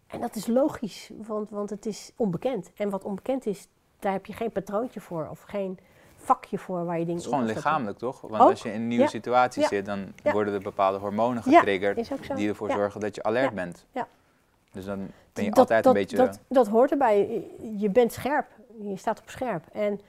En 0.07 0.21
dat 0.21 0.35
is 0.35 0.47
logisch, 0.47 1.11
want, 1.27 1.51
want 1.51 1.71
het 1.71 1.87
is 1.87 2.13
onbekend. 2.17 2.71
En 2.75 2.91
wat 2.91 3.05
onbekend 3.05 3.47
is, 3.47 3.69
daar 3.99 4.13
heb 4.13 4.27
je 4.27 4.33
geen 4.33 4.51
patroontje 4.53 5.01
voor 5.01 5.29
of 5.31 5.43
geen 5.43 5.79
vakje 6.17 6.59
voor 6.59 6.85
waar 6.85 6.99
je 6.99 7.05
dingen 7.05 7.21
Het 7.23 7.25
is 7.31 7.33
gewoon 7.33 7.47
lichamelijk, 7.47 7.99
toch? 7.99 8.21
Want 8.21 8.43
Ook. 8.43 8.51
als 8.51 8.63
je 8.63 8.69
in 8.69 8.81
een 8.81 8.89
nieuwe 8.89 9.05
Ja. 9.05 9.11
situatie 9.11 9.63
Ja. 9.63 9.69
zit, 9.69 9.87
dan 9.87 10.13
Ja. 10.23 10.33
worden 10.33 10.55
er 10.55 10.61
bepaalde 10.61 10.99
hormonen 10.99 11.43
getriggerd 11.43 12.11
die 12.37 12.49
ervoor 12.49 12.71
zorgen 12.71 13.01
dat 13.01 13.15
je 13.15 13.23
alert 13.23 13.49
Ja. 13.49 13.55
bent. 13.55 13.87
Ja. 13.93 14.09
Dus 14.73 14.85
dan 14.85 15.11
ben 15.33 15.45
je 15.45 15.51
dat, 15.51 15.59
altijd 15.59 15.85
dat, 15.85 15.95
een 15.95 16.01
beetje... 16.01 16.17
Dat, 16.17 16.39
dat 16.49 16.69
hoort 16.69 16.91
erbij. 16.91 17.45
Je 17.77 17.91
bent 17.91 18.13
scherp. 18.13 18.47
Je 18.81 18.97
staat 18.97 19.21
op 19.21 19.31
scherp. 19.31 19.65
En 19.73 20.01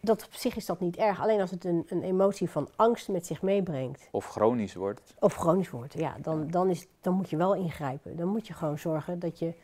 dat 0.00 0.24
op 0.24 0.34
zich 0.34 0.56
is 0.56 0.66
dat 0.66 0.80
niet 0.80 0.96
erg. 0.96 1.20
Alleen 1.20 1.40
als 1.40 1.50
het 1.50 1.64
een, 1.64 1.86
een 1.88 2.02
emotie 2.02 2.50
van 2.50 2.68
angst 2.76 3.08
met 3.08 3.26
zich 3.26 3.42
meebrengt. 3.42 4.08
Of 4.10 4.26
chronisch 4.26 4.74
wordt. 4.74 5.14
Of 5.18 5.34
chronisch 5.34 5.70
wordt. 5.70 5.92
Ja, 5.92 6.16
dan, 6.22 6.50
dan, 6.50 6.70
is, 6.70 6.86
dan 7.00 7.14
moet 7.14 7.30
je 7.30 7.36
wel 7.36 7.54
ingrijpen. 7.54 8.16
Dan 8.16 8.28
moet 8.28 8.46
je 8.46 8.52
gewoon 8.52 8.78
zorgen 8.78 9.18
dat 9.18 9.38
je 9.38 9.54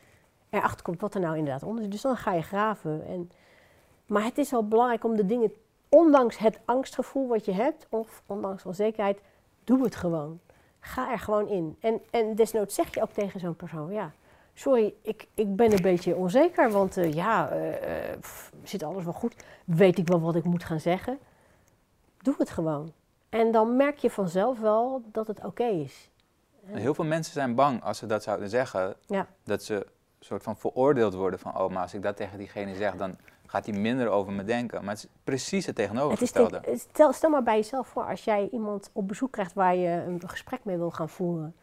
erachter 0.51 0.83
komt 0.83 1.01
wat 1.01 1.15
er 1.15 1.21
nou 1.21 1.37
inderdaad 1.37 1.63
onder 1.63 1.85
is. 1.85 1.91
Dus 1.91 2.01
dan 2.01 2.17
ga 2.17 2.33
je 2.33 2.43
graven. 2.43 3.07
En, 3.07 3.31
maar 4.07 4.25
het 4.25 4.39
is 4.39 4.51
wel 4.51 4.69
belangrijk 4.69 5.05
om 5.05 5.17
de 5.17 5.27
dingen, 5.27 5.53
ondanks 5.89 6.39
het 6.39 6.59
angstgevoel 6.65 7.29
wat 7.29 7.45
je 7.45 7.53
hebt, 7.53 7.87
of 7.91 8.23
ondanks 8.27 8.65
onzekerheid, 8.65 9.21
doe 9.65 9.85
het 9.85 9.97
gewoon. 9.97 10.41
Ga 10.81 11.11
er 11.11 11.19
gewoon 11.19 11.49
in. 11.49 11.77
En, 11.81 12.01
en 12.11 12.35
desnoods 12.35 12.75
zeg 12.75 12.95
je 12.95 13.03
ook 13.03 13.11
tegen 13.13 13.41
zo'n 13.41 13.57
persoon, 13.57 13.93
ja, 13.93 14.13
sorry, 14.59 14.95
ik, 15.03 15.27
ik 15.35 15.57
ben 15.57 15.73
een 15.73 15.83
beetje 15.83 16.17
onzeker, 16.17 16.71
want 16.71 16.97
eh, 16.97 17.13
ja, 17.13 17.49
eh, 17.49 18.11
eh, 18.13 18.19
pff, 18.21 18.53
zit 18.63 18.83
alles 18.83 19.05
wel 19.05 19.13
goed? 19.13 19.35
Weet 19.65 19.99
ik 19.99 20.09
wel 20.09 20.21
wat 20.21 20.37
ik 20.37 20.45
moet 20.45 20.65
gaan 20.65 20.81
zeggen? 20.81 21.19
Doe 22.23 22.35
het 22.39 22.51
gewoon. 22.51 22.93
En 23.29 23.51
dan 23.53 23.77
merk 23.77 23.99
je 23.99 24.11
vanzelf 24.11 24.59
wel 24.59 25.03
dat 25.13 25.27
het 25.27 25.45
oké 25.45 25.65
is. 25.65 26.11
Heel 26.65 26.95
veel 26.95 27.05
mensen 27.05 27.33
zijn 27.33 27.55
bang 27.55 27.83
als 27.83 27.99
ze 27.99 28.07
dat 28.07 28.23
zouden 28.23 28.49
zeggen, 28.49 28.97
Ja. 29.07 29.27
dat 29.45 29.63
ze 29.63 29.75
een 29.75 29.85
soort 30.21 30.43
van 30.43 30.57
veroordeeld 30.57 31.15
worden 31.15 31.39
van, 31.39 31.59
oh, 31.59 31.71
maar 31.71 31.83
als 31.83 31.95
ik 31.95 32.03
dat 32.03 32.17
tegen 32.17 32.39
diegene 32.39 32.75
zeg, 32.75 32.97
dan 32.97 33.17
gaat 33.47 33.67
hij 33.67 33.79
minder 33.79 34.09
over 34.09 34.33
me 34.33 34.45
denken. 34.45 34.85
Maar 34.85 34.95
het 34.95 35.05
is 35.05 35.11
precies 35.25 35.67
het 35.67 35.77
Het 35.77 35.87
is 35.87 35.93
tegenovergestelde. 35.93 36.61
stel, 36.75 37.13
stel 37.13 37.31
maar 37.31 37.43
bij 37.43 37.57
jezelf 37.57 37.89
voor, 37.89 38.05
als 38.05 38.25
jij 38.25 38.49
iemand 38.53 38.91
op 38.93 39.09
bezoek 39.09 39.33
krijgt 39.33 39.53
waar 39.53 39.77
je 39.77 40.03
een 40.07 40.29
gesprek 40.29 40.65
mee 40.65 40.77
wil 40.77 40.91
gaan 40.91 41.09
voeren. 41.09 41.55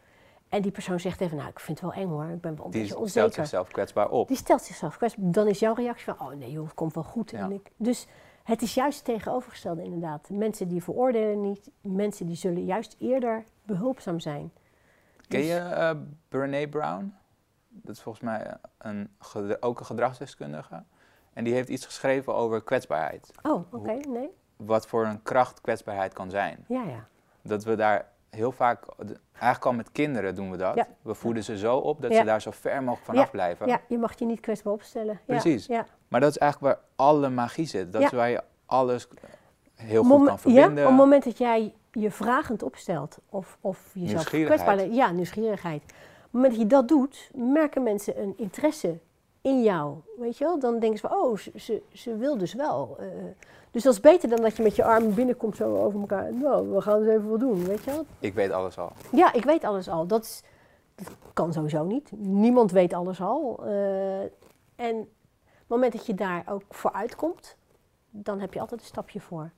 En 0.48 0.62
die 0.62 0.70
persoon 0.70 1.00
zegt 1.00 1.20
even, 1.20 1.36
nou 1.36 1.48
ik 1.48 1.60
vind 1.60 1.80
het 1.80 1.90
wel 1.94 2.02
eng 2.02 2.08
hoor, 2.08 2.24
ik 2.28 2.40
ben 2.40 2.56
wel 2.56 2.64
een 2.64 2.70
Die 2.70 2.80
beetje 2.80 2.86
stelt 2.86 3.02
onzeker. 3.02 3.32
zichzelf 3.32 3.68
kwetsbaar 3.68 4.08
op. 4.10 4.28
Die 4.28 4.36
stelt 4.36 4.62
zichzelf 4.62 4.96
kwetsbaar. 4.96 5.30
Dan 5.30 5.46
is 5.46 5.58
jouw 5.58 5.74
reactie 5.74 6.04
van, 6.04 6.26
oh 6.28 6.32
nee 6.34 6.50
joh, 6.50 6.64
het 6.64 6.74
komt 6.74 6.94
wel 6.94 7.02
goed. 7.04 7.30
Ja. 7.30 7.38
En 7.38 7.52
ik, 7.52 7.70
dus 7.76 8.06
het 8.44 8.62
is 8.62 8.74
juist 8.74 8.96
het 8.96 9.06
tegenovergestelde 9.06 9.82
inderdaad. 9.82 10.28
Mensen 10.30 10.68
die 10.68 10.82
veroordelen 10.82 11.40
niet, 11.40 11.70
mensen 11.80 12.26
die 12.26 12.36
zullen 12.36 12.64
juist 12.64 12.96
eerder 12.98 13.44
behulpzaam 13.62 14.20
zijn. 14.20 14.52
Ken 15.28 15.40
Dus- 15.40 15.48
je 15.48 15.56
eh 15.58 15.90
Brené 16.28 16.68
Brown? 16.68 17.14
Dat 17.68 17.94
is 17.96 18.02
volgens 18.02 18.24
mij 18.24 18.56
een, 18.78 19.10
ook 19.60 19.78
een 19.80 19.86
gedragsdeskundige. 19.86 20.82
En 21.32 21.44
die 21.44 21.54
heeft 21.54 21.68
iets 21.68 21.84
geschreven 21.86 22.34
over 22.34 22.62
kwetsbaarheid. 22.62 23.30
Oh, 23.42 23.72
oké, 23.72 23.92
nee? 23.92 24.28
Wat 24.56 24.86
voor 24.86 25.06
een 25.06 25.22
kracht 25.22 25.60
kwetsbaarheid 25.60 26.12
kan 26.12 26.30
zijn. 26.30 26.64
Ja, 26.68 26.82
ja. 26.82 27.06
Dat 27.42 27.64
we 27.64 27.74
daar 27.76 28.12
heel 28.34 28.52
vaak, 28.52 28.84
eigenlijk 29.32 29.64
al 29.64 29.72
met 29.72 29.92
kinderen 29.92 30.34
doen 30.34 30.50
we 30.50 30.56
dat. 30.56 30.74
Ja. 30.74 30.86
We 31.02 31.14
voeden 31.14 31.44
ze 31.44 31.58
zo 31.58 31.76
op 31.76 32.02
dat 32.02 32.12
Ja. 32.12 32.18
ze 32.18 32.24
daar 32.24 32.40
zo 32.40 32.50
ver 32.50 32.82
mogelijk 32.82 33.04
vanaf 33.04 33.30
blijven. 33.30 33.66
Ja, 33.66 33.80
je 33.88 33.98
mag 33.98 34.18
je 34.18 34.24
niet 34.24 34.40
kwetsbaar 34.40 34.72
opstellen. 34.72 35.20
Precies. 35.26 35.66
Ja, 35.66 35.86
Maar 36.08 36.20
dat 36.20 36.30
is 36.30 36.38
eigenlijk 36.38 36.74
waar 36.74 36.84
alle 36.96 37.28
magie 37.28 37.66
zit. 37.66 37.92
Dat 37.92 38.02
is 38.02 38.10
waar 38.10 38.30
je 38.30 38.42
alles 38.66 39.08
heel 39.74 40.04
goed 40.04 40.26
kan 40.26 40.38
verbinden. 40.38 40.74
Ja, 40.74 40.82
op 40.82 40.88
het 40.88 40.96
moment 40.96 41.24
dat 41.24 41.38
jij 41.38 41.74
je 41.92 42.10
vragend 42.10 42.62
opstelt 42.62 43.18
of, 43.28 43.58
of 43.60 43.90
jezelf 43.94 44.24
kwetsbaar... 44.24 44.86
Ja, 44.86 45.10
nieuwsgierigheid. 45.10 45.82
Op 45.82 45.90
het 46.22 46.32
moment 46.32 46.52
dat 46.52 46.62
je 46.62 46.66
dat 46.66 46.88
doet, 46.88 47.30
merken 47.34 47.82
mensen 47.82 48.20
een 48.22 48.34
interesse 48.36 48.98
in 49.44 49.62
jou. 49.62 49.96
Weet 50.18 50.38
je 50.38 50.44
wel? 50.44 50.58
Dan 50.58 50.78
denken 50.78 50.98
ze 50.98 51.08
van, 51.08 51.16
oh, 51.18 51.36
ze, 51.36 51.50
ze, 51.56 51.82
ze 51.92 52.16
wil 52.16 52.38
dus 52.38 52.54
wel. 52.54 52.96
eh. 52.98 53.06
dus 53.70 53.82
dat 53.82 53.92
is 53.92 54.00
beter 54.00 54.28
dan 54.28 54.40
dat 54.40 54.56
je 54.56 54.62
met 54.62 54.76
je 54.76 54.84
armen 54.84 55.14
binnenkomt 55.14 55.56
zo 55.56 55.76
over 55.76 56.00
elkaar. 56.00 56.34
Nou, 56.34 56.68
we 56.68 56.80
gaan 56.80 56.98
eens 56.98 57.08
even 57.08 57.28
wat 57.30 57.40
doen, 57.40 57.64
weet 57.64 57.84
je 57.84 57.90
wel? 57.90 58.04
Ik 58.18 58.34
weet 58.34 58.50
alles 58.50 58.78
al. 58.78 58.92
Ja, 59.12 59.32
ik 59.32 59.44
weet 59.44 59.64
alles 59.64 59.88
al. 59.88 60.06
Dat, 60.06 60.22
is, 60.24 60.42
dat 60.94 61.08
kan 61.32 61.52
sowieso 61.52 61.84
niet. 61.84 62.10
Niemand 62.16 62.70
weet 62.70 62.92
alles 62.92 63.20
al. 63.20 63.64
Eh, 63.64 64.20
en 64.76 64.96
op 65.00 65.06
het 65.60 65.68
moment 65.68 65.92
dat 65.92 66.06
je 66.06 66.14
daar 66.14 66.44
ook 66.48 66.62
voor 66.68 66.92
uitkomt, 66.92 67.56
dan 68.10 68.40
heb 68.40 68.54
je 68.54 68.60
altijd 68.60 68.80
een 68.80 68.86
stapje 68.86 69.20
voor. 69.20 69.50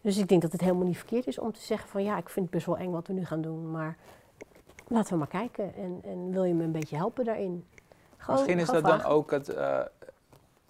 Dus 0.00 0.18
ik 0.18 0.28
denk 0.28 0.42
dat 0.42 0.52
het 0.52 0.60
helemaal 0.60 0.86
niet 0.86 0.96
verkeerd 0.98 1.26
is 1.26 1.38
om 1.38 1.52
te 1.52 1.60
zeggen 1.60 1.88
van 1.88 2.02
ja, 2.02 2.16
ik 2.16 2.28
vind 2.28 2.44
het 2.46 2.54
best 2.54 2.66
wel 2.66 2.76
eng 2.78 2.90
wat 2.90 3.06
we 3.06 3.12
nu 3.12 3.24
gaan 3.24 3.40
doen, 3.40 3.70
maar 3.70 3.96
laten 4.88 5.12
we 5.12 5.18
maar 5.18 5.26
kijken. 5.28 5.74
En, 5.74 6.00
en 6.04 6.30
wil 6.30 6.44
je 6.44 6.54
me 6.54 6.64
een 6.64 6.72
beetje 6.72 6.96
helpen 6.96 7.24
daarin? 7.24 7.64
Gewoon- 8.18 8.36
Misschien 8.40 8.58
is 8.58 8.68
dat 8.68 8.84
dan 8.84 9.04
ook 9.04 9.30
het, 9.30 9.48
eh, 9.48 9.78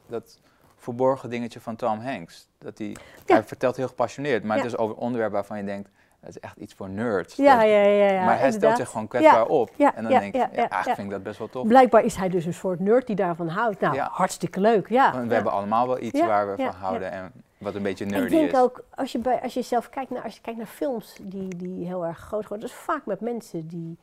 dat 0.06 0.38
verborgen 0.76 1.30
dingetje 1.30 1.60
van 1.60 1.76
Tom 1.76 2.00
Hanks. 2.00 2.48
Dat 2.58 2.78
hij, 2.78 2.88
Ja. 3.26 3.34
hij 3.34 3.42
vertelt 3.44 3.76
heel 3.76 3.88
gepassioneerd, 3.88 4.44
maar 4.44 4.56
Ja. 4.56 4.62
het 4.62 4.72
is 4.72 4.78
over 4.78 4.96
een 4.96 5.02
onderwerp 5.02 5.32
waarvan 5.32 5.56
je 5.58 5.64
denkt, 5.64 5.88
het 6.20 6.28
is 6.28 6.40
echt 6.40 6.56
iets 6.56 6.74
voor 6.74 6.88
nerds. 6.88 7.36
Ja, 7.36 7.54
Dat- 7.54 7.62
ja, 7.62 7.68
ja, 7.68 8.10
ja. 8.10 8.24
maar 8.24 8.38
hij 8.38 8.52
stelt 8.52 8.76
zich 8.76 8.88
gewoon 8.88 9.08
kwetsbaar 9.08 9.46
op. 9.46 9.70
en 9.76 10.02
dan 10.02 10.12
ja, 10.12 10.18
denk 10.20 10.32
je, 10.34 10.38
ja, 10.38 10.48
eigenlijk 10.52 10.84
vind 10.94 10.98
ik 10.98 11.10
dat 11.10 11.22
best 11.22 11.38
wel 11.38 11.48
tof. 11.48 11.66
Blijkbaar 11.66 12.04
is 12.04 12.14
hij 12.16 12.28
dus 12.28 12.44
een 12.44 12.54
soort 12.54 12.80
nerd 12.80 13.06
die 13.06 13.16
daarvan 13.16 13.48
houdt. 13.48 13.80
Nou, 13.80 13.94
Ja. 13.94 14.08
hartstikke 14.12 14.60
leuk. 14.60 14.88
Ja, 14.88 15.12
Want 15.12 15.28
we 15.28 15.34
hebben 15.34 15.52
allemaal 15.52 15.86
wel 15.86 16.00
iets 16.00 16.20
waar 16.20 16.48
we 16.56 16.56
van 16.62 16.74
houden 16.74 17.10
en 17.10 17.32
wat 17.58 17.74
een 17.74 17.82
beetje 17.82 18.04
Ik 18.04 18.10
nerdy 18.10 18.28
denk 18.36 18.50
is. 18.52 18.58
ook, 18.58 18.84
als 18.94 19.12
je, 19.12 19.18
bij, 19.18 19.42
als 19.42 19.54
je 19.54 19.62
zelf 19.62 19.88
kijkt 19.88 20.10
naar, 20.10 20.22
als 20.22 20.34
je 20.34 20.40
kijkt 20.40 20.58
naar 20.58 20.68
films 20.68 21.18
die, 21.22 21.56
die 21.56 21.86
heel 21.86 22.06
erg 22.06 22.18
groot 22.18 22.48
worden, 22.48 22.60
dat 22.68 22.76
is 22.76 22.82
vaak 22.84 23.06
met 23.06 23.20
mensen 23.20 23.66
die, 23.68 23.98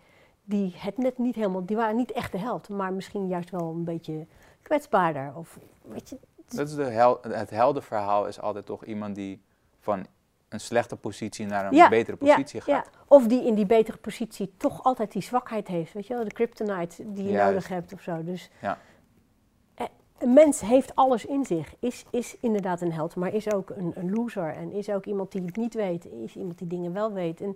die 0.46 0.74
het 0.78 0.98
net 0.98 1.18
niet 1.18 1.36
helemaal, 1.36 1.66
die 1.66 1.76
waren 1.76 1.96
niet 1.96 2.12
echt 2.12 2.32
de 2.32 2.38
held, 2.38 2.70
maar 2.70 2.94
misschien 2.94 3.28
juist 3.28 3.50
wel 3.50 3.70
een 3.70 3.84
beetje 3.84 4.26
kwetsbaarder. 4.62 5.32
Of, 5.36 5.60
weet 5.82 6.10
je, 6.10 6.18
Dat 6.48 6.68
is 6.68 6.76
de 6.76 6.84
hel, 6.84 7.20
het 7.22 7.50
heldenverhaal 7.50 8.28
is 8.28 8.40
altijd 8.42 8.66
toch 8.66 8.86
iemand 8.86 9.16
die 9.16 9.42
van 9.80 10.06
een 10.50 10.60
slechte 10.60 10.96
positie 10.96 11.46
naar 11.46 11.66
een 11.66 11.74
Ja, 11.76 11.90
betere 11.90 12.18
ja, 12.20 12.36
positie 12.36 12.62
ja. 12.66 12.76
gaat. 12.76 12.90
Of 13.08 13.28
die 13.28 13.46
in 13.46 13.56
die 13.56 13.66
betere 13.66 13.98
positie 13.98 14.54
toch 14.58 14.84
altijd 14.84 15.12
die 15.12 15.22
zwakheid 15.22 15.68
heeft, 15.68 15.94
weet 15.94 16.08
je 16.08 16.14
wel, 16.14 16.24
de 16.24 16.32
kryptonite 16.34 17.14
die 17.14 17.24
je 17.24 17.32
Juist. 17.32 17.48
nodig 17.48 17.68
hebt 17.68 17.94
of 17.94 18.02
zo. 18.02 18.24
Dus 18.24 18.50
Ja. 18.62 18.78
eh, 19.76 19.86
een 20.18 20.34
mens 20.34 20.60
heeft 20.62 20.96
alles 20.96 21.26
in 21.26 21.46
zich, 21.46 21.74
is, 21.80 22.06
is 22.12 22.38
inderdaad 22.40 22.82
een 22.82 22.94
held, 22.94 23.16
maar 23.16 23.34
is 23.34 23.54
ook 23.54 23.70
een, 23.70 23.92
een 23.96 24.12
loser 24.14 24.54
en 24.56 24.72
is 24.72 24.90
ook 24.90 25.06
iemand 25.06 25.32
die 25.32 25.42
het 25.46 25.56
niet 25.56 25.74
weet, 25.74 26.06
is 26.06 26.36
iemand 26.36 26.58
die 26.58 26.68
dingen 26.68 26.94
wel 26.94 27.12
weet. 27.14 27.42
En 27.42 27.56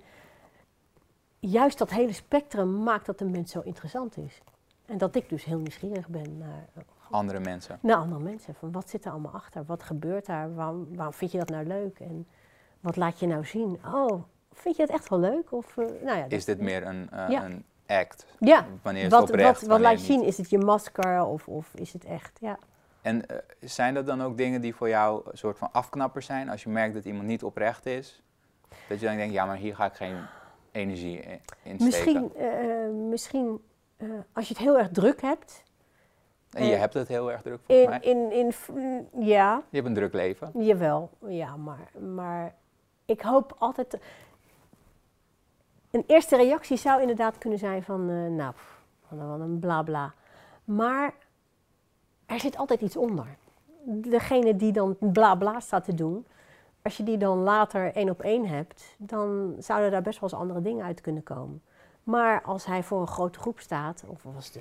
juist 1.39 1.77
dat 1.77 1.89
hele 1.89 2.13
spectrum 2.13 2.83
maakt 2.83 3.05
dat 3.05 3.21
een 3.21 3.31
mens 3.31 3.51
zo 3.51 3.59
interessant 3.63 4.17
is. 4.17 4.41
En 4.85 4.97
dat 4.97 5.15
ik 5.15 5.29
dus 5.29 5.43
heel 5.43 5.57
nieuwsgierig 5.57 6.07
ben 6.07 6.37
naar, 6.37 6.65
eh, 6.73 6.83
Andere 7.09 7.39
mensen. 7.39 7.77
naar 7.81 7.95
andere 7.97 8.21
mensen. 8.21 8.55
Van 8.55 8.71
wat 8.71 8.89
zit 8.89 9.05
er 9.05 9.11
allemaal 9.11 9.33
achter? 9.33 9.63
Wat 9.65 9.83
gebeurt 9.83 10.25
daar? 10.25 10.55
Waarom, 10.55 10.87
waarom 10.95 11.13
vind 11.13 11.31
je 11.31 11.37
dat 11.37 11.49
nou 11.49 11.65
leuk? 11.65 11.99
En 11.99 12.27
wat 12.79 12.95
laat 12.95 13.19
je 13.19 13.27
nou 13.27 13.45
zien? 13.45 13.79
Oh, 13.93 14.23
vind 14.53 14.75
je 14.75 14.81
het 14.81 14.91
echt 14.91 15.09
wel 15.09 15.19
leuk? 15.19 15.51
Of, 15.51 15.77
eh, 15.77 15.85
nou 16.03 16.17
ja, 16.17 16.25
Is 16.27 16.45
dit 16.45 16.59
meer 16.59 16.85
een, 16.87 17.09
eh, 17.11 17.29
Ja. 17.29 17.45
een 17.45 17.65
act? 17.87 18.25
Ja, 18.39 18.65
Wanneer 18.81 19.03
is 19.03 19.11
het 19.11 19.19
wat, 19.19 19.29
oprecht? 19.29 19.59
wat, 19.61 19.69
wat 19.69 19.79
laat 19.79 19.99
je 19.99 20.05
zien? 20.05 20.23
Is 20.23 20.37
het 20.37 20.49
je 20.49 20.57
masker 20.57 21.25
of, 21.25 21.47
of 21.47 21.73
is 21.75 21.93
het 21.93 22.05
echt? 22.05 22.37
Ja. 22.41 22.57
En 23.01 23.25
zijn 23.59 23.93
dat 23.93 24.05
dan 24.05 24.21
ook 24.23 24.37
dingen 24.37 24.61
die 24.61 24.75
voor 24.75 24.89
jou 24.89 25.21
een 25.31 25.37
soort 25.37 25.57
van 25.57 25.69
afknapper 25.71 26.21
zijn 26.21 26.49
als 26.49 26.63
je 26.63 26.69
merkt 26.69 26.93
dat 26.93 27.05
iemand 27.05 27.27
niet 27.27 27.43
oprecht 27.43 27.85
is? 27.85 28.21
Dat 28.87 28.99
je 28.99 29.05
dan 29.05 29.15
denkt, 29.15 29.33
ja, 29.33 29.45
maar 29.45 29.55
hier 29.57 29.75
ga 29.75 29.85
ik 29.85 29.93
geen 29.93 30.17
energie 30.71 31.19
in 31.19 31.39
in 31.63 31.79
steken. 31.79 31.85
Misschien, 31.85 32.35
eh, 32.35 32.89
misschien 33.09 33.61
eh, 33.97 34.09
als 34.33 34.47
je 34.47 34.53
het 34.53 34.63
heel 34.63 34.77
erg 34.77 34.89
druk 34.89 35.21
hebt. 35.21 35.63
En 36.51 36.65
je 36.65 36.73
eh, 36.73 36.79
hebt 36.79 36.93
het 36.93 37.07
heel 37.07 37.31
erg 37.31 37.41
druk 37.41 37.59
volgens 37.65 37.87
mij. 37.87 37.99
In, 37.99 38.17
in, 38.17 38.31
in, 38.31 38.53
v- 38.53 38.69
ja, 39.19 39.63
Je 39.69 39.75
hebt 39.75 39.87
een 39.87 39.93
druk 39.93 40.13
leven. 40.13 40.51
Jawel, 40.53 41.09
ja, 41.27 41.55
maar, 41.55 41.91
maar 42.13 42.55
ik 43.05 43.21
hoop 43.21 43.55
altijd. 43.57 43.99
Een 45.91 46.03
eerste 46.07 46.35
reactie 46.35 46.77
zou 46.77 47.01
inderdaad 47.01 47.37
kunnen 47.37 47.59
zijn 47.59 47.83
van, 47.83 48.09
eh, 48.09 48.15
nou, 48.15 48.53
wat 49.09 49.39
een 49.39 49.59
bla 49.59 49.81
bla. 49.83 50.13
Maar 50.63 51.13
er 52.25 52.39
zit 52.39 52.57
altijd 52.57 52.81
iets 52.81 52.97
onder. 52.97 53.25
Degene 53.83 54.55
die 54.55 54.71
dan 54.71 54.97
bla 54.99 55.35
bla 55.35 55.59
staat 55.59 55.83
te 55.85 55.93
doen, 55.93 56.25
als 56.89 56.97
je 56.97 57.03
die 57.03 57.17
dan 57.17 57.37
later 57.37 57.95
één 57.95 58.09
op 58.09 58.21
één 58.21 58.47
hebt, 58.47 58.95
dan 58.97 59.55
zouden 59.59 59.91
daar 59.91 60.01
best 60.01 60.19
wel 60.19 60.29
eens 60.29 60.39
andere 60.39 60.61
dingen 60.61 60.85
uit 60.85 61.01
kunnen 61.01 61.23
komen. 61.23 61.61
Maar 62.03 62.41
als 62.41 62.65
hij 62.65 62.83
voor 62.83 63.01
een 63.01 63.07
grote 63.07 63.39
groep 63.39 63.59
staat, 63.59 64.03
of 64.07 64.25
als, 64.35 64.51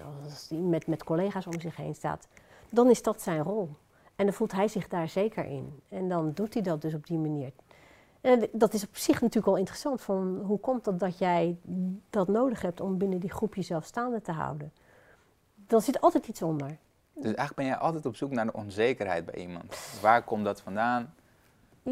hij 0.49 0.59
met, 0.59 0.87
met 0.87 1.05
collega's 1.05 1.47
om 1.47 1.61
zich 1.61 1.77
heen 1.77 1.95
staat, 1.95 2.29
dan 2.71 2.91
is 2.91 3.03
dat 3.03 3.23
zijn 3.23 3.43
rol. 3.43 3.71
En 4.17 4.25
dan 4.25 4.35
voelt 4.35 4.53
hij 4.53 4.69
zich 4.69 4.89
daar 4.89 5.09
zeker 5.09 5.45
in. 5.45 5.81
En 5.89 6.09
dan 6.09 6.33
doet 6.33 6.55
hij 6.55 6.63
dat 6.63 6.83
dus 6.83 6.95
op 6.95 7.07
die 7.07 7.19
manier. 7.19 7.53
En 8.21 8.49
dat 8.53 8.75
is 8.75 8.85
op 8.85 8.97
zich 8.97 9.15
natuurlijk 9.15 9.47
wel 9.47 9.57
interessant. 9.57 10.03
Van 10.03 10.43
hoe 10.47 10.61
komt 10.61 10.87
het 10.87 10.99
dat 10.99 11.19
jij 11.19 11.59
dat 12.11 12.29
nodig 12.29 12.63
hebt 12.63 12.81
om 12.81 12.99
binnen 12.99 13.19
die 13.19 13.33
groep 13.33 13.55
jezelf 13.55 13.85
staande 13.85 14.21
te 14.21 14.33
houden? 14.33 14.73
Dan 15.55 15.81
zit 15.81 16.01
altijd 16.01 16.27
iets 16.27 16.43
onder. 16.43 16.79
Dus 17.15 17.25
eigenlijk 17.25 17.55
ben 17.55 17.67
jij 17.67 17.77
altijd 17.77 18.07
op 18.07 18.17
zoek 18.17 18.31
naar 18.31 18.47
de 18.47 18.53
onzekerheid 18.53 19.25
bij 19.25 19.35
iemand. 19.35 19.99
Waar 20.01 20.23
komt 20.25 20.45
dat 20.45 20.61
vandaan? 20.61 21.15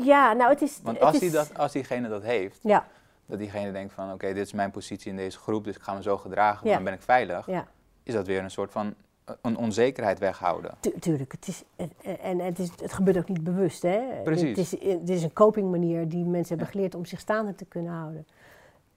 Ja, 0.05 0.33
nou 0.33 0.51
het 0.51 0.63
is... 0.63 0.81
Want 0.83 0.97
het 0.97 1.07
als, 1.07 1.15
is, 1.15 1.21
die 1.21 1.31
dat, 1.31 1.59
als 1.59 1.73
diegene 1.73 2.09
dat 2.09 2.23
heeft, 2.23 2.59
Ja, 2.63 2.87
dat 3.27 3.39
diegene 3.39 3.73
denkt 3.73 3.93
van 3.93 4.13
oké, 4.13 4.27
dit 4.27 4.47
is 4.47 4.53
mijn 4.53 4.71
positie 4.71 5.11
in 5.11 5.17
deze 5.17 5.39
groep, 5.39 5.65
dus 5.65 5.77
ik 5.77 5.83
ga 5.83 5.95
me 5.95 6.03
zo 6.03 6.17
gedragen, 6.19 6.69
Ja. 6.69 6.75
dan 6.75 6.85
ben 6.85 6.93
ik 6.93 7.03
veilig. 7.03 7.47
ja. 7.47 7.67
Is 8.03 8.15
dat 8.15 8.27
weer 8.27 8.43
een 8.43 8.51
soort 8.51 8.73
van 8.73 8.95
eh, 9.25 9.35
een 9.43 9.57
onzekerheid 9.57 10.19
weghouden. 10.19 10.75
Tu- 10.81 10.99
tuurlijk, 10.99 11.33
het 11.33 11.49
is, 11.49 11.63
het- 11.77 12.19
en 12.21 12.39
het, 12.39 12.59
is, 12.59 12.71
het 12.83 12.93
gebeurt 12.93 13.17
ook 13.19 13.29
niet 13.29 13.45
bewust. 13.45 13.83
Hè? 13.83 14.01
Precies. 14.25 14.49
Het 14.49 14.59
is, 14.59 14.71
het 14.93 15.09
is 15.09 15.23
een 15.23 15.33
copingmanier 15.33 16.09
die 16.09 16.25
mensen 16.25 16.49
hebben 16.57 16.67
geleerd 16.75 16.95
om 16.95 17.05
zich 17.05 17.21
staande 17.21 17.55
te 17.55 17.65
kunnen 17.65 17.93
houden. 17.93 18.27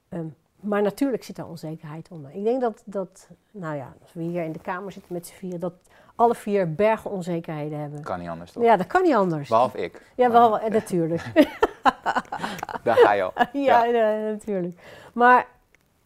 Ehm, 0.10 0.26
maar 0.56 0.82
natuurlijk 0.82 1.24
zit 1.24 1.36
daar 1.36 1.48
onzekerheid 1.48 2.08
onder. 2.12 2.32
Ik 2.36 2.44
denk 2.44 2.62
dat, 2.62 2.82
dat, 2.86 3.28
nou 3.52 3.76
ja, 3.76 3.94
als 4.02 4.14
we 4.14 4.22
hier 4.22 4.44
in 4.44 4.52
de 4.52 4.60
kamer 4.62 4.92
zitten 4.92 5.14
met 5.14 5.28
z'n 5.28 5.34
vieren, 5.34 5.60
dat 5.60 5.74
alle 6.20 6.36
vier 6.36 6.76
bergen 6.76 7.12
onzekerheden 7.12 7.80
hebben. 7.80 8.04
Kan 8.04 8.20
niet 8.20 8.30
anders 8.30 8.52
toch? 8.52 8.64
Ja, 8.64 8.78
dat 8.78 8.88
kan 8.88 9.02
niet 9.02 9.16
anders. 9.16 9.50
Behalve 9.50 9.78
ik. 9.78 10.02
Ja, 10.16 10.32
wel, 10.32 10.60
eh, 10.60 10.72
natuurlijk. 10.72 11.22
Daar 12.84 12.96
ga 12.98 13.12
je 13.12 13.24
al. 13.24 13.34
ja, 13.54 13.86
ja, 13.86 14.30
natuurlijk. 14.30 14.82
Maar 15.14 15.48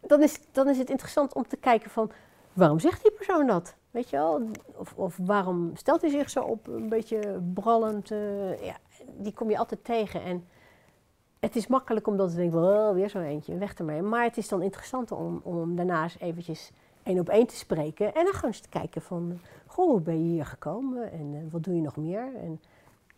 dan 0.02 0.22
is, 0.22 0.40
dan 0.52 0.70
is 0.70 0.78
het 0.78 0.90
interessant 0.90 1.34
om 1.34 1.48
te 1.48 1.58
kijken 1.58 1.90
van, 1.90 2.12
waarom 2.54 2.80
zegt 2.80 3.02
die 3.02 3.12
persoon 3.12 3.48
dat? 3.48 3.76
Weet 3.92 4.10
je 4.10 4.18
wel? 4.18 4.42
Of, 4.76 4.94
of 4.96 5.18
waarom 5.22 5.72
stelt 5.76 6.02
hij 6.02 6.10
zich 6.10 6.30
zo 6.30 6.42
op, 6.42 6.68
een 6.68 6.90
beetje 6.90 7.42
brallend? 7.54 8.12
eh, 8.12 8.66
ja, 8.66 8.76
die 9.06 9.34
kom 9.34 9.50
je 9.50 9.58
altijd 9.58 9.84
tegen. 9.84 10.24
En 10.24 10.48
het 11.40 11.56
is 11.56 11.68
makkelijk 11.68 12.08
om 12.08 12.18
dat 12.18 12.30
te 12.30 12.36
denken, 12.36 12.60
oh, 12.60 12.94
weer 12.94 13.10
zo'n 13.10 13.22
eentje, 13.22 13.58
weg 13.58 13.74
ermee. 13.74 14.02
Maar 14.02 14.24
het 14.24 14.38
is 14.38 14.48
dan 14.48 14.62
interessanter 14.62 15.18
om, 15.18 15.42
om 15.44 15.76
daarna 15.76 16.04
eens 16.04 16.20
eventjes 16.20 16.72
één 17.04 17.20
op 17.20 17.30
één 17.30 17.48
te 17.48 17.56
spreken. 17.56 18.06
En 18.14 18.24
dan 18.24 18.34
gewoon 18.34 18.52
eens 18.52 18.60
te 18.60 18.70
kijken 18.70 19.02
van, 19.02 19.40
goh, 19.66 19.90
hoe 19.90 20.02
ben 20.02 20.18
je 20.26 20.32
hier 20.34 20.46
gekomen? 20.46 21.12
En 21.12 21.34
eh, 21.34 21.52
wat 21.52 21.64
doe 21.64 21.76
je 21.76 21.82
nog 21.82 21.96
meer? 21.98 22.28
En 22.42 22.62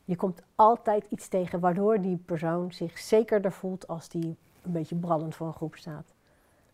je 0.06 0.16
komt 0.16 0.42
altijd 0.56 1.06
iets 1.10 1.28
tegen 1.28 1.60
waardoor 1.60 2.02
die 2.02 2.18
persoon 2.26 2.72
zich 2.74 2.98
zekerder 2.98 3.52
voelt 3.52 3.88
als 3.88 4.10
die 4.10 4.36
een 4.64 4.72
beetje 4.72 4.96
brallend 4.96 5.36
voor 5.36 5.48
een 5.48 5.54
groep 5.54 5.76
staat. 5.76 6.14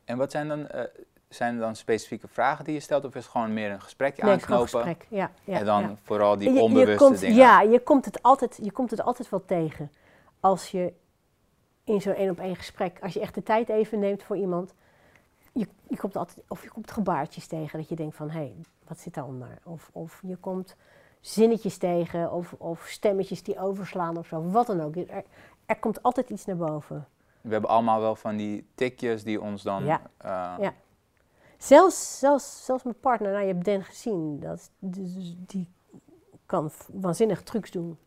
En 0.06 0.18
wat 0.18 0.32
zijn 0.32 0.48
dan, 0.48 0.68
eh, 0.68 0.84
zijn 1.28 1.54
er 1.54 1.60
dan 1.60 1.76
specifieke 1.76 2.28
vragen 2.28 2.66
die 2.66 2.74
je 2.74 2.80
stelt? 2.80 3.06
Of 3.06 3.16
is 3.16 3.24
het 3.24 3.32
gewoon 3.32 3.54
meer 3.54 3.72
een 3.72 3.82
gesprekje 3.82 4.24
Nee, 4.24 4.34
aanknopen? 4.34 4.68
gesprek. 4.68 5.06
Ja, 5.10 5.32
ja, 5.44 5.58
en 5.60 5.66
dan 5.66 5.82
ja. 5.82 5.96
vooral 6.04 6.38
die 6.38 6.50
Je- 6.50 6.56
je 6.56 6.62
onbewuste 6.62 7.04
komt, 7.06 7.20
dingen. 7.20 7.36
Ja, 7.36 7.62
je 7.62 7.80
komt, 7.80 8.06
het 8.06 8.24
altijd, 8.24 8.60
je 8.62 8.72
komt 8.72 8.92
het 8.92 9.02
altijd 9.02 9.30
wel 9.30 9.46
tegen. 9.46 9.92
Als 10.40 10.72
je 10.72 10.94
in 11.84 12.02
zo'n 12.02 12.14
één 12.14 12.30
op 12.30 12.40
één 12.40 12.56
gesprek, 12.56 12.98
als 13.02 13.14
je 13.14 13.20
echt 13.20 13.36
de 13.36 13.44
tijd 13.44 13.70
even 13.70 14.00
neemt 14.00 14.24
voor 14.24 14.38
iemand, 14.38 14.74
je, 15.52 15.68
je 15.88 15.98
komt 15.98 16.16
altijd, 16.16 16.42
of 16.48 16.64
je 16.64 16.70
komt 16.70 16.92
gebaartjes 16.92 17.48
tegen 17.48 17.80
dat 17.80 17.90
je 17.90 17.96
denkt 17.96 18.16
van, 18.16 18.30
hé, 18.30 18.40
hey, 18.40 18.56
wat 18.88 19.00
zit 19.00 19.14
daaronder? 19.14 19.58
Of, 19.64 19.90
of 19.92 20.20
je 20.26 20.36
komt 20.36 20.76
zinnetjes 21.20 21.78
tegen, 21.78 22.32
of, 22.32 22.54
of 22.58 22.86
stemmetjes 22.88 23.44
die 23.44 23.60
overslaan 23.60 24.18
of 24.18 24.28
zo, 24.28 24.50
wat 24.50 24.68
dan 24.68 24.82
ook. 24.82 24.96
Er, 24.96 25.24
er 25.66 25.80
komt 25.80 26.04
altijd 26.04 26.30
iets 26.30 26.46
naar 26.46 26.56
boven. 26.58 27.08
We 27.42 27.52
hebben 27.52 27.70
allemaal 27.70 28.00
wel 28.00 28.16
van 28.16 28.38
die 28.38 28.68
tikjes 28.76 29.24
die 29.24 29.42
ons 29.42 29.62
dan... 29.62 29.86
Ja. 29.86 30.02
eh, 30.18 30.56
Ja. 30.60 30.74
Zelfs, 31.58 32.20
zelfs, 32.20 32.66
zelfs 32.66 32.84
mijn 32.84 33.00
partner, 33.00 33.32
nou 33.32 33.46
je 33.46 33.54
hebt 33.54 33.66
Den 33.66 33.84
gezien, 33.84 34.40
dat, 34.40 34.58
is- 34.58 34.70
dus 34.80 35.36
die 35.38 35.68
kan 36.46 36.72
waanzinnig 36.94 37.44
trucs 37.44 37.72
doen. 37.72 37.98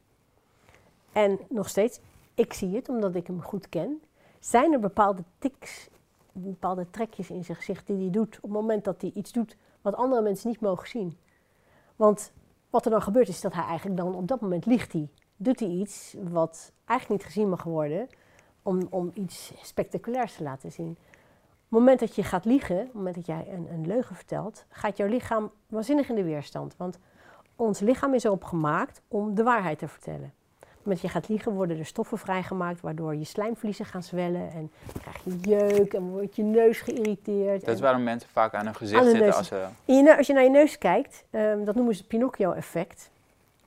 En 1.13 1.39
nog 1.49 1.69
steeds, 1.69 2.01
ik 2.35 2.53
zie 2.53 2.75
het 2.75 2.89
omdat 2.89 3.15
ik 3.15 3.27
hem 3.27 3.43
goed 3.43 3.69
ken. 3.69 4.03
Zijn 4.41 4.73
er 4.73 4.81
bepaalde 4.81 5.23
tics, 5.39 5.89
bepaalde 6.35 6.91
trekjes 6.91 7.31
in 7.31 7.45
zijn 7.45 7.57
gezicht 7.57 7.87
die 7.87 7.97
hij 7.97 8.11
doet 8.11 8.37
op 8.37 8.43
het 8.43 8.51
moment 8.51 8.85
dat 8.85 9.01
hij 9.01 9.11
iets 9.15 9.33
doet 9.33 9.57
wat 9.83 9.95
andere 9.95 10.23
mensen 10.23 10.49
niet 10.49 10.61
mogen 10.61 10.89
zien? 10.89 11.19
Want 11.97 12.33
wat 12.71 12.85
er 12.85 12.91
dan 12.91 13.03
gebeurt 13.03 13.29
is 13.29 13.41
dat 13.41 13.55
hij 13.55 13.65
eigenlijk 13.65 13.97
dan 13.97 14.15
op 14.15 14.29
dat 14.29 14.41
moment 14.41 14.67
liegt 14.67 14.93
hij. 14.93 15.09
Doet 15.37 15.61
hij 15.61 15.69
iets 15.69 16.17
wat 16.23 16.73
eigenlijk 16.85 17.21
niet 17.21 17.33
gezien 17.33 17.49
mag 17.49 17.63
worden 17.63 18.09
om, 18.63 18.87
om 18.91 19.11
iets 19.15 19.53
spectaculairs 19.63 20.37
te 20.37 20.43
laten 20.43 20.73
zien. 20.73 20.91
Op 20.91 21.81
het 21.81 21.89
moment 21.89 22.01
dat 22.01 22.15
je 22.15 22.23
gaat 22.23 22.45
liegen, 22.45 22.77
op 22.79 22.85
het 22.85 22.95
moment 22.95 23.15
dat 23.15 23.27
jij 23.27 23.47
een, 23.53 23.73
een 23.73 23.87
leugen 23.87 24.17
vertelt, 24.17 24.65
gaat 24.69 24.97
jouw 24.97 25.09
lichaam 25.09 25.51
waanzinnig 25.67 26.09
in 26.09 26.15
de 26.15 26.25
weerstand. 26.25 26.77
Want 26.77 26.99
ons 27.57 27.81
lichaam 27.81 28.15
is 28.15 28.25
erop 28.25 28.45
gemaakt 28.45 29.03
om 29.09 29.35
de 29.35 29.43
waarheid 29.43 29.79
te 29.79 29.89
vertellen. 29.89 30.33
Dat 30.85 31.01
je 31.01 31.09
gaat 31.09 31.29
liegen, 31.29 31.53
worden 31.53 31.79
er 31.79 31.87
stoffen 31.87 32.19
vrijgemaakt 32.19 32.81
waardoor 32.81 33.15
je 33.15 33.25
slijmvliezen 33.25 33.85
gaan 33.85 34.03
zwellen 34.03 34.51
en 34.51 34.71
dan 34.93 35.03
krijg 35.03 35.25
je 35.25 35.39
jeuk 35.41 35.93
en 35.93 36.03
wordt 36.03 36.37
je 36.37 36.43
neus 36.43 36.81
geïrriteerd. 36.81 37.65
Dat 37.65 37.75
is 37.75 37.81
waarom 37.81 38.03
mensen 38.03 38.29
vaak 38.33 38.55
aan 38.55 38.65
hun 38.65 38.75
gezicht 38.75 39.01
Aan 39.01 39.11
zitten 39.11 39.35
als 39.35 39.49
ze... 39.49 39.67
je 39.85 40.17
als 40.17 40.27
je 40.27 40.33
naar 40.33 40.43
je 40.43 40.51
neus 40.51 40.79
kijkt, 40.79 41.25
ehm, 41.31 41.65
dat 41.65 41.75
noemen 41.75 41.95
ze 41.95 42.01
het 42.01 42.09
Pinocchio-effect. 42.09 43.11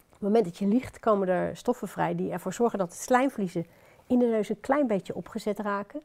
Op 0.07 0.13
het 0.13 0.21
moment 0.21 0.45
dat 0.45 0.57
je 0.57 0.67
liegt, 0.67 0.99
komen 0.99 1.27
er 1.27 1.57
stoffen 1.57 1.87
vrij 1.87 2.15
die 2.15 2.31
ervoor 2.31 2.53
zorgen 2.53 2.79
dat 2.79 2.89
de 2.89 2.97
slijmvliezen 2.97 3.65
in 4.07 4.19
de 4.19 4.25
neus 4.25 4.49
een 4.49 4.59
klein 4.59 4.87
beetje 4.87 5.15
opgezet 5.15 5.59
raken. 5.59 6.01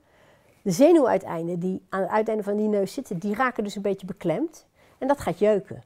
De 0.62 0.70
zenuwuiteinden 0.70 1.58
die 1.58 1.82
aan 1.88 2.00
het 2.00 2.10
uiteinde 2.10 2.42
van 2.42 2.56
die 2.56 2.68
neus 2.68 2.92
zitten, 2.92 3.18
die 3.18 3.34
raken 3.34 3.64
dus 3.64 3.76
een 3.76 3.82
beetje 3.82 4.06
beklemd. 4.06 4.66
En 4.98 5.08
dat 5.08 5.20
gaat 5.20 5.38
jeuken. 5.38 5.82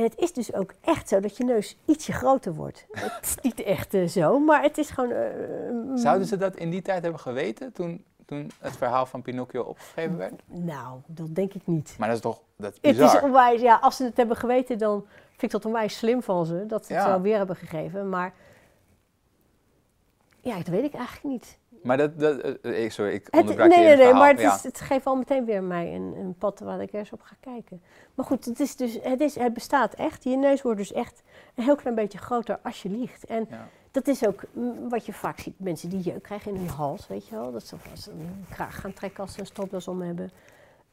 En 0.00 0.06
het 0.06 0.16
is 0.18 0.32
dus 0.32 0.54
ook 0.54 0.72
echt 0.80 1.08
zo 1.08 1.20
dat 1.20 1.36
je 1.36 1.44
neus 1.44 1.76
ietsje 1.84 2.12
groter 2.12 2.54
wordt. 2.54 2.86
Het 2.90 3.18
is 3.22 3.34
niet 3.42 3.62
echt 3.62 3.94
eh, 3.94 4.06
zo, 4.06 4.38
maar 4.38 4.62
het 4.62 4.78
is 4.78 4.90
gewoon... 4.90 5.10
eh, 5.10 5.66
een- 5.68 5.98
Zouden 5.98 6.26
ze 6.26 6.36
dat 6.36 6.56
in 6.56 6.70
die 6.70 6.82
tijd 6.82 7.02
hebben 7.02 7.20
geweten 7.20 7.72
toen, 7.72 8.04
toen 8.26 8.50
het 8.60 8.76
verhaal 8.76 9.06
van 9.06 9.22
Pinocchio 9.22 9.62
opgegeven 9.62 10.16
werd? 10.16 10.32
Nou, 10.46 10.98
dat 11.06 11.34
denk 11.34 11.54
ik 11.54 11.66
niet. 11.66 11.94
Maar 11.98 12.08
dat 12.08 12.16
is 12.16 12.22
toch 12.22 12.40
dat 12.56 12.72
is 12.72 12.78
Het 12.90 12.96
bizar. 12.98 13.16
is 13.16 13.22
onwijs, 13.22 13.60
ja, 13.60 13.78
als 13.82 13.96
ze 13.96 14.04
het 14.04 14.16
hebben 14.16 14.36
geweten, 14.36 14.78
dan 14.78 15.04
vind 15.28 15.42
ik 15.42 15.50
dat 15.50 15.64
onwijs 15.64 15.96
slim 15.98 16.22
van 16.22 16.46
ze. 16.46 16.66
Dat 16.66 16.86
ze 16.86 16.92
het 16.92 17.02
Ja. 17.02 17.14
zo 17.14 17.20
weer 17.20 17.36
hebben 17.36 17.56
gegeven. 17.56 18.08
Maar 18.08 18.34
ja, 20.40 20.56
dat 20.56 20.66
weet 20.66 20.84
ik 20.84 20.94
eigenlijk 20.94 21.24
niet. 21.24 21.58
Maar 21.82 21.96
dat, 21.96 22.20
dat 22.20 22.40
eh, 22.40 22.84
ik, 22.84 22.92
sorry, 22.92 23.12
ik 23.12 23.26
Het, 23.30 23.40
onderbrak 23.40 23.68
nee, 23.68 23.78
je 23.78 23.96
nee, 23.96 23.96
nee, 23.96 24.12
maar 24.12 24.28
het, 24.28 24.40
ja. 24.40 24.54
is, 24.54 24.62
het 24.62 24.80
geeft 24.80 25.06
al 25.06 25.16
meteen 25.16 25.44
weer 25.44 25.62
mij 25.62 25.94
een, 25.94 26.14
een 26.16 26.34
pad 26.34 26.60
waar 26.60 26.80
ik 26.80 26.92
eens 26.92 27.12
op 27.12 27.22
ga 27.22 27.34
kijken. 27.40 27.82
Maar 28.14 28.26
goed, 28.26 28.44
het, 28.44 28.60
is 28.60 28.76
dus, 28.76 28.98
het, 29.02 29.20
is, 29.20 29.34
het 29.34 29.52
bestaat 29.52 29.94
echt. 29.94 30.24
Je 30.24 30.36
neus 30.36 30.62
wordt 30.62 30.78
dus 30.78 30.92
echt 30.92 31.22
een 31.54 31.64
heel 31.64 31.76
klein 31.76 31.94
beetje 31.94 32.18
groter 32.18 32.58
als 32.62 32.82
je 32.82 32.88
liegt. 32.88 33.24
En 33.24 33.46
Ja. 33.50 33.68
dat 33.90 34.06
is 34.08 34.26
ook 34.26 34.42
mm, 34.52 34.88
wat 34.88 35.06
je 35.06 35.12
vaak 35.12 35.38
ziet. 35.38 35.60
Mensen 35.60 35.88
die 35.88 36.00
jeuk 36.00 36.22
krijgen 36.22 36.54
in 36.54 36.58
hun 36.58 36.68
hals, 36.68 37.06
weet 37.06 37.26
je 37.26 37.34
wel. 37.34 37.52
Dat 37.52 37.66
ze 37.66 37.76
een 38.10 38.44
kraag 38.50 38.80
gaan 38.80 38.92
trekken 38.92 39.22
als 39.22 39.32
ze 39.32 39.40
een 39.40 39.46
stropdas 39.46 39.88
om 39.88 40.00
hebben. 40.02 40.30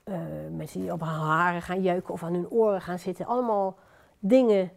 Eh, 0.04 0.16
mensen 0.56 0.82
die 0.82 0.92
op 0.92 1.00
hun 1.00 1.10
haren 1.10 1.62
gaan 1.62 1.82
jeuken 1.82 2.14
of 2.14 2.24
aan 2.24 2.34
hun 2.34 2.50
oren 2.50 2.82
gaan 2.82 3.00
zitten. 3.00 3.26
Allemaal 3.26 3.78
dingen 4.20 4.72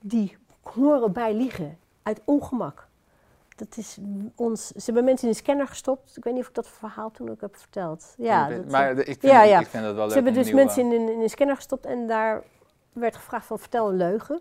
die 0.00 0.36
horen 0.62 1.12
bij 1.12 1.34
liegen. 1.34 1.78
Uit 2.02 2.20
ongemak. 2.24 2.88
Dat 3.54 3.76
is 3.76 3.98
ons... 4.34 4.66
Ze 4.66 4.82
hebben 4.84 5.04
mensen 5.04 5.28
in 5.28 5.34
een 5.34 5.40
scanner 5.40 5.66
gestopt. 5.66 6.16
Ik 6.16 6.24
weet 6.24 6.32
niet 6.32 6.42
of 6.42 6.48
ik 6.48 6.54
dat 6.54 6.68
verhaal 6.68 7.10
toen 7.10 7.30
ook 7.30 7.40
heb 7.40 7.56
verteld. 7.56 8.14
Ja, 8.16 8.48
dat, 8.48 8.70
maar 8.70 8.90
ik 8.90 9.04
vind, 9.04 9.22
ja, 9.22 9.42
ja. 9.42 9.60
ik 9.60 9.66
vind 9.66 9.84
dat 9.84 9.94
wel 9.94 10.02
leuk 10.02 10.08
ze 10.08 10.14
hebben 10.14 10.34
dus 10.34 10.44
nieuwe- 10.44 10.60
mensen 10.60 10.84
in 10.84 11.00
een, 11.00 11.12
in 11.12 11.20
een 11.20 11.30
scanner 11.30 11.56
gestopt 11.56 11.86
en 11.86 12.06
daar 12.06 12.42
werd 12.92 13.16
gevraagd 13.16 13.46
van 13.46 13.58
vertel 13.58 13.88
een 13.88 13.96
leugen. 13.96 14.40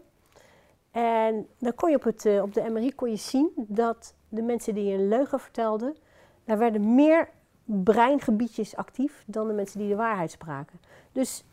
En 0.91 1.47
dan 1.59 1.75
kon 1.75 1.89
je 1.89 1.95
op, 1.95 2.03
het, 2.03 2.25
eh, 2.25 2.41
op 2.41 2.53
de 2.53 2.69
MRI 2.69 2.95
kon 2.95 3.09
je 3.09 3.15
zien 3.15 3.51
dat 3.55 4.13
de 4.29 4.41
mensen 4.41 4.73
die 4.73 4.93
een 4.93 5.07
leugen 5.07 5.39
vertelden, 5.39 5.95
daar 6.45 6.57
werden 6.57 6.95
meer 6.95 7.29
breingebiedjes 7.65 8.75
actief 8.75 9.23
dan 9.25 9.47
de 9.47 9.53
mensen 9.53 9.79
die 9.79 9.89
de 9.89 9.95
waarheid 9.95 10.31
spraken. 10.31 10.79
Dus 11.11 11.43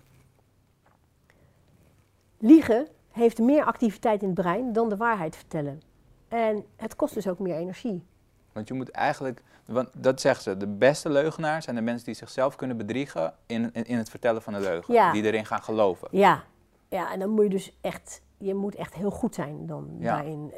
liegen 2.38 2.88
heeft 3.10 3.38
meer 3.38 3.64
activiteit 3.64 4.22
in 4.22 4.28
het 4.28 4.40
brein 4.40 4.72
dan 4.72 4.88
de 4.88 4.96
waarheid 4.96 5.36
vertellen. 5.36 5.82
En 6.30 6.64
het 6.76 6.96
kost 6.96 7.14
dus 7.14 7.28
ook 7.28 7.38
meer 7.38 7.54
energie. 7.56 8.04
Want 8.52 8.68
je 8.68 8.74
moet 8.74 8.90
eigenlijk, 8.90 9.42
want 9.64 9.88
dat 10.02 10.20
zeggen 10.20 10.42
ze, 10.42 10.56
de 10.56 10.66
beste 10.66 11.10
leugenaars 11.10 11.64
zijn 11.64 11.76
de 11.76 11.82
mensen 11.82 12.06
die 12.06 12.14
zichzelf 12.14 12.56
kunnen 12.56 12.76
bedriegen 12.76 13.34
in, 13.46 13.70
in, 13.72 13.84
in 13.84 13.96
het 13.98 14.10
vertellen 14.10 14.42
van 14.42 14.52
de 14.52 14.60
leugen. 14.60 14.94
Ja. 14.94 15.12
Die 15.12 15.22
erin 15.22 15.46
gaan 15.46 15.62
geloven. 15.62 16.08
Ja, 16.10 16.42
ja, 16.88 17.12
en 17.12 17.18
dan 17.18 17.30
moet 17.30 17.42
je 17.44 17.50
dus 17.50 17.76
echt, 17.80 18.22
je 18.38 18.54
moet 18.54 18.74
echt 18.74 18.94
heel 18.94 19.10
goed 19.10 19.34
zijn 19.34 19.66
dan 19.66 19.88
Ja. 19.98 20.14
daarin. 20.14 20.52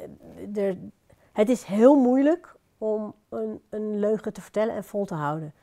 Er, 0.55 0.77
het 1.33 1.49
is 1.49 1.63
heel 1.63 1.95
moeilijk 1.95 2.55
om 2.77 3.13
een, 3.29 3.61
een 3.69 3.99
leugen 3.99 4.33
te 4.33 4.41
vertellen 4.41 4.75
en 4.75 4.83
vol 4.83 5.05
te 5.05 5.15
houden. 5.15 5.53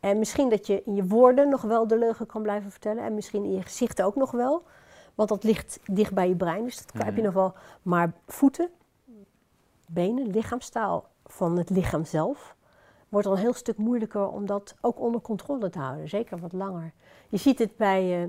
En 0.00 0.18
misschien 0.18 0.48
dat 0.48 0.66
je 0.66 0.82
in 0.84 0.94
je 0.94 1.06
woorden 1.06 1.48
nog 1.48 1.62
wel 1.62 1.86
de 1.86 1.98
leugen 1.98 2.26
kan 2.26 2.42
blijven 2.42 2.70
vertellen 2.70 3.04
en 3.04 3.14
misschien 3.14 3.44
in 3.44 3.52
je 3.54 3.62
gezicht 3.62 4.02
ook 4.02 4.14
nog 4.16 4.30
wel. 4.30 4.62
Want 5.14 5.28
dat 5.28 5.44
ligt 5.44 5.80
dicht 5.84 6.12
bij 6.14 6.28
je 6.28 6.36
brein, 6.36 6.64
dus 6.64 6.76
dat 6.86 6.92
heb 7.04 7.14
je 7.16 7.22
Mhm. 7.22 7.22
nog 7.24 7.34
wel. 7.34 7.54
Maar 7.82 8.12
voeten, 8.26 8.70
benen, 9.92 10.26
lichaamstaal 10.26 11.08
van 11.26 11.58
het 11.58 11.70
lichaam 11.70 12.04
zelf 12.04 12.56
wordt 13.08 13.26
dan 13.26 13.36
een 13.36 13.42
heel 13.42 13.52
stuk 13.54 13.76
moeilijker 13.76 14.28
om 14.28 14.46
dat 14.46 14.74
ook 14.80 15.00
onder 15.00 15.20
controle 15.20 15.70
te 15.70 15.78
houden. 15.78 16.08
Zeker 16.08 16.38
wat 16.38 16.52
langer. 16.52 16.92
Je 17.28 17.36
ziet 17.36 17.58
het 17.58 17.76
bij, 17.76 18.22
eh, 18.22 18.28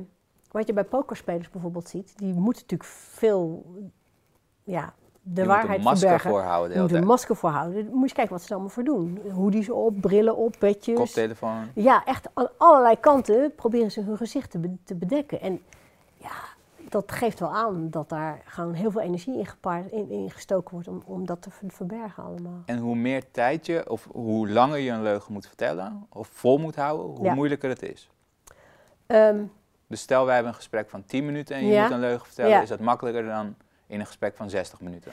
wat 0.51 0.67
je 0.67 0.73
bij 0.73 0.83
pokerspelers 0.83 1.49
bijvoorbeeld 1.49 1.89
ziet. 1.89 2.17
Die 2.17 2.33
moeten 2.33 2.61
natuurlijk 2.61 2.89
veel, 2.89 3.65
ja, 4.63 4.93
de 5.21 5.41
je 5.41 5.47
waarheid 5.47 5.81
moet 5.83 5.99
verbergen. 5.99 6.29
voorhouden 6.29 6.69
de 6.69 6.75
Je 6.75 6.81
moet 6.81 6.91
een 6.91 7.05
masker 7.05 7.35
voorhouden. 7.35 7.85
Moet 7.85 7.93
je 7.95 8.01
eens 8.01 8.13
kijken 8.13 8.33
wat 8.33 8.41
ze 8.41 8.47
er 8.47 8.53
allemaal 8.53 8.71
voor 8.73 8.83
doen. 8.83 9.19
Hoodies 9.31 9.69
op, 9.69 10.01
brillen 10.01 10.35
op, 10.37 10.55
petjes. 10.59 10.95
Koptelefoon. 10.97 11.67
Ja, 11.75 12.05
echt 12.05 12.29
aan 12.33 12.49
allerlei 12.57 12.99
kanten 12.99 13.55
proberen 13.55 13.91
ze 13.91 14.01
hun 14.01 14.17
gezicht 14.17 14.51
te, 14.51 14.59
be- 14.59 14.77
te 14.83 14.95
bedekken. 14.95 15.41
En 15.41 15.61
dat 16.91 17.11
geeft 17.11 17.39
wel 17.39 17.53
aan 17.55 17.89
dat 17.89 18.09
daar 18.09 18.41
gewoon 18.45 18.73
heel 18.73 18.91
veel 18.91 19.01
energie 19.01 19.37
in, 19.37 19.45
gepaard, 19.45 19.91
in, 19.91 20.09
in 20.11 20.31
gestoken 20.31 20.73
wordt 20.73 20.87
om, 20.87 21.01
om 21.05 21.25
dat 21.25 21.41
te 21.41 21.49
ver- 21.51 21.69
verbergen 21.71 22.23
allemaal. 22.23 22.61
En 22.65 22.77
hoe 22.77 22.95
meer 22.95 23.31
tijd 23.31 23.65
je, 23.65 23.89
of 23.89 24.07
hoe 24.11 24.49
langer 24.49 24.77
je 24.77 24.91
een 24.91 25.01
leugen 25.01 25.33
moet 25.33 25.47
vertellen, 25.47 26.05
of 26.09 26.27
vol 26.27 26.57
moet 26.57 26.75
houden, 26.75 27.05
hoe 27.05 27.23
Ja. 27.25 27.33
moeilijker 27.33 27.69
het 27.69 27.81
is. 27.83 28.09
Ehm, 29.07 29.43
Dus 29.87 30.01
stel 30.01 30.25
wij 30.25 30.33
hebben 30.33 30.51
een 30.51 30.57
gesprek 30.57 30.89
van 30.89 31.05
10 31.05 31.25
minuten 31.25 31.55
en 31.55 31.65
je 31.65 31.73
Ja. 31.73 31.81
moet 31.83 31.91
een 31.91 31.99
leugen 31.99 32.25
vertellen, 32.25 32.51
Ja. 32.51 32.61
is 32.61 32.69
dat 32.69 32.79
makkelijker 32.79 33.25
dan 33.25 33.55
in 33.87 33.99
een 33.99 34.05
gesprek 34.05 34.35
van 34.35 34.49
60 34.49 34.81
minuten. 34.81 35.11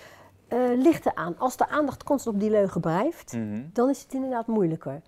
eh, 0.48 0.58
ligt 0.76 1.06
eraan. 1.06 1.38
Als 1.38 1.56
de 1.56 1.68
aandacht 1.68 2.02
constant 2.04 2.34
op 2.34 2.40
die 2.40 2.50
leugen 2.50 2.80
blijft, 2.80 3.32
Mhm. 3.32 3.62
dan 3.72 3.88
is 3.90 4.02
het 4.02 4.12
inderdaad 4.14 4.46
moeilijker. 4.46 5.00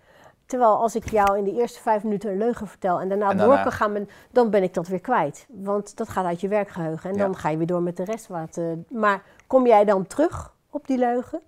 Terwijl 0.50 0.76
als 0.76 0.94
ik 0.94 1.10
jou 1.10 1.38
in 1.38 1.44
de 1.44 1.52
eerste 1.52 1.80
vijf 1.80 2.02
minuten 2.02 2.30
een 2.30 2.38
leugen 2.38 2.66
vertel 2.66 3.00
en 3.00 3.08
daarna, 3.08 3.30
En 3.30 3.36
daarna- 3.36 3.54
door 3.54 3.62
kan 3.62 3.72
gaan, 3.72 4.08
dan 4.30 4.50
ben 4.50 4.62
ik 4.62 4.74
dat 4.74 4.88
weer 4.88 5.00
kwijt. 5.00 5.46
Want 5.48 5.96
dat 5.96 6.08
gaat 6.08 6.24
uit 6.24 6.40
je 6.40 6.48
werkgeheugen 6.48 7.10
en 7.10 7.16
Ja. 7.16 7.22
dan 7.24 7.36
ga 7.36 7.48
je 7.48 7.56
weer 7.56 7.66
door 7.66 7.82
met 7.82 7.96
de 7.96 8.04
rest. 8.04 8.26
Wat, 8.26 8.56
eh, 8.56 8.64
maar 8.88 9.22
kom 9.46 9.66
jij 9.66 9.84
dan 9.84 10.06
terug 10.06 10.54
op 10.70 10.86
die 10.86 10.98
leugen 10.98 11.40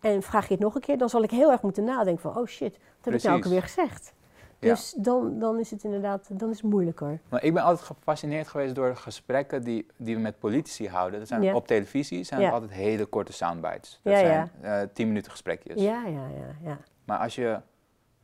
en 0.00 0.22
vraag 0.22 0.46
je 0.48 0.54
het 0.54 0.62
nog 0.62 0.74
een 0.74 0.80
keer, 0.80 0.98
dan 0.98 1.08
zal 1.08 1.22
ik 1.22 1.30
heel 1.30 1.50
erg 1.50 1.62
moeten 1.62 1.84
nadenken 1.84 2.22
van, 2.22 2.36
oh 2.36 2.46
shit, 2.46 2.72
wat 2.72 3.04
heb 3.04 3.14
ik 3.14 3.22
nou 3.22 3.36
ook 3.38 3.44
alweer 3.44 3.62
gezegd? 3.62 4.12
Ja. 4.60 4.68
Dus 4.68 4.94
dan, 4.96 5.38
dan 5.38 5.58
is 5.58 5.70
het 5.70 5.84
inderdaad, 5.84 6.28
dan 6.32 6.50
is 6.50 6.60
het 6.62 6.70
moeilijker. 6.70 7.20
Maar 7.28 7.42
ik 7.44 7.54
ben 7.54 7.62
altijd 7.62 7.86
gefascineerd 7.86 8.48
geweest 8.48 8.74
door 8.74 8.96
gesprekken 8.96 9.62
die, 9.62 9.86
die 9.96 10.14
we 10.14 10.20
met 10.20 10.38
politici 10.38 10.88
houden. 10.88 11.18
Dat 11.18 11.28
zijn 11.28 11.42
Ja. 11.42 11.54
op 11.54 11.66
televisie 11.66 12.24
zijn 12.24 12.40
Ja. 12.40 12.50
altijd 12.50 12.70
hele 12.70 13.04
korte 13.06 13.32
soundbites. 13.32 14.00
Dat 14.02 14.16
zijn 14.18 14.50
eh, 14.60 14.80
tien 14.92 15.06
minuten 15.08 15.30
gesprekjes. 15.30 15.82
Ja, 15.82 16.02
ja, 16.06 16.26
ja, 16.36 16.54
ja. 16.70 16.78
Maar 17.04 17.18
als 17.18 17.34
je, 17.34 17.60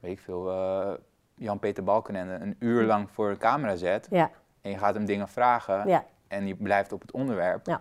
weet 0.05 0.13
ik 0.13 0.25
veel, 0.25 0.51
eh, 0.51 0.93
Jan-Peter 1.35 1.85
Balkenende 1.85 2.35
een 2.35 2.57
uur 2.59 2.83
lang 2.83 3.11
voor 3.11 3.31
een 3.31 3.39
camera 3.39 3.77
zet 3.77 4.07
Ja, 4.11 4.31
en 4.61 4.71
je 4.71 4.79
gaat 4.79 4.95
hem 4.95 5.05
dingen 5.05 5.29
vragen 5.29 5.89
ja, 5.89 6.05
en 6.29 6.47
je 6.47 6.55
blijft 6.55 6.93
op 6.93 7.01
het 7.01 7.13
onderwerp, 7.13 7.67
Ja. 7.67 7.81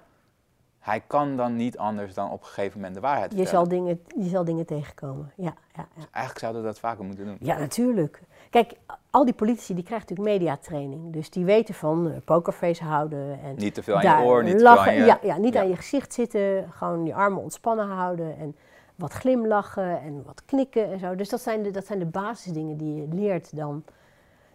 hij 0.80 1.04
kan 1.08 1.38
dan 1.38 1.56
niet 1.56 1.78
anders 1.78 2.14
dan 2.14 2.32
op 2.32 2.40
een 2.40 2.46
gegeven 2.46 2.78
moment 2.78 2.96
de 2.96 3.02
waarheid 3.02 3.32
je 3.32 3.38
vertellen. 3.38 3.68
zal, 3.68 3.78
dingen, 3.78 4.04
je 4.24 4.30
zal 4.30 4.44
dingen 4.44 4.66
tegenkomen. 4.66 5.32
Ja, 5.36 5.54
ja, 5.76 5.88
ja. 5.96 6.04
Eigenlijk 6.12 6.40
zouden 6.40 6.62
we 6.62 6.68
dat 6.68 6.80
vaker 6.80 7.04
moeten 7.06 7.26
doen. 7.26 7.38
Ja, 7.40 7.58
natuurlijk. 7.58 8.22
Kijk, 8.50 8.74
al 9.10 9.26
die 9.26 9.34
politici 9.34 9.74
die 9.74 9.84
krijgen 9.84 10.08
natuurlijk 10.10 10.38
mediatraining. 10.38 11.14
Dus 11.14 11.30
die 11.30 11.46
weten 11.46 11.74
van 11.74 12.12
eh, 12.12 12.18
pokerface 12.26 12.84
houden 12.84 13.40
en 13.42 13.56
Niet 13.56 13.74
te 13.74 13.84
veel 13.84 13.96
aan 14.00 14.20
je 14.20 14.26
oor, 14.26 14.44
niet 14.44 14.58
te 14.58 14.60
veel 14.60 14.80
aan 14.80 14.94
je... 14.94 15.04
Ja, 15.04 15.20
ja, 15.22 15.38
niet 15.38 15.58
aan 15.58 15.70
je 15.70 15.76
gezicht 15.76 16.14
zitten. 16.14 16.72
Gewoon 16.72 17.06
je 17.06 17.14
armen 17.14 17.42
ontspannen 17.42 17.88
houden 17.88 18.38
en 18.38 18.56
wat 18.96 19.14
glimlachen 19.14 20.02
en 20.02 20.24
wat 20.24 20.46
knikken 20.46 20.92
en 20.92 21.00
zo. 21.00 21.16
Dus 21.16 21.30
dat 21.30 21.42
zijn 21.42 21.64
de, 21.64 21.72
dat 21.72 21.86
zijn 21.86 22.00
de 22.00 22.06
basisdingen 22.06 22.78
die 22.78 22.96
je 22.96 23.08
leert 23.08 23.56
dan. 23.56 23.84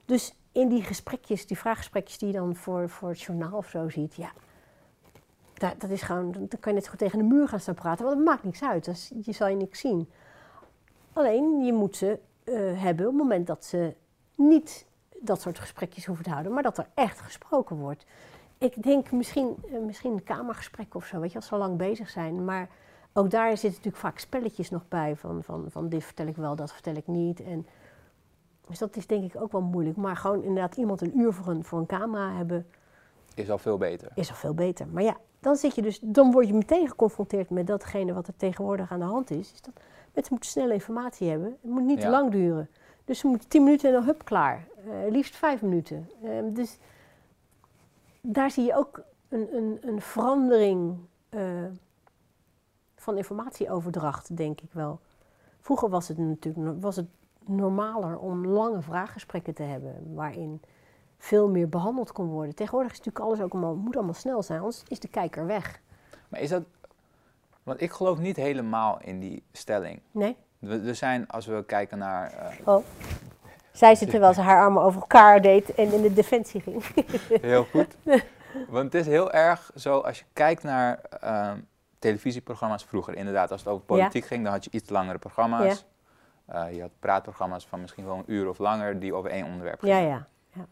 Dus 0.04 0.34
in 0.52 0.68
die 0.68 0.82
gesprekjes, 0.82 1.46
die 1.46 1.58
vraaggesprekjes 1.58 2.18
die 2.18 2.28
je 2.28 2.34
dan 2.34 2.56
voor, 2.56 2.88
voor 2.88 3.08
het 3.08 3.20
journaal 3.20 3.56
of 3.56 3.68
zo 3.68 3.88
ziet, 3.88 4.14
ja. 4.14 4.30
daar- 5.54 5.74
dat 5.78 5.90
is 5.90 6.02
gewoon, 6.02 6.32
dan 6.32 6.60
kan 6.60 6.72
je 6.72 6.78
net 6.78 6.88
goed 6.88 6.98
tegen 6.98 7.18
de 7.18 7.24
muur 7.24 7.48
gaan 7.48 7.60
staan 7.60 7.74
praten, 7.74 8.04
want 8.04 8.16
het 8.16 8.26
maakt 8.26 8.44
niks 8.44 8.62
uit. 8.62 8.84
Dat 8.84 9.10
je 9.22 9.32
zal 9.32 9.48
je 9.48 9.56
niks 9.56 9.80
zien. 9.80 10.10
Alleen, 11.12 11.64
je 11.64 11.72
moet 11.72 11.96
ze 11.96 12.18
eh, 12.44 12.54
hebben 12.82 13.06
op 13.06 13.12
het 13.12 13.22
moment 13.22 13.46
dat 13.46 13.64
ze 13.64 13.94
niet 14.34 14.86
dat 15.20 15.40
soort 15.40 15.58
gesprekjes 15.58 16.06
hoeven 16.06 16.24
te 16.24 16.30
houden, 16.30 16.52
maar 16.52 16.62
dat 16.62 16.78
er 16.78 16.88
echt 16.94 17.20
gesproken 17.20 17.76
wordt. 17.76 18.04
Ik 18.58 18.82
denk 18.82 19.10
misschien, 19.12 19.56
eh, 19.72 19.78
misschien 19.78 20.12
een 20.12 20.24
kamergesprek 20.24 20.94
of 20.94 21.06
zo, 21.06 21.20
weet 21.20 21.30
je, 21.30 21.36
als 21.36 21.46
ze 21.46 21.56
lang 21.56 21.76
bezig 21.76 22.08
zijn. 22.10 22.44
Maar 22.44 22.68
ook 23.18 23.30
daar 23.30 23.50
zitten 23.50 23.68
natuurlijk 23.68 23.96
vaak 23.96 24.18
spelletjes 24.18 24.70
nog 24.70 24.88
bij 24.88 25.16
van, 25.16 25.42
van, 25.42 25.64
van 25.68 25.88
dit 25.88 26.04
vertel 26.04 26.26
ik 26.26 26.36
wel, 26.36 26.56
dat 26.56 26.72
vertel 26.72 26.94
ik 26.94 27.06
niet. 27.06 27.42
En, 27.42 27.66
dus 28.68 28.78
dat 28.78 28.96
is 28.96 29.06
denk 29.06 29.24
ik 29.24 29.40
ook 29.40 29.52
wel 29.52 29.60
moeilijk. 29.60 29.96
Maar 29.96 30.16
gewoon 30.16 30.42
inderdaad 30.42 30.76
iemand 30.76 31.00
een 31.00 31.18
uur 31.18 31.32
voor 31.32 31.52
een, 31.52 31.64
voor 31.64 31.78
een 31.78 31.86
camera 31.86 32.36
hebben, 32.36 32.66
Is 33.34 33.50
al 33.50 33.58
veel 33.58 33.78
beter. 33.78 34.10
is 34.14 34.30
al 34.30 34.36
veel 34.36 34.54
beter. 34.54 34.86
Maar 34.88 35.02
ja, 35.02 35.16
dan, 35.40 35.56
zit 35.56 35.74
je 35.74 35.82
dus, 35.82 35.98
dan 36.02 36.32
word 36.32 36.46
je 36.46 36.54
meteen 36.54 36.88
geconfronteerd 36.88 37.50
met 37.50 37.66
datgene 37.66 38.12
wat 38.12 38.26
er 38.26 38.36
tegenwoordig 38.36 38.92
aan 38.92 38.98
de 38.98 39.04
hand 39.04 39.30
is. 39.30 39.52
is 39.52 39.62
dat 39.62 39.74
mensen 40.12 40.32
moeten 40.32 40.50
snelle 40.50 40.72
informatie 40.72 41.28
hebben. 41.28 41.56
Het 41.62 41.70
moet 41.70 41.84
niet 41.84 42.00
te 42.00 42.08
lang 42.08 42.30
duren. 42.30 42.68
Dus 43.04 43.18
ze 43.18 43.26
moeten 43.26 43.48
tien 43.48 43.64
minuten 43.64 43.88
en 43.88 43.94
dan 43.94 44.04
hup, 44.04 44.24
klaar. 44.24 44.66
Eh, 44.84 45.10
liefst 45.10 45.36
vijf 45.36 45.62
minuten. 45.62 46.10
Ehm, 46.24 46.52
dus 46.52 46.78
daar 48.20 48.50
zie 48.50 48.64
je 48.64 48.76
ook 48.76 49.02
een, 49.28 49.56
een, 49.56 49.78
een 49.80 50.00
verandering 50.00 50.96
eh, 51.28 51.40
van 52.98 53.16
informatieoverdracht, 53.16 54.36
denk 54.36 54.60
ik 54.60 54.72
wel. 54.72 55.00
Vroeger 55.60 55.88
was 55.88 56.08
het 56.08 56.18
natuurlijk 56.18 56.80
was 56.82 56.96
het 56.96 57.06
normaler 57.44 58.18
om 58.18 58.46
lange 58.46 58.82
vraaggesprekken 58.82 59.54
te 59.54 59.62
hebben, 59.62 60.14
waarin 60.14 60.62
veel 61.18 61.48
meer 61.48 61.68
behandeld 61.68 62.12
kon 62.12 62.26
worden. 62.26 62.54
Tegenwoordig 62.54 62.92
is 62.92 62.98
natuurlijk 62.98 63.24
alles 63.24 63.40
ook 63.40 63.52
allemaal, 63.52 63.74
moet 63.74 63.96
allemaal 63.96 64.14
snel 64.14 64.42
zijn, 64.42 64.58
anders 64.60 64.82
is 64.88 65.00
de 65.00 65.08
kijker 65.08 65.46
weg. 65.46 65.80
Maar 66.28 66.40
is 66.40 66.48
dat... 66.48 66.62
Want 67.62 67.80
ik 67.80 67.90
geloof 67.92 68.18
niet 68.18 68.36
helemaal 68.36 68.98
in 69.00 69.20
die 69.20 69.42
stelling. 69.52 70.00
Nee? 70.10 70.36
We, 70.58 70.80
er 70.86 70.94
zijn, 70.94 71.26
als 71.28 71.46
we 71.46 71.64
kijken 71.66 71.98
naar... 71.98 72.32
eh, 72.32 72.68
Oh. 72.68 72.84
Zij 73.72 73.94
zit 73.94 74.10
terwijl 74.10 74.34
ze 74.34 74.40
haar 74.40 74.60
armen 74.60 74.82
over 74.82 75.00
elkaar 75.00 75.42
deed 75.42 75.74
en 75.74 75.92
in 75.92 76.02
de 76.02 76.12
defensie 76.12 76.60
ging. 76.60 76.84
Heel 77.40 77.64
goed. 77.64 77.96
Want 78.68 78.92
het 78.92 78.94
is 78.94 79.06
heel 79.06 79.32
erg 79.32 79.70
zo, 79.74 79.98
als 79.98 80.18
je 80.18 80.24
kijkt 80.32 80.62
naar 80.62 81.00
ehm, 81.20 81.58
televisieprogramma's 81.98 82.84
vroeger, 82.84 83.16
inderdaad, 83.16 83.50
als 83.50 83.60
het 83.60 83.68
over 83.72 83.84
politiek 83.84 84.24
ging, 84.24 84.44
dan 84.44 84.52
had 84.52 84.64
je 84.64 84.70
iets 84.72 84.90
langere 84.90 85.18
programma's. 85.18 85.86
Eh, 86.46 86.74
je 86.74 86.80
had 86.80 86.90
praatprogramma's 86.98 87.66
van 87.66 87.80
misschien 87.80 88.04
wel 88.04 88.16
een 88.16 88.24
uur 88.26 88.48
of 88.48 88.58
langer, 88.58 88.98
die 89.00 89.14
over 89.14 89.30
één 89.30 89.44
onderwerp 89.46 89.82
Ja, 89.84 89.96
gingen. 89.98 90.26
ja. 90.54 90.66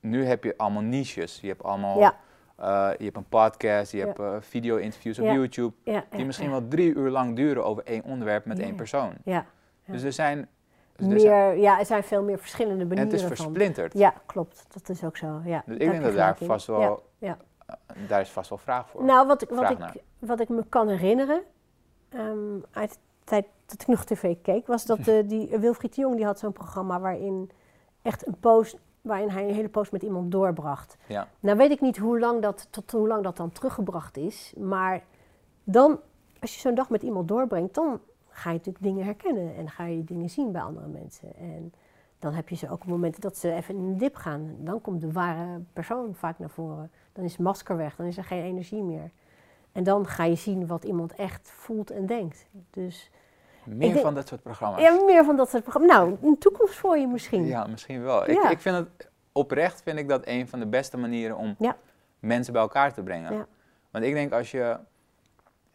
Nu 0.00 0.24
heb 0.24 0.44
je 0.44 0.54
allemaal 0.56 0.82
niches. 0.82 1.40
Je 1.40 1.48
hebt 1.48 1.62
allemaal, 1.62 1.98
Ja. 1.98 2.16
eh, 2.56 2.90
je 2.98 3.04
hebt 3.04 3.16
een 3.16 3.28
podcast, 3.28 3.92
je 3.92 3.98
Ja. 3.98 4.06
hebt 4.06 4.18
eh, 4.18 4.34
video-interviews 4.40 5.18
op 5.18 5.24
Ja. 5.24 5.32
YouTube, 5.32 5.74
ja, 5.84 6.04
die 6.10 6.18
ja, 6.20 6.24
misschien 6.26 6.50
ja. 6.50 6.58
wel 6.60 6.68
drie 6.68 6.94
uur 6.94 7.10
lang 7.10 7.36
duren 7.36 7.64
over 7.64 7.84
één 7.84 8.04
onderwerp 8.04 8.44
met 8.44 8.58
Ja. 8.58 8.64
één 8.64 8.74
persoon. 8.74 9.12
Ja. 9.24 9.46
Ja. 9.84 9.92
Dus 9.92 10.02
er 10.02 10.12
zijn... 10.12 10.48
dus 10.96 11.12
er 11.12 11.20
zijn- 11.20 11.32
Meer, 11.48 11.56
ja, 11.62 11.78
er 11.78 11.86
zijn 11.86 12.02
veel 12.04 12.22
meer 12.22 12.38
verschillende 12.38 12.82
en 12.82 12.88
manieren 12.88 13.10
het 13.10 13.20
is 13.20 13.26
van. 13.26 13.36
versplinterd. 13.36 13.98
Ja, 13.98 14.14
klopt. 14.26 14.66
Dat 14.68 14.88
is 14.88 15.04
ook 15.04 15.16
zo. 15.16 15.40
Ja, 15.44 15.62
Dus 15.66 15.76
ik 15.76 15.90
denk 15.90 16.02
dat 16.02 16.14
daar 16.14 16.36
vast 16.36 16.66
wel, 16.66 16.80
Ja, 16.80 16.96
ja. 17.18 17.36
Eh, 17.68 18.08
daar 18.08 18.20
is 18.20 18.30
vast 18.30 18.48
wel 18.48 18.58
vraag 18.58 18.88
voor. 18.88 19.04
Nou, 19.04 19.26
wat 19.26 19.42
ik, 19.42 19.48
wat, 19.48 19.70
ik, 19.70 20.02
wat 20.18 20.40
ik 20.40 20.48
me 20.48 20.64
kan 20.68 20.88
herinneren, 20.88 21.42
ehm, 22.08 22.58
uit 22.70 22.90
de 22.92 22.98
tijd 23.24 23.46
dat 23.66 23.80
ik 23.80 23.86
nog 23.86 24.04
tv 24.04 24.36
keek, 24.42 24.66
was 24.66 24.86
dat 24.86 24.98
eh, 24.98 25.28
die 25.28 25.58
Wilfried 25.58 25.94
de 25.94 26.00
Jong 26.00 26.16
die 26.16 26.24
had 26.24 26.38
zo'n 26.38 26.52
programma 26.52 27.00
waarin 27.00 27.50
echt 28.02 28.26
een 28.26 28.36
post, 28.40 28.78
waarin 29.00 29.30
hij 29.30 29.48
een 29.48 29.54
hele 29.54 29.68
post 29.68 29.92
met 29.92 30.02
iemand 30.02 30.32
doorbracht. 30.32 30.96
Ja. 31.06 31.28
Nou 31.40 31.56
weet 31.56 31.70
ik 31.70 31.80
niet 31.80 31.98
hoe 31.98 32.18
lang 32.18 32.42
dat, 32.42 32.68
tot 32.70 32.90
hoe 32.90 33.08
lang 33.08 33.22
dat 33.22 33.36
dan 33.36 33.52
teruggebracht 33.52 34.16
is, 34.16 34.54
maar 34.56 35.02
dan, 35.64 36.00
als 36.40 36.54
je 36.54 36.60
zo'n 36.60 36.74
dag 36.74 36.90
met 36.90 37.02
iemand 37.02 37.28
doorbrengt, 37.28 37.74
dan 37.74 38.00
ga 38.28 38.50
je 38.50 38.56
natuurlijk 38.56 38.84
dingen 38.84 39.04
herkennen 39.04 39.54
en 39.54 39.70
ga 39.70 39.84
je 39.84 40.04
dingen 40.04 40.30
zien 40.30 40.52
bij 40.52 40.62
andere 40.62 40.86
mensen. 40.86 41.36
En 41.36 41.72
dan 42.18 42.32
heb 42.32 42.48
je 42.48 42.56
ze 42.56 42.70
ook 42.70 42.82
op 42.82 42.86
momenten 42.86 43.20
dat 43.20 43.36
ze 43.36 43.52
even 43.52 43.74
in 43.74 43.84
een 43.84 43.98
dip 43.98 44.14
gaan. 44.14 44.56
Dan 44.58 44.80
komt 44.80 45.00
de 45.00 45.12
ware 45.12 45.60
persoon 45.72 46.14
vaak 46.14 46.38
naar 46.38 46.50
voren. 46.50 46.90
Dan 47.18 47.26
is 47.26 47.32
het 47.32 47.40
masker 47.42 47.76
weg, 47.76 47.96
dan 47.96 48.06
is 48.06 48.16
er 48.16 48.24
geen 48.24 48.42
energie 48.42 48.82
meer. 48.82 49.10
En 49.72 49.84
dan 49.84 50.06
ga 50.06 50.24
je 50.24 50.34
zien 50.34 50.66
wat 50.66 50.84
iemand 50.84 51.14
echt 51.14 51.50
voelt 51.50 51.90
en 51.90 52.06
denkt. 52.06 52.46
Dus 52.70 53.10
Meer 53.64 53.92
denk- 53.92 53.98
van 54.04 54.14
dat 54.14 54.28
soort 54.28 54.42
programma's. 54.42 54.80
ja, 54.80 55.02
meer 55.04 55.24
van 55.24 55.36
dat 55.36 55.50
soort 55.50 55.62
programma's. 55.62 55.90
Nou, 55.92 56.16
een 56.22 56.38
toekomst 56.38 56.74
voor 56.74 56.98
je 56.98 57.06
misschien. 57.06 57.46
Ja, 57.46 57.66
misschien 57.66 58.02
wel. 58.02 58.28
Ik, 58.30 58.42
Ja. 58.42 58.50
ik 58.50 58.58
vind 58.60 58.76
het 58.76 59.08
oprecht 59.32 59.82
vind 59.82 59.98
ik 59.98 60.08
dat 60.08 60.26
een 60.26 60.48
van 60.48 60.58
de 60.58 60.66
beste 60.66 60.96
manieren 60.96 61.36
om 61.36 61.54
Ja. 61.58 61.76
mensen 62.18 62.52
bij 62.52 62.62
elkaar 62.62 62.92
te 62.94 63.02
brengen. 63.02 63.32
Ja. 63.34 63.46
Want 63.90 64.04
ik 64.04 64.12
denk 64.14 64.32
als 64.32 64.50
je. 64.50 64.78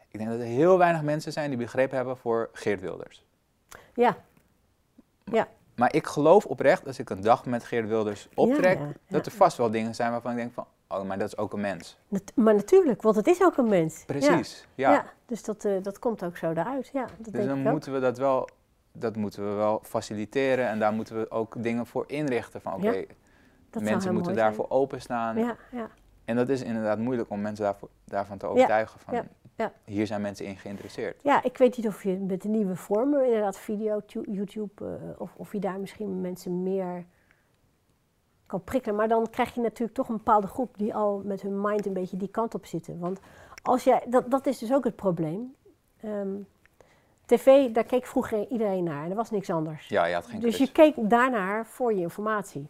Ik 0.09 0.17
denk 0.19 0.29
dat 0.31 0.39
er 0.39 0.45
heel 0.45 0.77
weinig 0.77 1.01
mensen 1.01 1.31
zijn 1.31 1.49
die 1.49 1.57
begrip 1.59 1.91
hebben 1.91 2.17
voor 2.17 2.49
Geert 2.53 2.81
Wilders. 2.81 3.25
ja. 3.93 4.17
Maar 5.75 5.95
ik 5.95 6.07
geloof 6.07 6.45
oprecht, 6.45 6.87
als 6.87 6.99
ik 6.99 7.09
een 7.09 7.21
dag 7.21 7.45
met 7.45 7.63
Geert 7.63 7.87
Wilders 7.87 8.27
optrek, 8.35 8.77
Ja, 8.79 8.85
ja, 8.85 8.91
dat 9.07 9.25
er 9.25 9.31
vast 9.31 9.57
wel 9.57 9.71
dingen 9.71 9.95
zijn 9.95 10.11
waarvan 10.11 10.31
ik 10.31 10.37
denk 10.37 10.53
van, 10.53 10.65
oh, 10.99 11.03
maar 11.07 11.17
dat 11.17 11.27
is 11.27 11.37
ook 11.37 11.53
een 11.53 11.61
mens. 11.61 11.97
Nat- 12.07 12.31
maar 12.35 12.55
natuurlijk, 12.55 13.01
want 13.01 13.15
het 13.15 13.27
is 13.27 13.41
ook 13.43 13.57
een 13.57 13.67
mens. 13.69 14.03
Precies, 14.05 14.67
ja. 14.75 14.91
Ja, 14.91 15.05
dus 15.25 15.43
dat, 15.43 15.65
eh, 15.65 15.73
dat 15.81 15.99
komt 15.99 16.23
ook 16.23 16.37
zo 16.37 16.49
eruit. 16.49 16.89
Ja, 16.93 17.01
dat 17.05 17.11
dus 17.17 17.31
denk 17.33 17.47
dan 17.47 17.59
ik 17.59 17.65
ook. 17.65 17.71
moeten 17.71 17.93
we 17.93 17.99
dat 17.99 18.17
wel, 18.17 18.49
dat 18.91 19.15
moeten 19.15 19.49
we 19.49 19.53
wel 19.55 19.79
faciliteren 19.83 20.67
en 20.67 20.79
daar 20.79 20.93
moeten 20.93 21.19
we 21.19 21.31
ook 21.31 21.63
dingen 21.63 21.85
voor 21.85 22.03
inrichten. 22.07 22.61
Van 22.61 22.73
oké, 22.73 22.91
Ja, 22.91 23.05
mensen 23.81 24.13
moeten 24.13 24.35
daarvoor 24.35 24.65
openstaan. 24.69 25.37
Ja, 25.37 25.55
ja. 25.71 25.89
En 26.25 26.35
dat 26.35 26.49
is 26.49 26.61
inderdaad 26.61 26.99
moeilijk 26.99 27.29
om 27.29 27.41
mensen 27.41 27.63
daarvoor, 27.65 27.89
daarvan 28.05 28.37
te 28.37 28.45
overtuigen 28.45 28.99
van 28.99 29.13
ja, 29.55 29.71
hier 29.85 30.07
zijn 30.07 30.21
mensen 30.21 30.45
in 30.45 30.57
geïnteresseerd. 30.57 31.19
ja, 31.21 31.43
ik 31.43 31.57
weet 31.57 31.77
niet 31.77 31.87
of 31.87 32.03
je 32.03 32.19
met 32.19 32.41
de 32.41 32.47
nieuwe 32.49 32.75
vormen, 32.75 33.25
inderdaad 33.25 33.57
video, 33.57 34.01
tu- 34.05 34.25
YouTube, 34.31 34.85
eh, 34.85 35.21
of, 35.21 35.33
of 35.37 35.51
je 35.51 35.59
daar 35.59 35.79
misschien 35.79 36.21
mensen 36.21 36.63
meer 36.63 37.05
kan 38.53 38.63
prikkelen. 38.63 38.95
Maar 38.95 39.07
dan 39.07 39.29
krijg 39.29 39.53
je 39.53 39.61
natuurlijk 39.61 39.97
toch 39.97 40.09
een 40.09 40.17
bepaalde 40.17 40.47
groep 40.47 40.77
die 40.77 40.95
al 40.95 41.21
met 41.25 41.41
hun 41.41 41.61
mind 41.61 41.85
een 41.85 41.93
beetje 41.93 42.17
die 42.17 42.27
kant 42.27 42.55
op 42.55 42.65
zitten. 42.65 42.99
Want 42.99 43.19
als 43.63 43.83
jij, 43.83 44.03
dat, 44.07 44.31
dat 44.31 44.45
is 44.45 44.57
dus 44.57 44.73
ook 44.73 44.83
het 44.83 44.95
probleem. 44.95 45.55
Ehm, 46.01 46.35
TV, 47.25 47.71
daar 47.71 47.83
keek 47.83 48.05
vroeger 48.05 48.47
iedereen 48.47 48.83
naar 48.83 49.03
en 49.03 49.09
er 49.09 49.15
was 49.15 49.31
niks 49.31 49.49
anders. 49.49 49.87
Ja, 49.87 50.05
je 50.05 50.13
had 50.13 50.25
geen 50.25 50.39
Dus 50.39 50.57
je 50.57 50.71
keek 50.71 50.95
daarnaar 50.97 51.65
voor 51.65 51.93
je 51.93 52.01
informatie. 52.01 52.67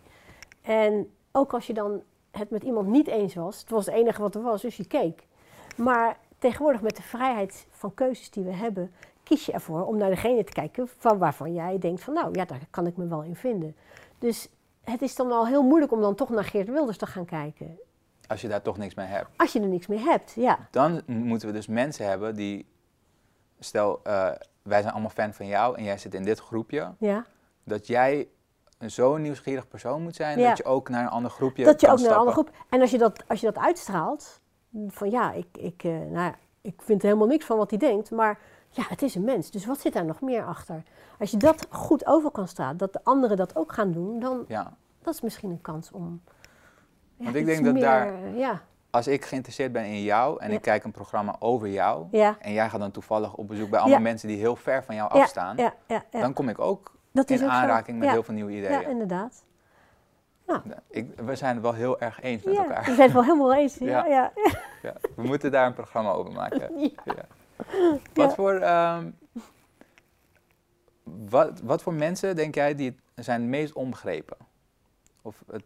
En 0.61 1.11
ook 1.31 1.53
als 1.53 1.67
je 1.67 1.73
dan 1.73 2.01
het 2.31 2.49
met 2.49 2.63
iemand 2.63 2.87
niet 2.87 3.07
eens 3.07 3.35
was, 3.35 3.59
het 3.59 3.69
was 3.69 3.85
het 3.85 3.95
enige 3.95 4.21
wat 4.21 4.35
er 4.35 4.41
was, 4.41 4.61
dus 4.61 4.77
je 4.77 4.87
keek. 4.87 5.27
Maar 5.75 6.17
tegenwoordig 6.37 6.81
met 6.81 6.95
de 6.95 7.01
vrijheid 7.01 7.67
van 7.69 7.93
keuzes 7.93 8.29
die 8.29 8.43
we 8.43 8.53
hebben, 8.53 8.91
kies 9.23 9.45
je 9.45 9.51
ervoor 9.51 9.85
om 9.85 9.97
naar 9.97 10.09
degene 10.09 10.43
te 10.43 10.51
kijken 10.51 10.87
van 10.97 11.17
waarvan 11.17 11.53
jij 11.53 11.79
denkt 11.79 12.03
van 12.03 12.13
nou 12.13 12.29
ja, 12.31 12.45
daar 12.45 12.67
kan 12.69 12.87
ik 12.87 12.97
me 12.97 13.07
wel 13.07 13.23
in 13.23 13.35
vinden. 13.35 13.75
Dus 14.19 14.49
het 14.83 15.01
is 15.01 15.15
dan 15.15 15.31
al 15.31 15.47
heel 15.47 15.63
moeilijk 15.63 15.91
om 15.91 16.01
dan 16.01 16.15
toch 16.15 16.29
naar 16.29 16.43
Geert 16.43 16.67
Wilders 16.69 16.97
te 16.97 17.05
gaan 17.05 17.25
kijken. 17.25 17.79
Als 18.27 18.41
je 18.41 18.47
daar 18.47 18.61
toch 18.61 18.77
niks 18.77 18.95
mee 18.95 19.05
hebt. 19.05 19.29
Als 19.37 19.53
je 19.53 19.59
er 19.59 19.67
niks 19.67 19.87
mee 19.87 19.99
hebt, 19.99 20.31
ja. 20.35 20.67
Dan 20.71 21.01
moeten 21.05 21.47
we 21.47 21.53
dus 21.53 21.67
mensen 21.67 22.05
hebben 22.07 22.35
die 22.35 22.65
stel, 23.59 23.99
eh, 24.03 24.29
wij 24.61 24.81
zijn 24.81 24.93
allemaal 24.93 25.09
fan 25.09 25.33
van 25.33 25.47
jou 25.47 25.77
en 25.77 25.83
jij 25.83 25.97
zit 25.97 26.13
in 26.13 26.23
dit 26.23 26.39
groepje, 26.39 26.93
Ja. 26.99 27.25
dat 27.63 27.87
jij 27.87 28.27
een 28.77 28.91
zo'n 28.91 29.21
nieuwsgierig 29.21 29.67
persoon 29.67 30.01
moet 30.01 30.15
zijn 30.15 30.39
Ja. 30.39 30.47
dat 30.47 30.57
je 30.57 30.65
ook 30.65 30.89
naar 30.89 31.01
een 31.03 31.09
ander 31.09 31.31
groepje 31.31 31.63
dat 31.63 31.81
je 31.81 31.87
kan 31.87 31.95
ook 31.95 32.01
naar 32.01 32.11
een 32.11 32.17
andere 32.17 32.35
stappen. 32.35 32.53
groep. 32.61 32.69
En 32.73 32.81
als 32.81 32.91
je 32.91 32.97
dat, 32.97 33.23
als 33.27 33.39
je 33.39 33.45
dat 33.51 33.57
uitstraalt, 33.63 34.41
van 34.87 35.09
ja, 35.09 35.31
ik, 35.31 35.47
ik, 35.57 35.83
eh, 35.83 35.91
nou 35.91 36.11
ja, 36.13 36.35
ik 36.61 36.81
vind 36.81 37.01
helemaal 37.01 37.27
niks 37.27 37.45
van 37.45 37.57
wat 37.57 37.69
hij 37.69 37.79
denkt, 37.79 38.11
maar 38.11 38.39
ja, 38.73 38.83
het 38.87 39.01
is 39.01 39.15
een 39.15 39.23
mens. 39.23 39.51
Dus 39.51 39.65
wat 39.65 39.79
zit 39.79 39.93
daar 39.93 40.05
nog 40.05 40.21
meer 40.21 40.45
achter? 40.45 40.83
Als 41.19 41.31
je 41.31 41.37
dat 41.37 41.67
goed 41.69 42.05
over 42.05 42.31
kan 42.31 42.47
stralen, 42.47 42.77
dat 42.77 42.93
de 42.93 42.99
anderen 43.03 43.37
dat 43.37 43.55
ook 43.55 43.73
gaan 43.73 43.91
doen, 43.91 44.19
dan 44.19 44.45
Ja. 44.47 44.73
dat 45.01 45.13
is 45.13 45.21
misschien 45.21 45.49
een 45.51 45.61
kans 45.61 45.91
om. 45.91 46.21
ja, 47.17 47.23
Want 47.23 47.35
ik 47.35 47.45
denk 47.45 47.63
dat 47.65 47.73
meer, 47.73 47.83
daar- 47.83 48.35
Ja, 48.35 48.61
Als 48.89 49.07
ik 49.07 49.25
geïnteresseerd 49.25 49.71
ben 49.71 49.85
in 49.85 50.01
jou 50.01 50.39
en 50.39 50.51
ik 50.51 50.61
kijk 50.61 50.83
een 50.83 50.91
programma 50.91 51.35
over 51.39 51.67
jou 51.67 52.07
en 52.39 52.53
jij 52.53 52.69
gaat 52.69 52.79
dan 52.79 52.91
toevallig 52.91 53.33
op 53.35 53.47
bezoek 53.47 53.69
bij 53.69 53.79
allemaal 53.79 53.99
mensen 53.99 54.27
die 54.27 54.37
heel 54.37 54.55
ver 54.55 54.83
van 54.83 54.95
jou 54.95 55.09
afstaan, 55.11 55.55
dan 56.09 56.33
kom 56.33 56.49
ik 56.49 56.59
ook 56.59 56.91
dat 57.11 57.29
in 57.29 57.35
ook 57.35 57.43
zo. 57.43 57.47
aanraking 57.49 57.99
met 57.99 58.09
heel 58.09 58.23
veel 58.23 58.33
nieuwe 58.33 58.51
ideeën. 58.51 58.71
Ja, 58.81 58.87
inderdaad. 58.87 59.45
Ik, 60.89 61.07
we 61.19 61.35
zijn 61.35 61.53
het 61.53 61.63
wel 61.63 61.73
heel 61.73 61.99
erg 61.99 62.21
eens 62.21 62.43
met 62.43 62.53
Ja, 62.53 62.63
elkaar. 62.63 62.79
we 62.83 62.93
zijn 62.93 63.01
het 63.01 63.11
wel 63.13 63.23
helemaal 63.23 63.53
eens. 63.53 63.75
Ja. 63.93 64.05
Ja, 64.07 64.31
we 65.15 65.23
moeten 65.23 65.51
daar 65.51 65.65
een 65.65 65.73
programma 65.73 66.11
over 66.11 66.31
maken. 66.33 66.79
Ja. 67.05 67.25
Wat, 68.13 68.29
Ja. 68.29 68.33
voor, 68.35 68.53
ehm, 68.53 69.09
wat, 71.03 71.59
wat 71.61 71.81
voor 71.81 71.93
mensen 71.93 72.35
denk 72.35 72.55
jij 72.55 72.75
die 72.75 72.95
zijn 73.15 73.41
het 73.41 73.49
meest 73.49 73.73
onbegrepen? 73.73 74.37
Of 75.21 75.43
het, 75.51 75.63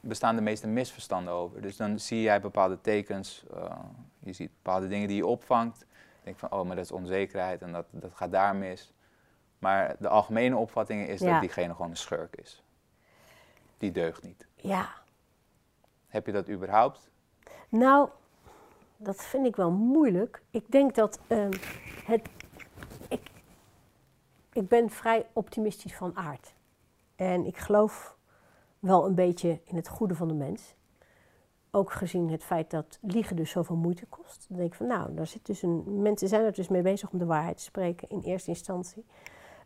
bestaan 0.00 0.36
de 0.36 0.42
meeste 0.42 0.66
misverstanden 0.66 1.32
over? 1.32 1.60
Dus 1.62 1.76
dan 1.76 1.98
zie 1.98 2.22
jij 2.22 2.40
bepaalde 2.40 2.80
tekens, 2.80 3.44
eh, 3.54 3.78
je 4.18 4.32
ziet 4.32 4.50
bepaalde 4.62 4.88
dingen 4.88 5.08
die 5.08 5.16
je 5.16 5.26
opvangt. 5.26 5.78
Je 5.88 6.32
denkt 6.32 6.38
van, 6.40 6.50
oh, 6.52 6.66
maar 6.66 6.76
dat 6.76 6.84
is 6.84 6.92
onzekerheid 6.92 7.62
en 7.62 7.72
dat, 7.72 7.86
dat 7.90 8.14
gaat 8.14 8.30
daar 8.32 8.56
mis. 8.56 8.94
Maar 9.58 9.96
de 9.98 10.08
algemene 10.08 10.56
opvatting 10.56 11.08
is 11.08 11.20
Ja. 11.20 11.32
dat 11.32 11.40
diegene 11.40 11.74
gewoon 11.74 11.90
een 11.90 11.96
schurk 11.96 12.36
is. 12.36 12.62
Die 13.78 13.90
deugt 13.92 14.22
niet. 14.22 14.46
ja. 14.56 14.88
Heb 16.06 16.26
je 16.26 16.32
dat 16.32 16.48
überhaupt? 16.48 17.10
Nou, 17.68 18.08
dat 18.96 19.24
vind 19.24 19.46
ik 19.46 19.56
wel 19.56 19.70
moeilijk. 19.70 20.42
Ik 20.50 20.70
denk 20.70 20.94
dat 20.94 21.20
ehm, 21.26 21.52
het. 22.04 22.28
Ik, 23.08 23.30
ik 24.52 24.68
ben 24.68 24.90
vrij 24.90 25.26
optimistisch 25.32 25.96
van 25.96 26.16
aard. 26.16 26.54
En 27.16 27.46
ik 27.46 27.56
geloof 27.56 28.16
wel 28.78 29.06
een 29.06 29.14
beetje 29.14 29.60
in 29.64 29.76
het 29.76 29.88
goede 29.88 30.14
van 30.14 30.28
de 30.28 30.34
mens. 30.34 30.74
Ook 31.70 31.92
gezien 31.92 32.30
het 32.30 32.44
feit 32.44 32.70
dat 32.70 32.98
liegen 33.00 33.36
dus 33.36 33.50
zoveel 33.50 33.76
moeite 33.76 34.06
kost. 34.06 34.46
Dan 34.48 34.56
denk 34.58 34.70
ik 34.70 34.76
van, 34.76 34.86
nou, 34.86 35.14
daar 35.14 35.26
zit 35.26 35.46
dus 35.46 35.62
een, 35.62 36.02
mensen 36.02 36.28
zijn 36.28 36.44
er 36.44 36.52
dus 36.52 36.68
mee 36.68 36.82
bezig 36.82 37.10
om 37.10 37.18
de 37.18 37.24
waarheid 37.24 37.56
te 37.56 37.62
spreken 37.62 38.08
in 38.08 38.20
eerste 38.20 38.50
instantie. 38.50 39.04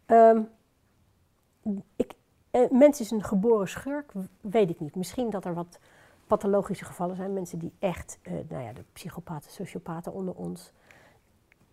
Ehm, 0.06 0.42
ik, 1.96 2.12
eh, 2.50 2.70
mens 2.70 3.00
is 3.00 3.10
een 3.10 3.24
geboren 3.24 3.68
schurk, 3.68 4.12
weet 4.40 4.70
ik 4.70 4.80
niet. 4.80 4.94
Misschien 4.94 5.30
dat 5.30 5.44
er 5.44 5.54
wat 5.54 5.78
pathologische 6.30 6.84
gevallen 6.84 7.16
zijn. 7.16 7.32
Mensen 7.32 7.58
die 7.58 7.72
echt, 7.78 8.18
eh, 8.22 8.32
nou 8.48 8.62
ja, 8.62 8.72
de 8.72 8.84
psychopaten, 8.92 9.50
sociopaten 9.50 10.12
onder 10.12 10.34
ons. 10.34 10.72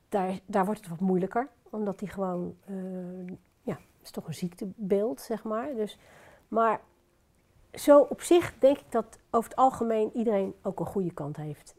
Daar, 0.09 0.39
daar 0.45 0.65
wordt 0.65 0.79
het 0.79 0.89
wat 0.89 0.99
moeilijker, 0.99 1.49
omdat 1.69 1.99
die 1.99 2.07
gewoon, 2.07 2.55
eh, 2.65 3.35
ja, 3.61 3.77
is 4.01 4.11
toch 4.11 4.27
een 4.27 4.33
ziektebeeld, 4.33 5.21
zeg 5.21 5.43
maar. 5.43 5.75
Dus, 5.75 5.99
maar 6.47 6.81
zo 7.73 7.99
op 7.99 8.21
zich 8.21 8.53
denk 8.59 8.77
ik 8.77 8.91
dat 8.91 9.19
over 9.29 9.49
het 9.49 9.59
algemeen 9.59 10.11
iedereen 10.13 10.55
ook 10.61 10.79
een 10.79 10.85
goede 10.85 11.13
kant 11.13 11.37
heeft. 11.37 11.75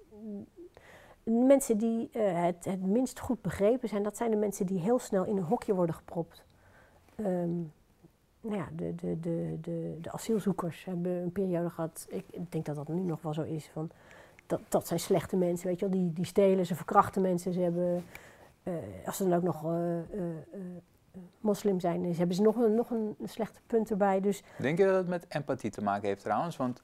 Mensen 1.23 1.79
die 1.79 2.11
eh, 2.13 2.43
het, 2.43 2.65
het 2.65 2.83
minst 2.83 3.21
goed 3.21 3.43
begrepen 3.43 3.89
zijn, 3.89 4.03
dat 4.03 4.17
zijn 4.17 4.31
de 4.31 4.37
mensen 4.37 4.67
die 4.67 4.81
heel 4.81 4.99
snel 4.99 5.25
in 5.25 5.37
een 5.37 5.43
hokje 5.43 5.75
worden 5.75 5.95
gepropt. 5.95 6.45
Ehm, 7.15 7.61
nou 8.41 8.57
ja, 8.57 8.69
de, 8.73 8.95
de, 8.95 9.21
de, 9.21 9.59
de, 9.61 9.99
de 10.01 10.13
asielzoekers 10.13 10.85
hebben 10.85 11.13
een 11.13 11.33
periode 11.33 11.71
gehad, 11.71 12.07
ik 12.09 12.53
denk 12.53 12.65
dat 12.65 12.77
dat 12.77 12.89
nu 12.89 13.01
nog 13.01 13.23
wel 13.23 13.35
zo 13.35 13.43
is, 13.43 13.71
van 13.73 13.91
dat, 14.47 14.61
dat 14.69 14.87
zijn 14.87 15.01
slechte 15.01 15.37
mensen, 15.37 15.67
weet 15.67 15.79
je 15.79 15.89
wel, 15.89 15.99
die, 15.99 16.13
die 16.13 16.25
stelen, 16.25 16.67
ze 16.67 16.75
verkrachten 16.75 17.23
mensen, 17.23 17.53
ze 17.53 17.61
hebben, 17.61 18.05
eh, 18.63 18.73
als 19.07 19.17
ze 19.17 19.29
dan 19.29 19.35
ook 19.35 19.43
nog 19.43 19.65
eh, 19.65 19.71
moslim 21.41 21.81
zijn, 21.81 22.03
dus 22.03 22.19
hebben 22.19 22.37
ze 22.37 22.43
nog 22.43 22.57
een, 22.57 22.75
nog 22.75 22.91
een 22.91 23.17
slechte 23.25 23.61
punt 23.67 23.91
erbij. 23.91 24.21
Dus 24.21 24.43
Denk 24.59 24.79
je 24.79 24.85
dat 24.85 24.95
het 24.95 25.09
met 25.09 25.27
empathie 25.29 25.71
te 25.71 25.83
maken 25.83 26.09
heeft 26.09 26.23
trouwens? 26.23 26.57
Want 26.57 26.81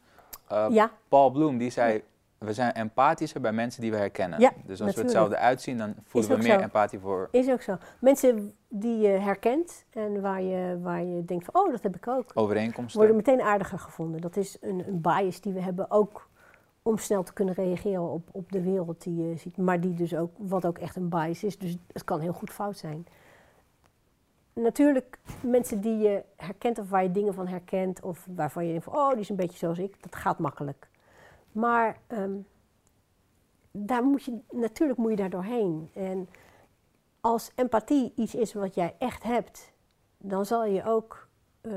ja, 0.70 0.90
Paul 1.09 1.30
Bloem 1.30 1.59
die 1.59 1.70
zei, 1.70 2.02
we 2.38 2.52
zijn 2.52 2.72
empathischer 2.72 3.40
bij 3.40 3.52
mensen 3.52 3.80
die 3.80 3.90
we 3.90 3.96
herkennen. 3.96 4.40
Ja, 4.40 4.52
dus 4.64 4.82
als 4.82 4.94
we 4.94 5.00
hetzelfde 5.00 5.36
uitzien, 5.36 5.78
dan 5.78 5.94
voelen 6.05 6.30
we 6.30 6.42
meer 6.42 6.52
zo. 6.52 6.59
empathie 6.59 6.98
voor 6.98 7.28
is 7.30 7.48
ook 7.48 7.62
zo. 7.62 7.76
Mensen 7.98 8.55
die 8.77 8.99
je 8.99 9.09
herkent 9.09 9.85
en 9.91 10.20
waar 10.20 10.43
je, 10.43 10.79
waar 10.83 11.03
je 11.05 11.25
denkt 11.25 11.45
van, 11.45 11.62
oh, 11.62 11.70
dat 11.70 11.83
heb 11.83 11.97
ik 11.97 12.09
ook. 12.09 12.31
overeenkomsten. 12.35 12.99
worden 12.99 13.16
meteen 13.16 13.43
aardiger 13.43 13.79
gevonden. 13.79 14.20
Dat 14.20 14.37
is 14.37 14.57
een, 14.61 14.89
een 14.89 15.01
bias 15.01 15.41
die 15.41 15.53
we 15.53 15.61
hebben 15.61 15.91
ook 15.91 16.29
om 16.83 16.99
snel 16.99 17.22
te 17.22 17.33
kunnen 17.33 17.55
reageren 17.55 18.11
op, 18.11 18.29
op 18.33 18.53
de 18.53 18.62
wereld 18.62 19.03
die 19.03 19.29
je 19.29 19.37
ziet. 19.37 19.57
Maar 19.57 19.81
die 19.81 19.95
dus 19.95 20.14
ook, 20.14 20.31
wat 20.37 20.66
ook 20.66 20.79
echt 20.79 20.97
een 20.97 21.09
bias 21.09 21.45
is. 21.45 21.59
Dus 21.59 21.77
het 21.93 22.05
kan 22.05 22.20
heel 22.20 22.33
goed 22.33 22.51
fout 22.51 22.77
zijn. 22.77 23.07
Natuurlijk, 24.53 25.18
mensen 25.43 25.81
die 25.81 25.99
je 25.99 26.22
herkent 26.37 26.79
of 26.79 26.91
waar 26.91 27.03
je 27.03 27.11
dingen 27.11 27.35
van 27.35 27.47
herkent... 27.47 28.03
of 28.03 28.27
waarvan 28.35 28.64
je 28.64 28.70
denkt 28.70 28.85
van, 28.85 28.95
oh, 28.95 29.11
die 29.11 29.20
is 29.20 29.29
een 29.29 29.37
beetje 29.37 29.59
zoals 29.59 29.79
ik, 29.79 30.03
dat 30.03 30.16
gaat 30.16 30.39
makkelijk. 30.39 30.89
Maar 31.53 31.99
ehm, 32.07 32.37
daar 33.70 34.05
moet 34.05 34.25
je, 34.25 34.39
natuurlijk 34.51 34.99
moet 34.99 35.11
je 35.11 35.16
daar 35.16 35.31
doorheen. 35.31 35.91
En 35.95 36.29
als 37.25 37.51
empathie 37.55 38.12
iets 38.16 38.35
is 38.35 38.53
wat 38.53 38.75
jij 38.75 38.95
echt 38.99 39.22
hebt... 39.22 39.72
dan 40.18 40.47
zal 40.47 40.64
je 40.64 40.85
ook 40.85 41.29
eh, 41.61 41.72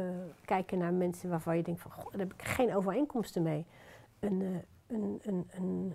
kijken 0.45 0.77
naar 0.77 0.93
mensen 0.93 1.29
waarvan 1.29 1.57
je 1.57 1.63
denkt 1.63 1.81
van, 1.81 1.91
daar 1.95 2.19
heb 2.19 2.33
ik 2.33 2.43
geen 2.43 2.75
overeenkomsten 2.75 3.43
mee. 3.43 3.65
Een, 4.19 4.41
eh, 4.41 4.97
een, 4.97 5.19
een, 5.21 5.47
een, 5.51 5.93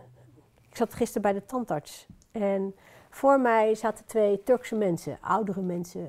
ik 0.69 0.77
zat 0.77 0.95
gisteren 0.95 1.23
bij 1.23 1.33
de 1.33 1.45
tandarts 1.45 2.07
en 2.31 2.75
voor 3.11 3.41
mij 3.41 3.75
zaten 3.75 4.07
twee 4.07 4.43
Turkse 4.43 4.75
mensen, 4.75 5.19
oudere 5.21 5.61
mensen, 5.61 6.09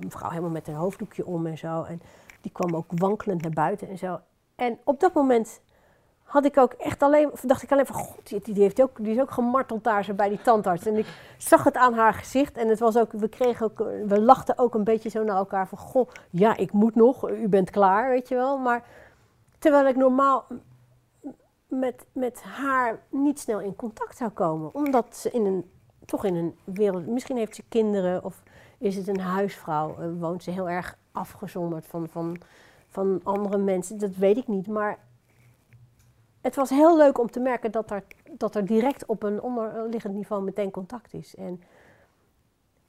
een 0.00 0.10
vrouw 0.10 0.30
helemaal 0.30 0.50
met 0.50 0.68
een 0.68 0.74
hoofddoekje 0.74 1.26
om 1.26 1.46
en 1.46 1.58
zo. 1.58 1.82
En 1.82 2.00
die 2.40 2.52
kwam 2.52 2.76
ook 2.76 2.90
wankelend 2.94 3.42
naar 3.42 3.50
buiten 3.50 3.88
en 3.88 3.98
zo. 3.98 4.20
En 4.54 4.78
op 4.84 5.00
dat 5.00 5.14
moment 5.14 5.60
had 6.30 6.44
ik 6.44 6.58
ook 6.58 6.72
echt 6.72 7.02
alleen, 7.02 7.30
dacht 7.42 7.62
ik 7.62 7.72
alleen 7.72 7.86
van, 7.86 7.96
god, 7.96 8.44
die, 8.44 8.62
heeft 8.62 8.82
ook, 8.82 8.96
die 8.96 9.14
is 9.14 9.20
ook 9.20 9.30
gemarteld 9.30 9.84
daar 9.84 10.04
zo 10.04 10.14
bij 10.14 10.28
die 10.28 10.42
tandarts. 10.42 10.86
En 10.86 10.96
ik 10.96 11.06
zag 11.38 11.64
het 11.64 11.76
aan 11.76 11.94
haar 11.94 12.14
gezicht 12.14 12.56
en 12.56 12.68
het 12.68 12.78
was 12.78 12.96
ook, 12.96 13.12
we 13.12 13.28
kregen 13.28 13.66
ook, 13.66 13.78
we 14.06 14.20
lachten 14.20 14.58
ook 14.58 14.74
een 14.74 14.84
beetje 14.84 15.08
zo 15.08 15.24
naar 15.24 15.36
elkaar 15.36 15.68
van, 15.68 15.78
goh, 15.78 16.08
ja, 16.30 16.56
ik 16.56 16.72
moet 16.72 16.94
nog, 16.94 17.30
u 17.30 17.48
bent 17.48 17.70
klaar, 17.70 18.08
weet 18.08 18.28
je 18.28 18.34
wel. 18.34 18.58
Maar 18.58 18.84
terwijl 19.58 19.86
ik 19.86 19.96
normaal 19.96 20.46
met, 21.66 22.06
met 22.12 22.42
haar 22.42 23.00
niet 23.08 23.40
snel 23.40 23.60
in 23.60 23.76
contact 23.76 24.16
zou 24.16 24.30
komen, 24.30 24.74
omdat 24.74 25.16
ze 25.16 25.30
in 25.30 25.46
een, 25.46 25.70
toch 26.04 26.24
in 26.24 26.34
een 26.34 26.56
wereld, 26.64 27.06
misschien 27.06 27.36
heeft 27.36 27.54
ze 27.54 27.62
kinderen 27.68 28.24
of 28.24 28.42
is 28.78 28.96
het 28.96 29.08
een 29.08 29.20
huisvrouw, 29.20 29.96
eh, 29.98 30.06
woont 30.18 30.42
ze 30.42 30.50
heel 30.50 30.68
erg 30.68 30.98
afgezonderd 31.12 31.86
van, 31.86 32.08
van, 32.08 32.36
van 32.88 33.20
andere 33.22 33.58
mensen, 33.58 33.98
dat 33.98 34.14
weet 34.16 34.36
ik 34.36 34.48
niet. 34.48 34.66
Maar 34.66 34.98
het 36.40 36.54
was 36.56 36.70
heel 36.70 36.96
leuk 36.96 37.18
om 37.18 37.30
te 37.30 37.40
merken 37.40 37.72
dat 37.72 37.90
er, 37.90 38.02
dat 38.30 38.54
er 38.54 38.66
direct 38.66 39.06
op 39.06 39.22
een 39.22 39.42
onderliggend 39.42 40.14
niveau 40.14 40.42
meteen 40.42 40.70
contact 40.70 41.14
is. 41.14 41.34
En 41.34 41.62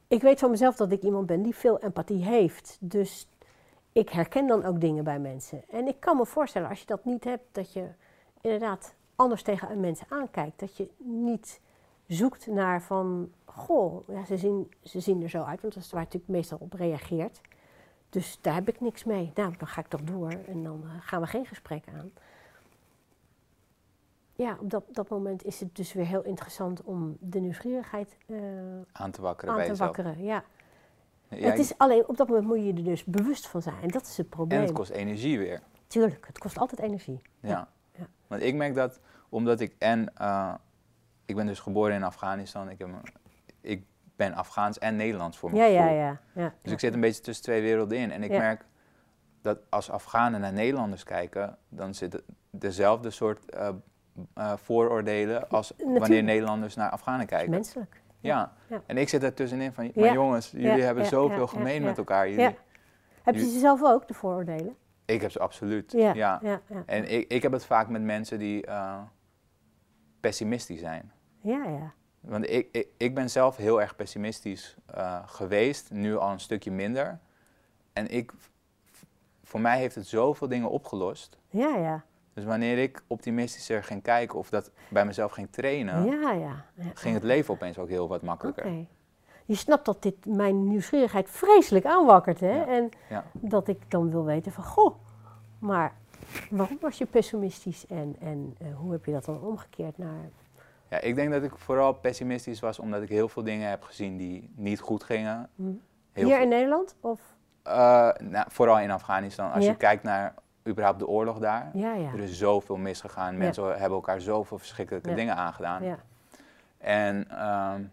ik 0.07 0.21
weet 0.21 0.39
van 0.39 0.49
mezelf 0.49 0.75
dat 0.75 0.91
ik 0.91 1.01
iemand 1.01 1.25
ben 1.25 1.41
die 1.41 1.55
veel 1.55 1.79
empathie 1.79 2.23
heeft. 2.23 2.77
Dus 2.79 3.27
ik 3.91 4.09
herken 4.09 4.47
dan 4.47 4.65
ook 4.65 4.81
dingen 4.81 5.03
bij 5.03 5.19
mensen. 5.19 5.63
En 5.69 5.87
ik 5.87 5.99
kan 5.99 6.17
me 6.17 6.25
voorstellen, 6.25 6.69
als 6.69 6.79
je 6.79 6.85
dat 6.85 7.05
niet 7.05 7.23
hebt, 7.23 7.43
dat 7.51 7.73
je 7.73 7.87
inderdaad 8.41 8.93
anders 9.15 9.43
tegen 9.43 9.71
een 9.71 9.79
mens 9.79 10.01
aankijkt. 10.09 10.59
Dat 10.59 10.77
je 10.77 10.89
niet 10.97 11.59
zoekt 12.07 12.47
naar 12.47 12.81
van, 12.81 13.31
goh, 13.45 14.07
ja, 14.07 14.25
ze, 14.25 14.37
zien, 14.37 14.71
ze 14.83 14.99
zien 14.99 15.23
er 15.23 15.29
zo 15.29 15.43
uit, 15.43 15.61
want 15.61 15.73
dat 15.73 15.83
is 15.83 15.91
waar 15.91 16.03
natuurlijk 16.03 16.31
meestal 16.31 16.57
op 16.61 16.73
reageert. 16.73 17.41
Dus 18.09 18.39
daar 18.41 18.53
heb 18.53 18.67
ik 18.67 18.81
niks 18.81 19.03
mee. 19.03 19.31
Nou, 19.35 19.53
dan 19.57 19.67
ga 19.67 19.81
ik 19.81 19.87
toch 19.87 20.01
door 20.01 20.31
en 20.47 20.63
dan 20.63 20.81
eh, 20.83 20.89
gaan 20.99 21.21
we 21.21 21.27
geen 21.27 21.45
gesprek 21.45 21.83
aan. 21.97 22.11
Ja, 24.41 24.57
op 24.59 24.69
dat, 24.69 24.83
dat 24.91 25.09
moment 25.09 25.43
is 25.43 25.59
het 25.59 25.75
dus 25.75 25.93
weer 25.93 26.05
heel 26.05 26.23
interessant 26.23 26.83
om 26.83 27.17
de 27.19 27.39
nieuwsgierigheid 27.39 28.17
eh, 28.27 28.37
aan 28.91 29.11
te 29.11 29.21
wakkeren 29.21 29.49
aan 29.49 29.55
bij 29.55 29.65
te 29.65 29.71
jezelf. 29.71 29.95
wakkeren. 29.95 30.23
Ja. 30.23 30.43
Ja, 31.27 31.49
het 31.49 31.59
is 31.59 31.77
alleen, 31.77 32.07
op 32.07 32.17
dat 32.17 32.27
moment 32.27 32.47
moet 32.47 32.65
je 32.65 32.73
er 32.73 32.83
dus 32.83 33.03
bewust 33.03 33.47
van 33.47 33.61
zijn. 33.61 33.81
En 33.81 33.87
dat 33.87 34.01
is 34.01 34.17
het 34.17 34.29
probleem. 34.29 34.59
en 34.59 34.65
het 34.65 34.73
kost 34.73 34.91
energie 34.91 35.39
weer. 35.39 35.61
Tuurlijk, 35.87 36.27
het 36.27 36.37
kost 36.37 36.57
altijd 36.57 36.81
energie. 36.81 37.21
Ja. 37.39 37.49
Ja, 37.49 37.67
ja. 37.91 38.07
Want 38.27 38.41
ik 38.41 38.55
merk 38.55 38.75
dat, 38.75 38.99
omdat 39.29 39.59
ik 39.59 39.75
en, 39.77 40.15
eh, 40.15 40.53
ik 41.25 41.35
ben 41.35 41.45
dus 41.45 41.59
geboren 41.59 41.95
in 41.95 42.03
Afghanistan, 42.03 42.69
ik, 42.69 42.79
heb, 42.79 42.89
ik 43.61 43.83
ben 44.15 44.33
Afghaans 44.33 44.77
en 44.77 44.95
Nederlands 44.95 45.37
voor 45.37 45.51
mijn 45.51 45.71
Ja, 45.71 45.85
ja, 45.85 45.89
ja. 45.89 46.19
ja. 46.33 46.53
Dus 46.61 46.71
ik 46.71 46.79
zit 46.79 46.93
een 46.93 47.01
beetje 47.01 47.21
tussen 47.21 47.43
twee 47.43 47.61
werelden 47.61 47.97
in. 47.97 48.11
En 48.11 48.23
ik 48.23 48.29
merk 48.31 48.65
dat 49.41 49.59
als 49.69 49.89
Afghanen 49.89 50.41
naar 50.41 50.53
Nederlanders 50.53 51.03
kijken, 51.03 51.57
dan 51.69 51.93
zitten 51.93 52.23
dezelfde 52.49 53.09
soort 53.09 53.49
eh, 53.49 53.69
eh, 54.33 54.53
vooroordelen 54.55 55.49
als 55.49 55.73
wanneer. 55.77 56.23
Nederlanders 56.23 56.75
naar 56.75 56.89
Afghanen 56.89 57.25
kijken. 57.25 57.49
menselijk. 57.49 58.01
Ja. 58.19 58.53
Ja. 58.67 58.81
En 58.85 58.97
ik 58.97 59.09
zit 59.09 59.23
er 59.23 59.33
tussenin 59.33 59.73
van, 59.73 59.91
maar 59.95 60.13
jongens, 60.13 60.51
jullie 60.51 60.83
hebben 60.83 61.05
zoveel 61.05 61.47
gemeen 61.47 61.83
met 61.83 61.97
elkaar. 61.97 62.29
Jullie. 62.29 62.55
Heb 63.23 63.35
je 63.35 63.41
ze 63.41 63.59
zelf 63.59 63.83
ook, 63.83 64.07
de 64.07 64.13
vooroordelen? 64.13 64.75
Ik 65.05 65.21
heb 65.21 65.31
ze 65.31 65.39
absoluut. 65.39 65.91
Ja, 65.91 66.13
ja. 66.13 66.39
ja, 66.43 66.61
ja. 66.67 66.83
En 66.85 67.11
ik, 67.11 67.31
ik 67.31 67.41
heb 67.41 67.51
het 67.51 67.65
vaak 67.65 67.89
met 67.89 68.01
mensen 68.01 68.39
die 68.39 68.65
eh, 68.65 69.01
pessimistisch 70.19 70.79
zijn. 70.79 71.11
Ja, 71.39 71.65
ja. 71.65 71.93
Want 72.19 72.49
ik, 72.49 72.67
ik, 72.71 72.87
ik 72.97 73.15
ben 73.15 73.29
zelf 73.29 73.55
heel 73.55 73.81
erg 73.81 73.95
pessimistisch 73.95 74.75
eh, 74.85 75.19
geweest, 75.25 75.91
nu 75.91 76.17
al 76.17 76.31
een 76.31 76.39
stukje 76.39 76.71
minder. 76.71 77.19
En 77.93 78.07
ik, 78.07 78.31
voor 79.43 79.61
mij 79.61 79.77
heeft 79.77 79.95
het 79.95 80.07
zoveel 80.07 80.47
dingen 80.47 80.69
opgelost. 80.69 81.37
Ja, 81.49 81.77
ja. 81.77 82.03
Dus 82.41 82.49
wanneer 82.49 82.77
ik 82.77 83.01
optimistischer 83.07 83.83
ging 83.83 84.01
kijken 84.01 84.39
of 84.39 84.49
dat 84.49 84.71
bij 84.89 85.05
mezelf 85.05 85.31
ging 85.31 85.47
trainen, 85.51 86.05
Ja, 86.05 86.31
ja. 86.31 86.65
ging 86.93 87.13
het 87.13 87.23
leven 87.23 87.53
opeens 87.53 87.77
ook 87.77 87.89
heel 87.89 88.07
wat 88.07 88.21
makkelijker. 88.21 88.65
Je 89.45 89.55
snapt 89.55 89.85
dat 89.85 90.01
dit 90.01 90.25
mijn 90.25 90.67
nieuwsgierigheid 90.67 91.29
vreselijk 91.29 91.85
aanwakkert, 91.85 92.39
hè? 92.39 92.61
En 92.63 92.89
dat 93.33 93.67
ik 93.67 93.91
dan 93.91 94.09
wil 94.11 94.25
weten 94.25 94.51
van, 94.51 94.63
goh, 94.63 94.95
maar 95.59 95.93
waarom 96.49 96.77
was 96.81 96.97
je 96.97 97.05
pessimistisch 97.05 97.85
en, 97.87 98.15
en 98.19 98.55
eh, 98.59 98.67
hoe 98.75 98.91
heb 98.91 99.05
je 99.05 99.11
dat 99.11 99.25
dan 99.25 99.41
omgekeerd 99.41 99.97
naar... 99.97 100.29
Ja, 100.89 100.99
ik 101.01 101.15
denk 101.15 101.31
dat 101.31 101.43
ik 101.43 101.51
vooral 101.57 101.93
pessimistisch 101.93 102.59
was 102.59 102.79
omdat 102.79 103.01
ik 103.01 103.09
heel 103.09 103.29
veel 103.29 103.43
dingen 103.43 103.69
heb 103.69 103.83
gezien 103.83 104.17
die 104.17 104.49
niet 104.55 104.79
goed 104.79 105.03
gingen. 105.03 105.49
Hm. 105.55 105.63
Heel 106.11 106.25
Hier 106.25 106.33
veel- 106.33 106.43
in 106.43 106.49
Nederland? 106.49 106.95
Of? 107.01 107.19
Eh, 107.63 108.09
nou, 108.19 108.45
vooral 108.49 108.79
in 108.79 108.91
Afghanistan. 108.91 109.51
Als 109.51 109.63
Ja. 109.63 109.69
je 109.71 109.77
kijkt 109.77 110.03
naar 110.03 110.33
überhaupt 110.67 110.99
de 110.99 111.07
oorlog 111.07 111.39
daar. 111.39 111.69
Ja, 111.73 111.93
ja. 111.93 112.11
Er 112.11 112.19
is 112.19 112.37
zoveel 112.37 112.77
misgegaan. 112.77 113.31
Ja. 113.31 113.37
Mensen 113.37 113.67
hebben 113.67 113.91
elkaar 113.91 114.21
zoveel 114.21 114.57
verschrikkelijke 114.57 115.13
dingen 115.13 115.35
aangedaan. 115.35 115.83
ja. 115.83 115.97
En 116.77 117.29
ehm, 117.29 117.83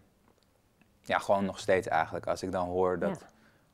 ja, 1.01 1.17
gewoon 1.19 1.45
nog 1.45 1.59
steeds 1.59 1.87
eigenlijk. 1.87 2.27
Als 2.27 2.43
ik 2.43 2.51
dan 2.51 2.67
hoor 2.67 2.99
dat 2.99 3.25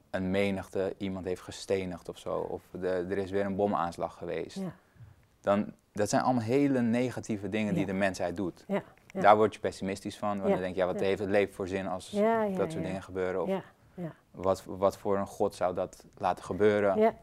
een 0.10 0.32
menigte 0.32 0.93
iemand 0.98 1.26
heeft 1.26 1.41
gestenigd 1.41 2.10
of 2.10 2.18
zo. 2.18 2.38
Of 2.38 2.62
de, 2.72 2.88
er 3.10 3.18
is 3.18 3.32
weer 3.32 3.46
een 3.46 3.56
bomaanslag 3.56 4.18
geweest. 4.18 4.60
Dan, 5.41 5.74
dat 5.91 6.10
zijn 6.10 6.22
allemaal 6.22 6.43
hele 6.43 6.82
negatieve 6.82 7.50
dingen 7.50 7.74
die 7.74 7.86
de 7.86 7.93
mensheid 7.93 8.36
doet. 8.36 8.66
Daar 9.14 9.36
word 9.36 9.54
je 9.54 9.60
pessimistisch 9.60 10.18
van. 10.18 10.38
Want 10.39 10.52
dan 10.52 10.60
denk 10.60 10.76
je, 10.76 10.82
ja, 10.82 10.86
wat 10.88 11.00
heeft 11.00 11.20
het 11.20 11.30
leven 11.30 11.54
voor 11.54 11.68
zin 11.68 11.88
als 11.88 12.10
dat 12.58 12.72
soort 12.72 12.84
dingen 12.84 13.04
gebeuren? 13.04 13.41
Of 13.41 13.48
Ja, 13.48 13.62
ja. 13.93 14.12
wat, 14.32 14.64
wat 14.66 14.98
voor 14.98 15.18
een 15.18 15.28
god 15.28 15.56
zou 15.56 15.76
dat 15.76 16.06
laten 16.18 16.43
gebeuren? 16.43 17.16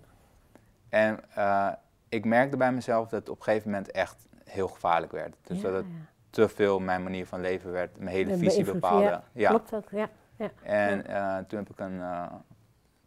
En 0.93 1.20
eh, 1.34 1.68
ik 2.09 2.24
merkte 2.24 2.57
bij 2.57 2.72
mezelf 2.72 3.09
dat 3.09 3.20
het 3.20 3.28
op 3.28 3.36
een 3.36 3.43
gegeven 3.43 3.70
moment 3.70 3.90
echt 3.90 4.26
heel 4.45 4.68
gevaarlijk 4.68 5.12
werd. 5.12 5.36
Dus 5.43 5.61
ja, 5.61 5.62
dat 5.62 5.74
het 5.74 5.86
te 6.30 6.49
veel 6.49 6.80
mijn 6.80 7.03
manier 7.03 7.26
van 7.26 7.40
leven 7.40 7.72
werd, 7.72 7.99
mijn 7.99 8.16
hele 8.16 8.36
visie 8.36 8.64
bepaalde. 8.64 9.20
ja. 9.32 9.49
Klopt 9.49 9.74
ook, 9.74 9.90
ja. 9.90 10.09
ja. 10.36 10.51
En 10.62 11.07
eh, 11.07 11.38
toen, 11.38 11.59
heb 11.59 11.70
ik 11.70 11.78
een, 11.78 12.01
eh, 12.01 12.32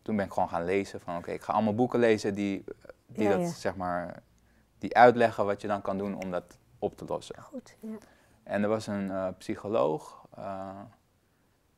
toen 0.01 0.15
ben 0.15 0.25
ik 0.25 0.33
gewoon 0.33 0.49
gaan 0.49 0.65
lezen 0.65 1.01
van 1.01 1.17
oké, 1.17 1.31
ik 1.31 1.41
ga 1.41 1.53
allemaal 1.53 1.75
boeken 1.75 1.99
lezen 1.99 2.33
die, 2.33 2.63
die 3.05 3.29
dat 3.29 3.47
zeg 3.47 3.75
maar, 3.75 4.23
die 4.77 4.95
uitleggen 4.95 5.45
wat 5.45 5.61
je 5.61 5.67
dan 5.67 5.81
kan 5.81 5.97
doen 5.97 6.23
om 6.23 6.31
dat 6.31 6.57
op 6.79 6.97
te 6.97 7.05
lossen. 7.05 7.41
Goed, 7.41 7.75
ja. 7.79 7.97
En 8.43 8.63
er 8.63 8.69
was 8.69 8.87
een 8.87 9.35
psycholoog, 9.37 10.27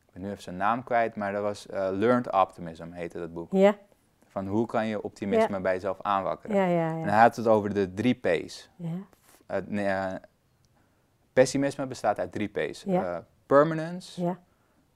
ik 0.06 0.12
ben 0.12 0.22
nu 0.22 0.30
even 0.30 0.42
zijn 0.42 0.56
naam 0.56 0.84
kwijt, 0.84 1.16
maar 1.16 1.32
dat 1.32 1.42
was 1.42 1.66
Learned 1.70 2.32
Optimism 2.32 2.90
heette 2.90 3.18
dat 3.18 3.32
boek. 3.32 3.52
Ja, 3.52 3.76
Van 4.28 4.46
hoe 4.46 4.66
kan 4.66 4.86
je 4.86 5.02
optimisme 5.02 5.60
bij 5.60 5.72
jezelf 5.72 5.98
aanwakkeren. 6.02 6.56
ja, 6.56 6.66
ja. 6.66 6.90
En 6.90 7.08
hij 7.08 7.20
had 7.20 7.36
het 7.36 7.46
over 7.46 7.74
de 7.74 7.94
drie 7.94 8.14
P's. 8.14 8.70
nee, 9.66 9.86
eh, 9.86 10.14
pessimisme 11.32 11.86
bestaat 11.86 12.18
uit 12.18 12.32
drie 12.32 12.48
P's. 12.48 12.84
Eh, 12.84 13.16
permanence, 13.46 14.22
Ja, 14.22 14.38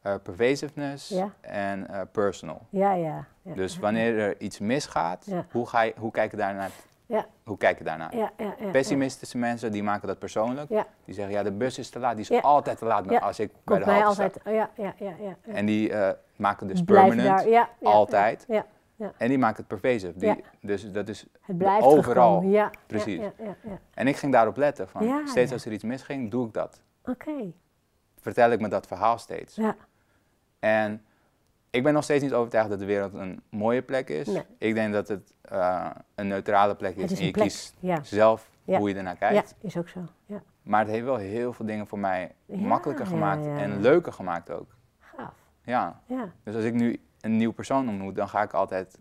eh, 0.03 0.15
pervasiveness 0.23 1.15
en 1.41 1.87
personal. 2.13 2.67
ja, 2.71 2.93
ja. 2.93 3.27
ja. 3.43 3.55
Dus 3.55 3.79
wanneer 3.79 4.19
er 4.19 4.41
iets 4.41 4.59
misgaat, 4.59 5.27
hoe, 5.51 5.67
ga 5.67 5.81
je, 5.81 5.95
hoe 5.99 6.11
kijk 6.11 6.31
je 6.31 6.37
daarnaar? 6.37 6.71
Ja. 7.07 7.27
Hoe 7.45 7.57
kijk 7.57 7.79
je 7.79 7.85
daarnaar? 7.85 8.17
Ja, 8.17 8.31
ja, 8.37 8.55
ja, 8.59 8.71
Pessimistische 8.71 9.39
mensen 9.39 9.73
die 9.73 9.83
maken 9.83 10.09
dat 10.09 10.19
persoonlijk. 10.19 10.69
Die 11.05 11.15
zeggen 11.15 11.35
ja, 11.35 11.43
de 11.43 11.53
bus 11.53 11.79
is 11.79 11.91
te 11.91 11.99
laat. 11.99 12.17
Die 12.17 12.27
is 12.31 12.43
altijd 12.43 12.79
te 12.79 12.85
laat 12.85 13.21
als 13.21 13.41
ik 13.41 13.53
bij 13.65 13.79
de 13.79 13.85
halte 13.85 14.13
sta. 14.13 14.23
altijd. 14.23 14.41
ja, 14.45 14.71
ja, 14.77 14.95
ja. 15.21 15.37
En 15.53 15.67
die 15.67 15.93
maken 16.37 16.67
dus 16.67 16.83
Blijf 16.83 17.07
permanent. 17.07 17.45
daar, 17.51 17.69
altijd. 17.83 18.47
Ja, 18.97 19.13
En 19.17 19.29
die 19.29 19.39
maken 19.39 19.57
het 19.57 19.81
pervasive. 19.81 20.19
Die, 20.19 20.29
Ja. 20.29 20.37
Dus 20.61 20.93
dat 20.93 21.09
is 21.09 21.27
het 21.41 21.59
blijft 21.59 21.85
overal. 21.87 22.43
Ja, 22.43 22.71
Precies. 22.87 23.21
Ja, 23.21 23.33
ja, 23.39 23.45
ja, 23.45 23.57
ja. 23.63 23.79
En 23.95 24.07
ik 24.07 24.17
ging 24.17 24.33
daarop 24.33 24.57
letten. 24.57 24.89
Van, 24.89 25.07
Ja, 25.07 25.27
steeds 25.27 25.49
ja. 25.49 25.55
als 25.55 25.65
er 25.65 25.73
iets 25.73 25.85
misging, 25.85 26.31
doe 26.31 26.47
ik 26.47 26.53
dat. 26.53 26.81
Oké. 27.05 27.53
Vertel 28.21 28.51
ik 28.51 28.61
me 28.61 28.69
dat 28.69 28.87
verhaal 28.87 29.19
steeds. 29.19 29.55
Ja, 29.57 29.77
En 30.59 31.03
ik 31.71 31.83
ben 31.83 31.93
nog 31.93 32.05
steeds 32.05 32.23
niet 32.23 32.33
overtuigd 32.33 32.69
dat 32.71 32.79
de 32.79 32.85
wereld 32.85 33.15
een 33.15 33.43
mooie 33.51 33.83
plek 33.83 34.09
is. 34.09 34.27
Nee. 34.27 34.43
Ik 34.59 34.75
denk 34.75 34.93
dat 34.93 35.09
het 35.09 35.35
eh, 35.43 35.91
een 36.15 36.27
neutrale 36.29 36.75
plek 36.75 36.97
is. 36.97 37.19
en 37.19 37.25
je 37.27 37.31
plek. 37.31 37.45
kiest 37.45 37.75
Ja, 37.81 38.03
zelf 38.03 38.51
Ja. 38.65 38.79
hoe 38.79 38.89
je 38.89 38.95
ernaar 38.95 39.17
ja, 39.21 39.29
kijkt. 39.29 39.55
is 39.61 39.77
ook 39.77 39.89
zo. 39.89 40.01
Ja, 40.27 40.43
Maar 40.63 40.81
het 40.81 40.89
heeft 40.91 41.05
wel 41.05 41.17
heel 41.17 41.53
veel 41.53 41.67
dingen 41.67 41.87
voor 41.87 41.99
mij 41.99 42.35
Ja, 42.47 42.57
makkelijker 42.57 43.05
ja, 43.05 43.11
gemaakt 43.11 43.45
ja, 43.45 43.57
en 43.59 43.71
ja. 43.71 43.77
leuker 43.79 44.13
gemaakt 44.13 44.51
ook. 44.51 44.75
gaaf. 45.01 45.35
Ja. 45.65 46.01
Ja, 46.07 46.33
Dus 46.45 46.55
als 46.55 46.65
ik 46.65 46.75
nu 46.75 47.01
een 47.23 47.37
nieuw 47.37 47.53
persoon 47.53 47.89
ontmoet, 47.89 48.17
dan 48.17 48.29
ga 48.29 48.43
ik 48.43 48.53
altijd... 48.53 48.99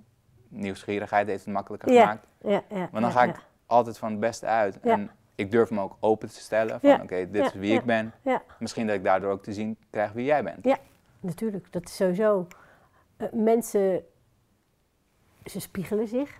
Nieuwsgierigheid 0.53 1.27
heeft 1.27 1.45
het 1.45 1.53
makkelijker 1.53 1.91
Ja. 1.91 2.01
gemaakt. 2.01 2.27
ja, 2.41 2.61
ja. 2.69 2.89
Maar 2.91 3.01
dan 3.01 3.09
ja, 3.09 3.09
ga 3.09 3.23
ja. 3.23 3.29
ik 3.29 3.39
altijd 3.65 3.97
van 3.97 4.11
het 4.11 4.19
beste 4.19 4.45
uit. 4.45 4.79
Ja. 4.83 4.91
En 4.91 5.11
ik 5.35 5.51
durf 5.51 5.69
me 5.69 5.81
ook 5.81 5.97
open 5.99 6.27
te 6.29 6.39
stellen 6.39 6.79
van 6.79 6.89
Ja. 6.89 6.99
oké, 7.01 7.15
dit 7.15 7.35
Ja, 7.41 7.45
is 7.45 7.53
wie 7.53 7.71
ja. 7.73 7.79
ik 7.79 7.85
ben. 7.85 8.13
Ja. 8.21 8.41
Misschien 8.59 8.87
dat 8.87 8.95
ik 8.95 9.03
daardoor 9.03 9.31
ook 9.31 9.43
te 9.43 9.53
zien 9.53 9.77
krijg 9.89 10.11
wie 10.11 10.25
jij 10.25 10.43
bent. 10.43 10.77
Natuurlijk, 11.19 11.71
dat 11.71 11.83
is 11.87 11.95
sowieso. 11.95 12.47
eh, 13.17 13.27
mensen, 13.31 14.03
ze 15.45 15.59
spiegelen 15.59 16.07
zich 16.07 16.39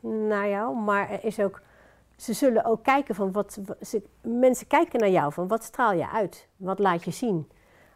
naar 0.00 0.48
jou, 0.48 0.76
maar 0.76 1.10
er 1.10 1.24
is 1.24 1.40
ook, 1.40 1.62
ze 2.16 2.32
zullen 2.32 2.64
ook 2.64 2.82
kijken 2.84 3.14
van 3.14 3.32
wat, 3.32 3.58
ze, 3.80 4.02
mensen 4.20 4.66
kijken 4.66 5.00
naar 5.00 5.08
jou 5.10 5.32
van 5.32 5.48
wat 5.48 5.62
straal 5.64 5.92
je 5.92 6.08
uit, 6.10 6.48
wat 6.56 6.78
laat 6.78 7.04
je 7.04 7.10
zien. 7.10 7.50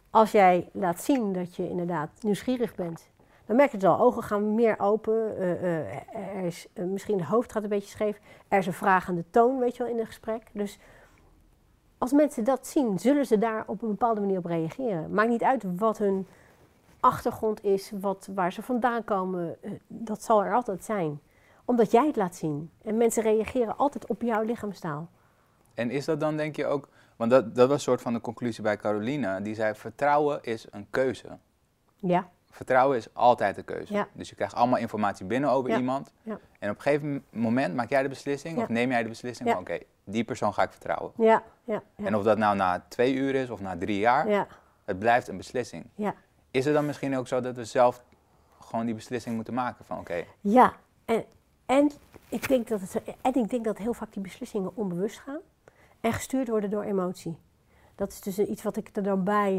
Als 0.09 0.31
jij 0.31 0.69
laat 0.73 1.01
zien 1.03 1.33
dat 1.33 1.55
je 1.55 1.69
inderdaad 1.69 2.09
nieuwsgierig 2.21 2.75
bent, 2.75 3.09
dan 3.45 3.55
merk 3.55 3.71
je 3.71 3.77
het 3.77 3.85
al, 3.85 3.99
ogen 3.99 4.23
gaan 4.23 4.55
meer 4.55 4.79
open, 4.79 5.37
eh, 5.37 5.51
eh, 5.51 6.35
er 6.35 6.43
is, 6.43 6.67
eh, 6.73 6.85
misschien 6.85 7.17
de 7.17 7.25
hoofd 7.25 7.51
gaat 7.51 7.63
een 7.63 7.69
beetje 7.69 7.89
scheef, 7.89 8.19
er 8.47 8.57
is 8.57 8.67
een 8.67 8.73
vragende 8.73 9.23
toon, 9.29 9.59
weet 9.59 9.77
je 9.77 9.83
wel, 9.83 9.91
in 9.91 9.99
een 9.99 10.05
gesprek. 10.05 10.43
Dus 10.51 10.79
als 11.97 12.11
mensen 12.11 12.43
dat 12.43 12.67
zien, 12.67 12.99
zullen 12.99 13.25
ze 13.25 13.37
daar 13.37 13.63
op 13.67 13.81
een 13.81 13.89
bepaalde 13.89 14.21
manier 14.21 14.37
op 14.37 14.45
reageren. 14.45 15.13
Maakt 15.13 15.29
niet 15.29 15.43
uit 15.43 15.63
wat 15.77 15.97
hun 15.97 16.27
achtergrond 16.99 17.63
is, 17.63 17.91
wat, 17.99 18.29
waar 18.35 18.53
ze 18.53 18.61
vandaan 18.61 19.03
komen. 19.03 19.57
Dat 19.87 20.23
zal 20.23 20.43
er 20.43 20.53
altijd 20.53 20.83
zijn. 20.83 21.19
Omdat 21.65 21.91
jij 21.91 22.07
het 22.07 22.15
laat 22.15 22.35
zien. 22.35 22.71
En 22.81 22.97
mensen 22.97 23.23
reageren 23.23 23.77
altijd 23.77 24.07
op 24.07 24.21
jouw 24.21 24.41
lichaamstaal. 24.41 25.09
En 25.73 25.89
is 25.89 26.05
dat 26.05 26.19
dan 26.19 26.37
denk 26.37 26.55
je 26.55 26.65
ook, 26.65 26.89
want 27.15 27.31
dat, 27.31 27.55
dat 27.55 27.67
was 27.67 27.77
een 27.77 27.81
soort 27.81 28.01
van 28.01 28.13
de 28.13 28.21
conclusie 28.21 28.63
bij 28.63 28.77
Caroline, 28.77 29.41
die 29.41 29.55
zei 29.55 29.75
vertrouwen 29.75 30.43
is 30.43 30.67
een 30.71 30.87
keuze. 30.89 31.37
Ja, 31.95 32.29
Vertrouwen 32.51 32.97
is 32.97 33.13
altijd 33.13 33.57
een 33.57 33.65
keuze. 33.65 33.93
Ja. 33.93 34.07
Dus 34.13 34.29
je 34.29 34.35
krijgt 34.35 34.55
allemaal 34.55 34.79
informatie 34.79 35.25
binnen 35.25 35.49
over 35.49 35.69
Ja. 35.69 35.77
iemand. 35.77 36.11
Ja. 36.21 36.39
En 36.59 36.69
op 36.69 36.75
een 36.75 36.81
gegeven 36.81 37.23
moment 37.29 37.75
maak 37.75 37.89
jij 37.89 38.03
de 38.03 38.09
beslissing, 38.09 38.57
of 38.57 38.67
neem 38.69 38.89
jij 38.89 39.03
de 39.03 39.09
beslissing 39.09 39.47
Ja. 39.49 39.53
van 39.53 39.63
oké, 39.63 39.79
die 40.03 40.23
persoon 40.23 40.53
ga 40.53 40.63
ik 40.63 40.71
vertrouwen. 40.71 41.11
ja, 41.17 41.43
ja. 41.63 41.81
ja. 41.95 42.05
En 42.05 42.15
of 42.15 42.23
dat 42.23 42.37
nou 42.37 42.55
na 42.55 42.85
twee 42.87 43.13
uur 43.13 43.35
is 43.35 43.49
of 43.49 43.61
na 43.61 43.77
drie 43.77 43.99
jaar, 43.99 44.29
ja, 44.29 44.47
het 44.85 44.99
blijft 44.99 45.27
een 45.27 45.37
beslissing. 45.37 45.85
ja. 45.95 46.13
Is 46.51 46.65
het 46.65 46.73
dan 46.73 46.85
misschien 46.85 47.17
ook 47.17 47.27
zo 47.27 47.41
dat 47.41 47.55
we 47.55 47.65
zelf 47.65 48.03
gewoon 48.61 48.85
die 48.85 48.95
beslissing 48.95 49.35
moeten 49.35 49.53
maken 49.53 49.85
van 49.85 49.99
oké, 49.99 50.23
ja. 50.41 50.73
En, 51.05 51.25
en, 51.65 51.91
ik 52.29 52.47
denk 52.47 52.67
dat 52.67 52.81
het, 52.81 53.01
en 53.21 53.33
ik 53.35 53.49
denk 53.49 53.63
dat 53.65 53.77
heel 53.77 53.93
vaak 53.93 54.13
die 54.13 54.21
beslissingen 54.21 54.71
onbewust 54.75 55.19
gaan. 55.19 55.39
En 56.01 56.13
gestuurd 56.13 56.47
worden 56.47 56.69
door 56.69 56.83
emotie. 56.83 57.37
Dat 57.95 58.11
is 58.11 58.21
dus 58.21 58.39
iets 58.39 58.63
wat 58.63 58.77
ik 58.77 58.89
er 58.93 59.03
dan 59.03 59.23
bij, 59.23 59.51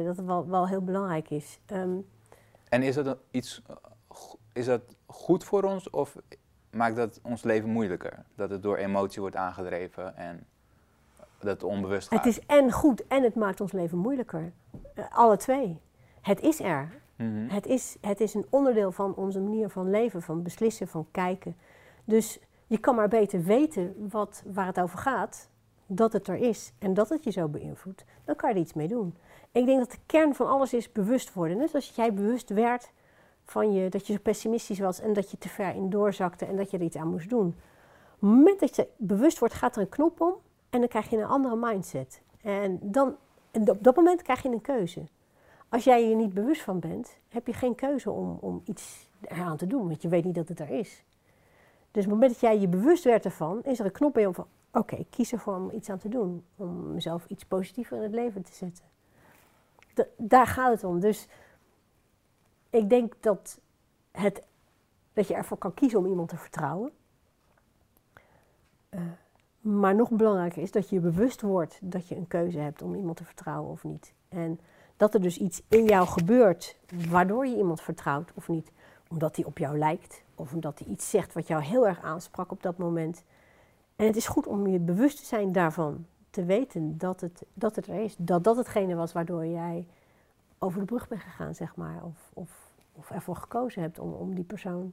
eh, 0.00 0.06
dat 0.06 0.16
wel, 0.16 0.48
wel 0.48 0.68
heel 0.68 0.82
belangrijk 0.84 1.30
is. 1.30 1.58
Ehm, 1.66 1.90
en 2.72 2.82
is 2.82 2.94
dat 2.94 3.06
een- 3.06 3.18
iets, 3.30 3.62
eh, 3.66 3.76
is 4.52 4.66
dat 4.66 4.80
goed 5.06 5.44
voor 5.44 5.62
ons 5.62 5.90
of 5.90 6.16
maakt 6.70 6.96
dat 6.96 7.20
ons 7.22 7.42
leven 7.42 7.68
moeilijker? 7.70 8.24
Dat 8.34 8.50
het 8.50 8.62
door 8.62 8.76
emotie 8.76 9.20
wordt 9.20 9.36
aangedreven 9.36 10.16
en 10.16 10.46
dat 11.38 11.50
het 11.50 11.62
onbewust 11.62 12.08
gaat? 12.08 12.18
het 12.24 12.28
is 12.28 12.46
en 12.46 12.72
goed 12.72 13.06
en 13.06 13.22
het 13.22 13.34
maakt 13.34 13.60
ons 13.60 13.72
leven 13.72 13.98
moeilijker. 13.98 14.52
Eh, 14.94 15.04
alle 15.10 15.36
twee. 15.36 15.80
Het 16.20 16.40
is 16.40 16.60
er. 16.60 17.00
Mhm. 17.16 17.48
Het 17.48 17.66
is, 17.66 17.96
het 18.00 18.20
is 18.20 18.34
een 18.34 18.46
onderdeel 18.50 18.92
van 18.92 19.14
onze 19.14 19.40
manier 19.40 19.68
van 19.68 19.90
leven, 19.90 20.22
van 20.22 20.42
beslissen, 20.42 20.88
van 20.88 21.06
kijken. 21.10 21.56
Dus 22.04 22.38
je 22.66 22.78
kan 22.78 22.94
maar 22.94 23.08
beter 23.08 23.42
weten 23.42 24.08
wat, 24.10 24.42
waar 24.46 24.66
het 24.66 24.80
over 24.80 24.98
gaat, 24.98 25.50
dat 25.86 26.12
het 26.12 26.28
er 26.28 26.36
is 26.36 26.72
en 26.78 26.94
dat 26.94 27.08
het 27.08 27.24
je 27.24 27.30
zo 27.30 27.48
beïnvloedt. 27.48 28.04
Dan 28.24 28.36
kan 28.36 28.48
je 28.50 28.54
er 28.54 28.60
iets 28.60 28.72
mee 28.72 28.88
doen. 28.88 29.16
Ik 29.52 29.66
denk 29.66 29.78
dat 29.78 29.90
de 29.90 29.98
kern 30.06 30.34
van 30.34 30.48
alles 30.48 30.72
is 30.72 30.92
bewust 30.92 31.32
worden. 31.32 31.58
Dus 31.58 31.74
als 31.74 31.92
jij 31.94 32.14
bewust 32.14 32.48
werd 32.48 32.90
van 33.44 33.72
je, 33.72 33.88
dat 33.88 34.06
je 34.06 34.12
zo 34.12 34.18
pessimistisch 34.22 34.78
was 34.78 35.00
en 35.00 35.12
dat 35.12 35.30
je 35.30 35.38
te 35.38 35.48
ver 35.48 35.74
in 35.74 35.90
doorzakte 35.90 36.46
en 36.46 36.56
dat 36.56 36.70
je 36.70 36.76
er 36.76 36.84
iets 36.84 36.96
aan 36.96 37.10
moest 37.10 37.28
doen. 37.28 37.46
Op 37.46 38.20
het 38.20 38.30
moment 38.30 38.60
dat 38.60 38.76
je 38.76 38.88
bewust 38.96 39.38
wordt, 39.38 39.54
gaat 39.54 39.76
er 39.76 39.82
een 39.82 39.88
knop 39.88 40.20
om 40.20 40.34
en 40.70 40.80
dan 40.80 40.88
krijg 40.88 41.10
je 41.10 41.16
een 41.16 41.24
andere 41.24 41.56
mindset. 41.56 42.22
En, 42.42 42.78
dan, 42.82 43.16
op 43.52 43.84
dat 43.84 43.96
moment 43.96 44.22
krijg 44.22 44.42
je 44.42 44.48
een 44.48 44.60
keuze. 44.60 45.02
als 45.68 45.84
jij 45.84 46.08
je 46.08 46.14
niet 46.14 46.34
bewust 46.34 46.62
van 46.62 46.78
bent, 46.78 47.16
heb 47.28 47.46
je 47.46 47.52
geen 47.52 47.74
keuze 47.74 48.10
om, 48.10 48.38
om 48.40 48.62
iets 48.64 49.10
eraan 49.20 49.56
te 49.56 49.66
doen, 49.66 49.88
want 49.88 50.02
je 50.02 50.08
weet 50.08 50.24
niet 50.24 50.34
dat 50.34 50.48
het 50.48 50.60
er 50.60 50.70
is. 50.70 51.04
Dus 51.90 52.04
op 52.04 52.10
het 52.10 52.20
moment 52.20 52.30
dat 52.30 52.40
jij 52.40 52.60
je 52.60 52.68
bewust 52.68 53.04
werd 53.04 53.24
ervan, 53.24 53.62
is 53.62 53.78
er 53.78 53.84
een 53.84 53.92
knop 53.92 54.12
bij 54.12 54.26
om 54.26 54.34
van, 54.34 54.46
oké, 54.72 54.96
ik 54.96 55.06
kies 55.10 55.32
ervoor 55.32 55.54
om 55.54 55.70
iets 55.70 55.90
aan 55.90 55.98
te 55.98 56.08
doen. 56.08 56.44
Om 56.56 56.92
mezelf 56.92 57.26
iets 57.26 57.44
positiever 57.44 57.96
in 57.96 58.02
het 58.02 58.12
leven 58.12 58.42
te 58.42 58.52
zetten. 58.52 58.91
Da- 59.94 60.06
daar 60.16 60.46
gaat 60.46 60.72
het 60.72 60.84
om. 60.84 61.00
Dus 61.00 61.28
ik 62.70 62.88
denk 62.88 63.14
dat, 63.20 63.60
het, 64.10 64.42
dat 65.12 65.28
je 65.28 65.34
ervoor 65.34 65.58
kan 65.58 65.74
kiezen 65.74 65.98
om 65.98 66.06
iemand 66.06 66.28
te 66.28 66.36
vertrouwen. 66.36 66.92
Eh, 68.88 69.00
maar 69.60 69.94
nog 69.94 70.10
belangrijker 70.10 70.62
is 70.62 70.70
dat 70.70 70.88
je 70.88 70.94
je 70.94 71.00
bewust 71.00 71.40
wordt 71.40 71.78
dat 71.82 72.08
je 72.08 72.16
een 72.16 72.28
keuze 72.28 72.58
hebt 72.58 72.82
om 72.82 72.94
iemand 72.94 73.16
te 73.16 73.24
vertrouwen 73.24 73.70
of 73.70 73.84
niet. 73.84 74.14
En 74.28 74.60
dat 74.96 75.14
er 75.14 75.20
dus 75.20 75.38
iets 75.38 75.62
in 75.68 75.84
jou 75.84 76.06
gebeurt 76.06 76.76
waardoor 77.08 77.46
je 77.46 77.56
iemand 77.56 77.80
vertrouwt 77.80 78.32
of 78.34 78.48
niet. 78.48 78.72
Omdat 79.08 79.36
hij 79.36 79.44
op 79.44 79.58
jou 79.58 79.78
lijkt 79.78 80.22
of 80.34 80.52
omdat 80.52 80.78
hij 80.78 80.88
iets 80.88 81.10
zegt 81.10 81.32
wat 81.32 81.46
jou 81.46 81.62
heel 81.62 81.86
erg 81.86 82.02
aansprak 82.02 82.50
op 82.50 82.62
dat 82.62 82.78
moment. 82.78 83.24
En 83.96 84.06
het 84.06 84.16
is 84.16 84.26
goed 84.26 84.46
om 84.46 84.66
je 84.66 84.78
bewust 84.78 85.18
te 85.18 85.24
zijn 85.24 85.52
daarvan. 85.52 86.06
Te 86.32 86.44
weten 86.44 86.98
dat 86.98 87.20
het, 87.20 87.42
dat 87.54 87.76
het 87.76 87.86
er 87.86 88.00
is. 88.00 88.14
Dat 88.18 88.44
dat 88.44 88.56
hetgene 88.56 88.94
was 88.94 89.12
waardoor 89.12 89.46
jij 89.46 89.86
over 90.58 90.80
de 90.80 90.86
brug 90.86 91.08
bent 91.08 91.20
gegaan, 91.20 91.54
zeg 91.54 91.76
maar. 91.76 92.04
Of, 92.04 92.30
of, 92.32 92.50
of 92.92 93.10
ervoor 93.10 93.36
gekozen 93.36 93.82
hebt 93.82 93.98
om, 93.98 94.12
om 94.12 94.34
die 94.34 94.44
persoon 94.44 94.92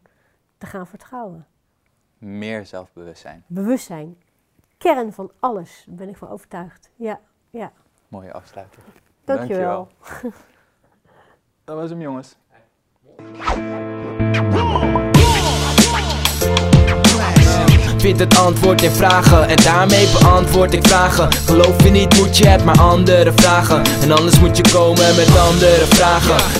te 0.57 0.65
gaan 0.65 0.87
vertrouwen. 0.87 1.47
Meer 2.17 2.65
zelfbewustzijn. 2.65 3.43
Bewustzijn. 3.47 4.17
Kern 4.77 5.13
van 5.13 5.31
alles, 5.39 5.83
daar 5.87 5.95
ben 5.95 6.09
ik 6.09 6.17
van 6.17 6.29
overtuigd. 6.29 6.89
Ja, 6.95 7.19
ja. 7.49 7.71
Mooie 8.07 8.33
afsluiting. 8.33 8.85
Dankjewel. 9.23 9.87
Dat 11.63 11.77
was 11.77 11.89
hem, 11.89 12.01
jongens. 12.01 12.37
Vind 17.99 18.19
het 18.19 18.37
antwoord 18.37 18.81
in 18.81 18.91
vragen. 18.91 19.47
En 19.47 19.55
daarmee 19.63 20.07
beantwoord 20.19 20.73
ik 20.73 20.87
vragen. 20.87 21.29
Geloof 21.45 21.83
je 21.83 21.89
niet 21.89 22.17
moet 22.17 22.37
je 22.37 22.47
het 22.47 22.65
maar 22.65 22.79
andere 22.79 23.31
vragen. 23.35 23.81
En 24.01 24.11
anders 24.11 24.39
moet 24.39 24.57
je 24.57 24.63
komen 24.73 25.15
met 25.15 25.37
andere 25.37 25.85
vragen 25.89 26.58